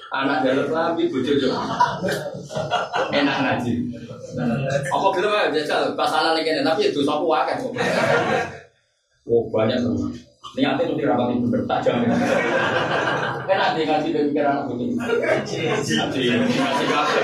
Anak 0.08 0.40
jalur 0.40 0.72
lambi 0.72 1.12
bojo 1.12 1.32
yo. 1.36 1.52
Enak 3.12 3.36
ngaji. 3.44 3.72
Apa 4.88 5.06
gelem 5.12 5.36
ae 5.36 5.52
jajal 5.52 5.92
pasalan 5.92 6.40
iki 6.40 6.64
tapi 6.64 6.88
itu 6.88 7.04
sapa 7.04 7.20
akeh 7.44 7.68
kok. 7.68 7.76
Banyak 9.28 9.76
teman. 9.84 10.08
Niatnya 10.56 10.88
mesti 10.88 11.04
rapati 11.04 11.34
bener 11.44 11.62
tajam. 11.68 12.08
Kan 13.44 13.56
nanti 13.60 13.84
ngaji 13.84 14.08
pikiran 14.08 14.64
aku 14.64 14.72
ini. 14.80 14.96
Ngaji, 14.96 16.24
ngaji 16.32 16.84
kafe. 16.88 17.20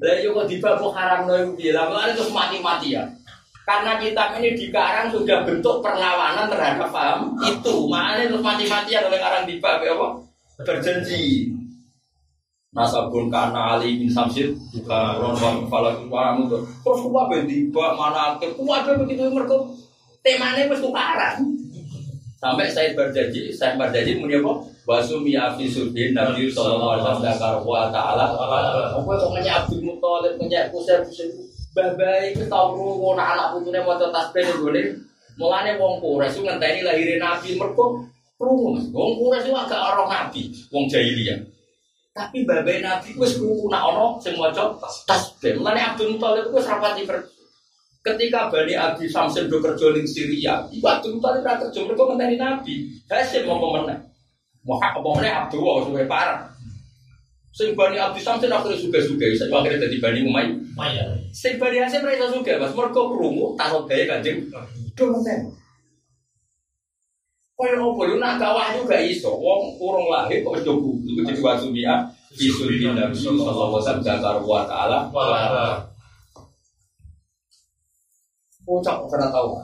Lah 0.00 0.16
yo 0.20 0.36
kok 0.36 0.44
dibabuk 0.44 0.92
haram 0.92 1.24
iku 1.24 1.56
piye? 1.56 1.72
Lah 1.72 1.88
mulane 1.88 2.12
terus 2.12 2.28
mati-mati 2.28 2.92
ya. 2.92 3.08
Karena 3.70 4.02
kitab 4.02 4.34
ini 4.42 4.58
dikarang 4.58 5.14
sudah 5.14 5.46
bentuk 5.46 5.78
perlawanan 5.78 6.50
terhadap 6.50 6.90
paham 6.90 7.38
itu. 7.46 7.86
Makanya 7.86 8.26
terus 8.26 8.42
mati-matian 8.42 9.06
oleh 9.06 9.22
karang 9.22 9.46
dibab 9.46 9.78
apa? 9.78 10.08
Berjanji. 10.66 11.54
Nasabun 12.74 13.30
kana 13.30 13.78
Ali 13.78 14.02
bin 14.02 14.10
Samsir 14.10 14.50
juga 14.74 15.14
ronwan 15.14 15.70
falak 15.70 16.02
wamu 16.10 16.50
tuh. 16.50 16.66
Terus 16.82 16.98
kuwa 17.06 17.30
ben 17.30 17.46
dibak 17.46 17.94
mana 17.94 18.34
ke 18.42 18.50
kuwa 18.58 18.82
begitu 18.82 19.30
mergo 19.30 19.70
temane 20.26 20.66
wis 20.66 20.82
tukaran. 20.82 21.38
Sampai 22.42 22.74
Said 22.74 22.98
berjanji, 22.98 23.54
Said 23.54 23.78
berjanji 23.78 24.18
muni 24.18 24.34
apa? 24.42 24.66
Wasumi 24.82 25.38
afi 25.38 25.70
sudin 25.70 26.10
Nabi 26.10 26.50
sallallahu 26.50 26.98
alaihi 26.98 27.06
wasallam 27.06 27.22
dakar 27.22 27.54
wa 27.62 27.86
taala. 27.94 28.34
Apa 28.98 29.10
kok 29.14 29.30
nanya 29.30 29.62
Abdul 29.62 29.86
Muthalib 29.86 30.34
nanya 30.42 30.66
Kusir 30.74 31.06
Kusir 31.06 31.30
babai 31.70 32.34
itu 32.34 32.44
tau 32.50 32.74
rungu 32.74 33.14
anak 33.14 33.54
putune 33.54 33.78
maca 33.82 34.10
tasbih 34.10 34.42
ning 34.42 34.58
gone. 34.58 34.82
Mulane 35.38 35.78
wong 35.80 36.02
Quraisy 36.02 36.42
ku 36.42 36.44
ngenteni 36.44 36.84
lahire 36.84 37.16
Nabi 37.16 37.56
mergo 37.56 38.04
rungu. 38.36 38.76
Wong 38.92 39.10
Quraisy 39.16 39.48
ku 39.48 39.56
agak 39.56 39.80
ora 39.80 40.04
Nabi, 40.10 40.50
wong 40.68 40.84
jahiliyah. 40.90 41.38
Tapi 42.10 42.42
babai 42.42 42.82
Nabi 42.82 43.14
wis 43.16 43.38
krungu 43.38 43.70
nak 43.70 43.86
ana 43.94 44.06
sing 44.18 44.34
maca 44.36 44.74
tasbih. 45.06 45.56
Mulane 45.56 45.80
Abdul 45.80 46.18
Muthalib 46.18 46.50
wis 46.50 46.66
rapati. 46.66 47.06
Ketika 48.00 48.48
Bani 48.48 48.72
Abi 48.72 49.04
Samsin 49.12 49.44
do 49.52 49.60
kerja 49.60 49.92
ning 49.92 50.08
Syria, 50.08 50.64
iku 50.72 50.88
Abdul 50.88 51.20
Muthalib 51.20 51.46
ra 51.46 51.54
kerja 51.56 51.80
mergo 51.86 52.10
ngenteni 52.10 52.36
Nabi. 52.36 52.74
Hasim 53.06 53.46
mau 53.46 53.78
meneh. 53.78 53.96
Mohak 54.66 55.00
apa 55.00 55.08
meneh 55.16 55.32
Abdul 55.32 55.86
suwe 55.86 56.04
parah. 56.04 56.49
Sing 57.50 57.74
Bani 57.74 57.98
Abi 57.98 58.22
Samsin 58.22 58.46
akhirnya 58.46 58.78
suga-suga, 58.78 59.26
saya 59.34 59.50
akhirnya 59.50 59.90
jadi 59.90 59.96
Bani 59.98 60.20
Umayyah. 60.22 61.18
Sing 61.34 61.58
Bani 61.58 61.82
Hasim 61.82 62.06
ra 62.06 62.14
iso 62.14 62.30
suga, 62.30 62.62
Mas. 62.62 62.74
Mergo 62.74 63.10
krungu 63.10 63.58
takut 63.58 63.90
gawe 63.90 64.04
Kanjeng. 64.06 64.46
Do 64.94 65.04
ngenteni. 65.10 65.50
Kaya 67.60 67.76
apa 67.76 68.02
lu 68.08 68.16
nak 68.16 68.40
kawah 68.40 68.72
juga 68.72 68.96
iso, 69.04 69.36
wong 69.36 69.76
urung 69.76 70.08
lahir 70.08 70.40
kok 70.40 70.64
do 70.64 70.80
kudu 70.80 71.20
jadi 71.20 71.44
wasumia 71.44 72.08
bisul 72.32 72.72
bin 72.72 72.96
Nabi 72.96 73.12
sallallahu 73.12 73.76
alaihi 73.76 73.84
wasallam 73.84 74.00
zakar 74.00 74.36
wa 74.40 74.64
taala. 74.64 75.12
Pucak 78.64 79.04
pernah 79.12 79.28
tahu. 79.28 79.60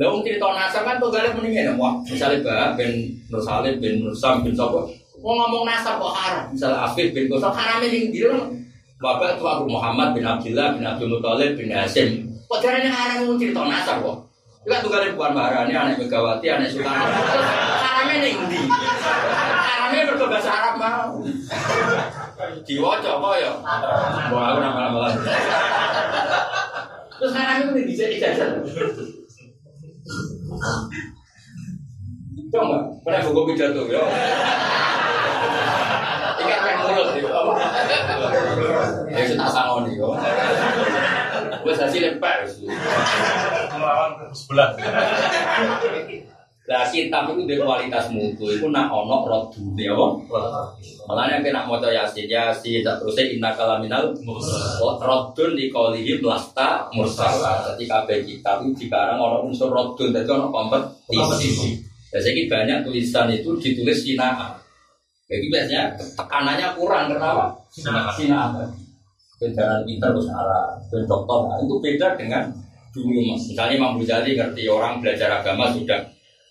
Lah 0.00 0.06
wong 0.08 0.24
cerita 0.24 0.48
nasab 0.48 0.88
kan 0.88 0.96
tuh 0.96 1.12
galak 1.12 1.36
mendingin 1.36 1.76
wah 1.76 2.00
misalnya 2.08 2.40
bah 2.40 2.72
ben 2.72 3.04
Nur 3.28 3.44
Salim 3.44 3.84
bin 3.84 4.00
Nur 4.00 4.16
Sam 4.16 4.40
bin 4.40 4.56
sapa. 4.56 4.88
Wong 5.24 5.36
ngomong 5.40 5.64
nasab 5.64 5.96
kok 5.96 6.12
haram. 6.12 6.44
Misalnya 6.52 6.78
Afif 6.84 7.16
bin 7.16 7.28
Qusam 7.32 7.52
haram 7.56 7.80
ning 7.80 8.12
ndi 8.12 8.20
lho. 8.28 8.52
Bapak 8.96 9.36
itu 9.36 9.44
aku 9.44 9.64
Muhammad 9.68 10.16
bin 10.16 10.24
Abdullah 10.24 10.76
bin 10.76 10.84
Abdul 10.84 11.12
Muthalib 11.16 11.56
bin 11.56 11.72
Hasim. 11.72 12.24
Kok 12.48 12.58
jarane 12.60 12.88
haram 12.88 13.28
wong 13.28 13.36
cerita 13.40 13.60
nasab 13.64 14.04
kok. 14.04 14.16
Itu 14.66 14.72
kan 14.72 14.82
tunggalin 14.82 15.14
bukan 15.14 15.30
Mbak 15.30 15.70
anak 15.70 15.94
Megawati, 16.00 16.46
anak 16.50 16.68
Sultan. 16.74 16.90
Haramnya 17.86 18.16
ning 18.18 18.36
ndi? 18.50 18.60
Haramnya 19.62 20.00
mergo 20.10 20.26
bahasa 20.26 20.50
Arab 20.50 20.74
mau. 20.80 21.22
Diwaca 22.66 23.10
kok 23.22 23.34
ya. 23.40 23.52
Mbok 24.26 24.42
aku 24.42 24.58
nama-nama 24.60 25.00
Terus 27.16 27.32
haramnya 27.32 27.64
udah 27.72 27.84
dijadi 27.88 28.16
jajan. 32.50 32.62
Coba, 32.62 32.78
pernah 33.02 33.20
buku 33.26 33.40
pidato 33.52 33.82
ya. 33.90 34.02
Ikan 36.36 36.58
main 36.62 36.76
mulut 36.84 37.08
itu 37.16 37.28
apa? 37.32 37.52
Ya 39.10 39.22
sudah 39.24 39.48
sangoni 39.50 39.96
yo. 39.98 40.12
Wes 41.64 41.80
hasil 41.80 42.00
lepar. 42.02 42.44
Melawan 43.74 44.10
sebelah. 44.30 44.68
Lah 46.66 46.82
kitab 46.90 47.30
itu 47.30 47.46
di 47.46 47.54
kualitas 47.62 48.10
mutu 48.10 48.50
itu 48.50 48.66
nak 48.74 48.90
ono 48.90 49.22
rodune 49.22 49.86
apa? 49.86 50.06
Malahnya 51.06 51.38
kena 51.38 51.62
maca 51.62 51.86
yasin 51.94 52.26
yasin 52.26 52.82
tak 52.82 52.98
terus 52.98 53.14
inna 53.22 53.54
kalaminal 53.54 54.10
rodun 54.82 55.54
di 55.54 55.70
kolihi 55.70 56.18
melasta 56.18 56.90
mursala. 56.90 57.70
Jadi 57.70 57.86
kabeh 57.86 58.18
kitab 58.26 58.66
itu 58.66 58.82
dikarang 58.82 59.14
ono 59.14 59.46
unsur 59.46 59.70
rodun, 59.70 60.10
jadi 60.10 60.26
ono 60.26 60.50
kompetisi. 60.50 61.85
Biasanya 62.10 62.42
banyak 62.46 62.78
tulisan 62.86 63.26
itu 63.32 63.50
ditulis 63.58 63.98
sinaan. 64.06 64.54
Jadi 65.26 65.46
biasanya 65.50 65.82
tekanannya 66.14 66.68
kurang 66.78 67.10
kenapa? 67.10 67.50
Sinaan. 67.72 68.70
Kendaraan 69.36 69.84
pintar 69.84 70.16
terus 70.16 70.32
arah, 70.32 70.80
dan 70.88 71.04
dokter 71.04 71.44
nah, 71.44 71.60
itu 71.60 71.76
beda 71.76 72.16
dengan 72.16 72.48
dulu 72.88 73.20
mas. 73.20 73.52
Misalnya 73.52 73.76
Imam 73.76 74.00
Ghazali 74.00 74.32
ngerti 74.32 74.64
orang 74.64 75.04
belajar 75.04 75.28
agama 75.28 75.68
sudah 75.76 76.00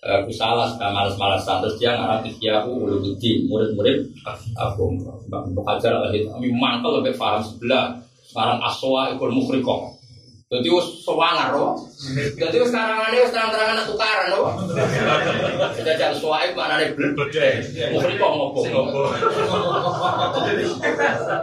uh, 0.06 0.20
kusalah 0.22 0.70
sudah 0.70 0.90
malas-malasan 0.94 1.66
terus 1.66 1.76
dia 1.82 1.98
ngarang 1.98 2.22
aku 2.22 2.70
ulumuddin 2.78 3.50
murid-murid 3.50 4.06
aku 4.54 4.94
Mbak 5.26 5.64
Hajar 5.66 5.98
al 5.98 6.14
kami 6.14 6.48
mangkel 6.54 7.02
lebih 7.02 7.18
paham 7.18 7.42
sebelah 7.42 7.98
sekarang 8.22 8.62
aswa 8.62 9.10
ikut 9.14 9.30
mukhrikoh 9.34 9.98
jadi 10.46 10.68
us 10.70 10.86
sewangar 11.02 11.58
loh 11.58 11.74
jadi 12.38 12.56
us 12.62 12.70
sekarang 12.70 13.10
ini 13.10 13.18
us 13.22 13.30
terang-terangan 13.34 13.82
tukaran 13.86 14.26
loh 14.30 14.46
kita 15.74 15.92
jadi 15.98 16.14
suaib 16.14 16.54
mana 16.54 16.78
nih 16.78 16.94
belum 16.94 17.18
mukhrikoh 17.92 18.30
ngopong 18.30 18.66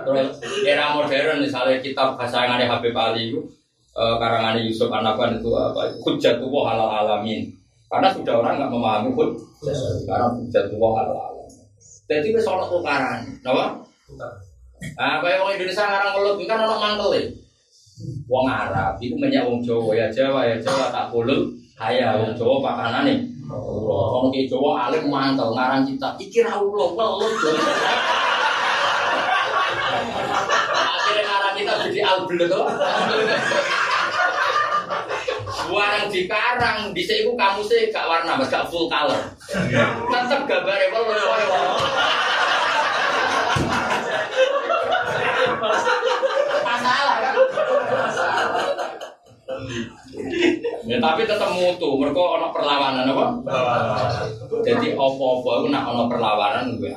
terus 0.08 0.30
era 0.64 0.96
modern 0.96 1.44
misalnya 1.44 1.84
kitab 1.84 2.16
kasangannya 2.16 2.72
Habib 2.72 2.96
Ali 2.96 3.32
itu 3.32 3.44
uh, 3.98 4.16
karangannya 4.18 4.66
Yusuf 4.66 4.90
Anaban 4.90 5.38
itu 5.38 5.50
apa 5.54 5.94
hujjatullah 6.02 6.64
halal 6.74 6.90
alamin. 7.06 7.54
Karena 7.90 8.10
sudah 8.10 8.42
orang 8.42 8.58
nggak 8.58 8.72
memahami 8.74 9.10
hud 9.14 9.38
karena 10.10 10.28
hujjatullah 10.34 10.92
halal 11.02 11.18
alamin. 11.30 11.50
Jadi 12.10 12.34
itu 12.34 12.40
soal 12.42 12.66
tukaran 12.68 13.22
apa? 13.46 13.66
Nah, 15.00 15.24
kayak 15.24 15.40
orang 15.40 15.56
Indonesia 15.56 15.88
ngarang 15.88 16.12
ngelut, 16.20 16.38
kan 16.44 16.60
orang 16.60 16.80
mangkel 16.84 17.10
ya. 17.16 17.24
Wong 18.26 18.50
Arab 18.50 18.98
itu 18.98 19.14
banyak 19.16 19.46
wong 19.46 19.62
Jawa 19.62 19.94
ya 19.94 20.08
Jawa 20.10 20.50
ya 20.50 20.58
Jawa 20.58 20.90
tak 20.90 21.14
boleh 21.14 21.46
kaya 21.78 22.18
wong 22.18 22.34
Jawa 22.34 22.56
pakanan 22.64 23.06
nih. 23.06 23.18
Wong 23.54 24.34
ki 24.34 24.50
Jawa 24.50 24.90
alim 24.90 25.14
mangkel 25.14 25.54
ngarang 25.54 25.86
kita 25.86 26.18
iki 26.18 26.42
ra 26.42 26.58
ulo 26.58 26.98
welut. 26.98 27.34
Akhirnya 30.74 31.24
ngarang 31.28 31.54
kita 31.54 31.74
jadi 31.86 32.00
albel 32.02 32.40
itu. 32.50 32.62
Warang 35.74 36.06
di 36.12 36.30
karang, 36.30 36.94
di 36.94 37.02
sini 37.02 37.34
kamu 37.34 37.66
sih 37.66 37.90
gak 37.90 38.06
warna, 38.06 38.38
mas 38.38 38.46
gak 38.52 38.70
full 38.70 38.86
color. 38.86 39.18
Tetap 39.50 40.42
gambarnya 40.46 40.88
welut 40.94 41.18
koyo. 41.18 41.62
Masalah 46.64 47.18
kan? 47.22 47.36
Ya, 50.84 50.98
tapi 51.00 51.24
tetap 51.24 51.50
mutu, 51.56 51.96
mereka 51.96 52.20
ono 52.20 52.48
perlawanan 52.52 53.08
apa? 53.08 53.26
Jadi 54.62 54.94
opo-opo 54.94 55.64
itu 55.64 55.68
nak 55.72 55.88
ono 55.90 56.06
perlawanan 56.12 56.76
gue 56.78 56.92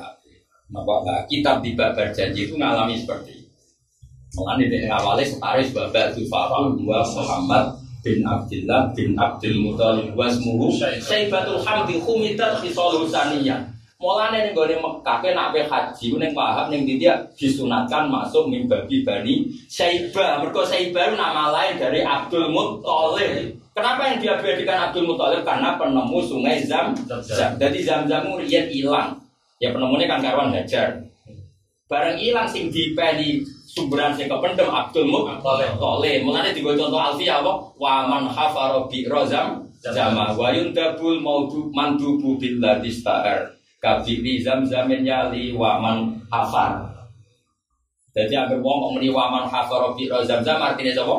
nah, 0.71 1.23
kitab 1.31 1.63
di 1.63 1.71
babar 1.73 2.11
janji 2.11 2.47
itu 2.47 2.59
ngalami 2.59 2.99
seperti 2.99 3.43
itu. 3.43 3.51
Mengenai 4.35 4.67
di 4.67 4.77
awalnya 4.91 5.23
setaris 5.23 5.71
babar 5.71 6.11
Fahu 6.11 6.75
dua 6.75 6.99
Muhammad 7.01 7.73
bin 8.03 8.21
Abdullah 8.21 8.91
bin 8.93 9.15
Abdul 9.17 9.57
Muthalib 9.63 10.13
wa 10.13 10.27
ismuhu 10.27 10.69
Saibatul 10.77 11.63
Hamdi 11.63 11.97
Khumidat 11.97 12.59
Khisalul 12.61 13.07
Saniyah 13.09 13.76
Mulane 13.97 14.45
ning 14.45 14.53
gone 14.53 14.77
Mekah 14.77 15.17
kowe 15.25 15.31
nak 15.33 15.57
haji 15.57 16.21
ning 16.21 16.29
paham 16.37 16.69
ning 16.69 16.85
dia 16.85 17.17
disunatkan 17.33 18.05
masuk 18.05 18.45
mimbabi 18.45 19.01
Bani 19.01 19.49
Saibah. 19.65 20.37
Mergo 20.37 20.61
Saibah 20.61 21.17
nama 21.17 21.49
lain 21.49 21.81
dari 21.81 22.05
Abdul 22.05 22.53
Muthalib. 22.53 23.57
Kenapa 23.73 24.05
yang 24.05 24.21
diabadikan 24.21 24.93
Abdul 24.93 25.09
Muthalib? 25.09 25.41
Karena 25.41 25.81
penemu 25.81 26.21
sungai 26.21 26.61
Zam 26.61 26.93
Zam. 27.25 27.57
Jadi 27.57 27.81
Zam 27.81 28.05
Zam 28.05 28.37
riyen 28.37 28.69
hilang. 28.69 29.17
Ya 29.57 29.73
penemunya 29.73 30.05
kan 30.05 30.21
karwan 30.21 30.53
Hajar. 30.53 31.01
Bareng 31.89 32.21
hilang 32.21 32.45
sing 32.45 32.69
dipeli 32.69 33.41
sumberan 33.65 34.13
sing 34.13 34.29
kependem 34.29 34.69
Abdul 34.69 35.09
Muthalib. 35.09 36.21
Mulane 36.21 36.53
digo 36.53 36.69
contoh 36.77 37.01
alfiah 37.01 37.41
apa? 37.41 37.73
Wa 37.73 38.05
man 38.05 38.29
hafara 38.29 38.77
bi 38.85 39.09
rozam 39.09 39.65
jama 39.81 40.37
wa 40.37 40.53
yundabul 40.53 41.17
maudu 41.17 41.73
mandubu 41.73 42.37
billati 42.37 42.93
sta'ar. 43.77 44.01
Kabiri 44.01 44.41
zam 44.41 44.65
zamin 44.65 45.05
yali 45.05 45.53
wa 45.53 45.79
man 45.79 46.21
hafar. 46.31 46.85
Jadi 48.17 48.33
agar 48.33 48.57
wong 48.57 48.77
kok 48.81 48.91
muni 48.97 49.13
wa 49.13 49.29
man 49.29 49.45
hafara 49.45 49.93
bi 49.93 50.09
rozam 50.09 50.41
jam 50.41 50.57
artinya 50.57 51.05
apa? 51.05 51.15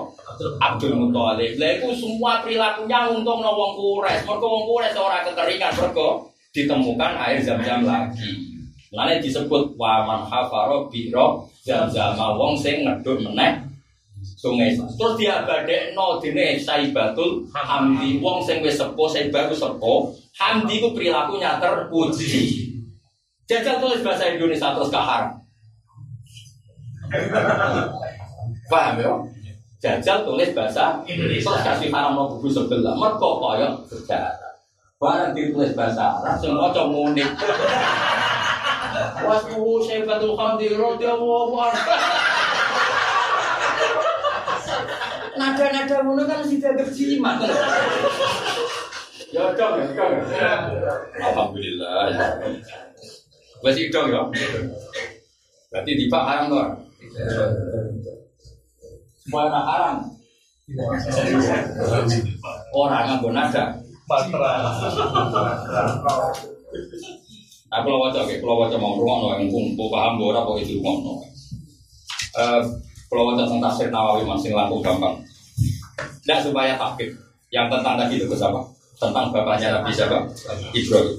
Abdul 0.59 0.99
Muthalib. 0.99 1.55
Lah 1.55 1.71
iku 1.79 1.95
semua 1.95 2.43
perilakunya 2.43 3.07
untung 3.07 3.39
no 3.39 3.55
wong 3.55 3.73
kures. 3.79 4.27
Mergo 4.27 4.47
wong 4.51 4.65
kures 4.67 4.99
ora 4.99 5.23
kekeringan 5.23 5.79
mergo 5.79 6.27
ditemukan 6.51 7.13
air 7.23 7.39
zam-zam 7.39 7.87
lagi. 7.87 8.51
Mulane 8.91 9.23
disebut 9.23 9.79
wa 9.79 10.03
man 10.03 10.27
hafara 10.27 10.91
bi 10.91 11.07
zam-zam 11.63 12.19
wong 12.35 12.59
sing 12.59 12.83
ngedhut 12.83 13.23
meneh 13.23 13.68
sungai. 14.39 14.79
Terus 14.79 15.15
dia 15.19 15.43
badekno 15.43 16.23
dene 16.23 16.55
Saibatul 16.55 17.43
Hamdi 17.51 18.23
wong 18.23 18.39
sing 18.47 18.63
wis 18.63 18.79
sepuh 18.79 19.11
Saibah 19.11 19.51
ku 19.51 19.55
sepuh. 19.59 20.15
Hamdi 20.39 20.79
ku 20.79 20.95
perilakunya 20.95 21.59
terpuji. 21.59 22.71
Jajal 23.51 23.83
tulis 23.83 24.07
bahasa 24.07 24.31
Indonesia 24.31 24.71
terus 24.79 24.95
kahar. 24.95 25.35
Paham 28.71 28.95
ya? 29.01 29.13
Jajal 29.83 30.23
tulis 30.23 30.55
bahasa 30.55 31.03
Indonesia. 31.11 31.51
Terus 31.51 31.65
kasih 31.67 31.89
haram 31.91 32.15
no 32.15 32.31
buku 32.39 32.47
sebelah. 32.47 32.95
Mereka 32.95 33.31
kaya 33.43 33.69
sejarah. 33.91 34.49
Barang 34.99 35.31
ditulis 35.31 35.79
bahasa 35.79 36.19
Arab, 36.19 36.43
semua 36.43 36.75
maca 36.75 36.83
munib. 36.91 37.31
Wasmu 39.31 39.79
syaibatul 39.79 40.35
hamdi 40.35 40.75
radhiyallahu 40.75 41.55
anhu. 41.55 42.18
Nada-nada 45.39 45.97
ngono 46.03 46.23
kan 46.27 46.43
mesti 46.43 46.59
dianggap 46.59 46.91
jimat. 46.91 47.39
Ya 49.31 49.45
dong 49.55 49.75
ya, 49.79 49.87
dong. 49.95 50.13
Alhamdulillah. 51.15 52.11
Masih 53.63 53.87
dong 53.95 54.11
ya. 54.11 54.23
Berarti 55.71 55.91
di 55.95 56.05
Pak 56.11 56.23
haram 56.27 56.45
tuh. 56.51 56.67
Semua 59.23 59.47
anak 59.47 59.65
haram. 59.69 59.97
Orang 62.75 63.05
nganggo 63.07 63.31
nada. 63.31 63.65
Aku 67.69 67.87
lo 67.93 68.09
wajah, 68.09 68.25
kalau 68.25 68.65
wajah 68.65 68.81
mau 68.81 68.97
rumah 68.97 69.17
no, 69.21 69.27
yang 69.37 69.53
kumpul 69.53 69.93
paham 69.93 70.17
bora 70.17 70.41
apa 70.41 70.57
itu 70.57 70.81
rumah. 70.81 71.21
Eh, 72.41 72.61
kalau 73.13 73.29
wajah 73.29 73.45
tentang 73.45 73.69
tafsir 73.69 73.93
Nawawi 73.93 74.25
masih 74.25 74.57
laku 74.57 74.81
gampang. 74.81 75.21
Tidak 76.29 76.45
supaya 76.45 76.77
takdir. 76.77 77.09
Yang 77.49 77.73
tentang 77.73 77.97
tadi 77.97 78.21
itu 78.21 78.37
siapa? 78.37 78.61
Tentang 79.01 79.33
bapaknya 79.33 79.81
Nabi 79.81 79.89
siapa? 79.97 80.29
Ibrahim. 80.77 81.17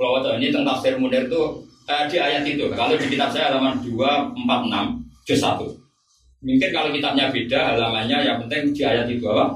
Kalau 0.00 0.32
ini 0.40 0.48
tentang 0.48 0.72
tafsir 0.72 0.96
Munir 0.96 1.28
itu 1.28 1.42
eh, 1.84 2.08
di 2.08 2.16
ayat 2.16 2.40
itu. 2.48 2.64
Kalau 2.72 2.96
di 2.96 3.06
kitab 3.12 3.28
saya 3.28 3.52
halaman 3.52 3.84
246 3.84 5.28
juz 5.28 5.36
1. 5.44 6.48
Mungkin 6.48 6.70
kalau 6.72 6.88
kitabnya 6.96 7.28
beda 7.28 7.76
halamannya 7.76 8.18
yang 8.24 8.40
penting 8.40 8.72
di 8.72 8.82
ayat 8.88 9.04
itu 9.04 9.20
apa? 9.28 9.52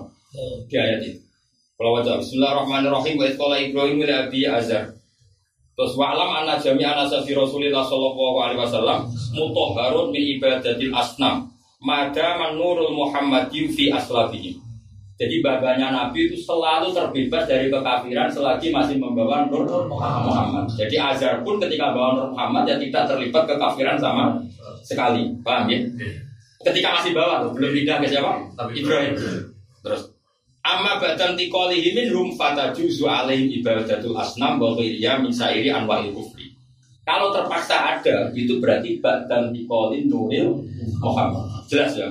Di 0.68 0.76
ayat 0.76 1.00
itu. 1.00 1.24
Kalau 1.80 1.96
wajah 1.96 2.20
Bismillahirrahmanirrahim 2.20 3.14
wa 3.16 3.26
itqala 3.32 3.56
Ibrahim 3.56 3.96
ila 4.04 4.28
Abi 4.28 4.44
Azar. 4.44 4.92
Terus 5.72 5.92
wa'lam 5.96 6.44
anna 6.44 6.60
jami'a 6.60 7.00
nasabi 7.00 7.32
Rasulillah 7.32 7.84
sallallahu 7.84 8.36
alaihi 8.44 8.60
wasallam 8.60 9.08
mutahharun 9.32 10.12
min 10.12 10.36
ibadatil 10.36 10.92
asnam. 10.92 11.48
Mada 11.80 12.36
manurul 12.36 12.92
Muhammadi 12.92 13.72
fi 13.72 13.88
aslabihim. 13.92 14.65
Jadi 15.16 15.40
babanya 15.40 15.88
Nabi 15.88 16.28
itu 16.28 16.36
selalu 16.36 16.92
terbebas 16.92 17.48
dari 17.48 17.72
kekafiran 17.72 18.28
selagi 18.28 18.68
masih 18.68 19.00
membawa 19.00 19.48
nur 19.48 19.64
Muhammad. 19.88 20.68
Jadi 20.76 21.00
Azhar 21.00 21.40
pun 21.40 21.56
ketika 21.56 21.96
bawa 21.96 22.20
nur 22.20 22.28
Muhammad 22.36 22.68
ya 22.68 22.76
tidak 22.76 23.08
terlibat 23.08 23.48
kekafiran 23.48 23.96
sama 23.96 24.36
sekali. 24.84 25.32
Paham 25.40 25.72
ya? 25.72 25.80
Ketika 26.60 27.00
masih 27.00 27.16
bawa 27.16 27.48
tuh, 27.48 27.56
belum 27.56 27.72
pindah 27.72 27.96
ke 28.04 28.12
siapa? 28.12 28.32
Ibrahim. 28.76 29.16
Terus 29.80 30.16
Amma 30.66 30.98
badan 30.98 31.38
tikolihi 31.38 31.94
minhum 31.94 32.34
fatajuzu 32.34 33.06
alaihim 33.06 33.62
ibadatul 33.62 34.18
asnam 34.18 34.58
wa 34.58 34.74
ghiriya 34.74 35.22
min 35.22 35.30
sairi 35.30 35.70
anwa'il 35.70 36.10
kufri. 36.10 36.50
Kalau 37.06 37.30
terpaksa 37.30 37.78
ada, 37.78 38.34
itu 38.34 38.58
berarti 38.58 38.98
badan 38.98 39.54
tikolin 39.54 40.10
nuril 40.10 40.58
Muhammad. 40.98 41.46
Jelas 41.70 41.94
ya? 41.94 42.10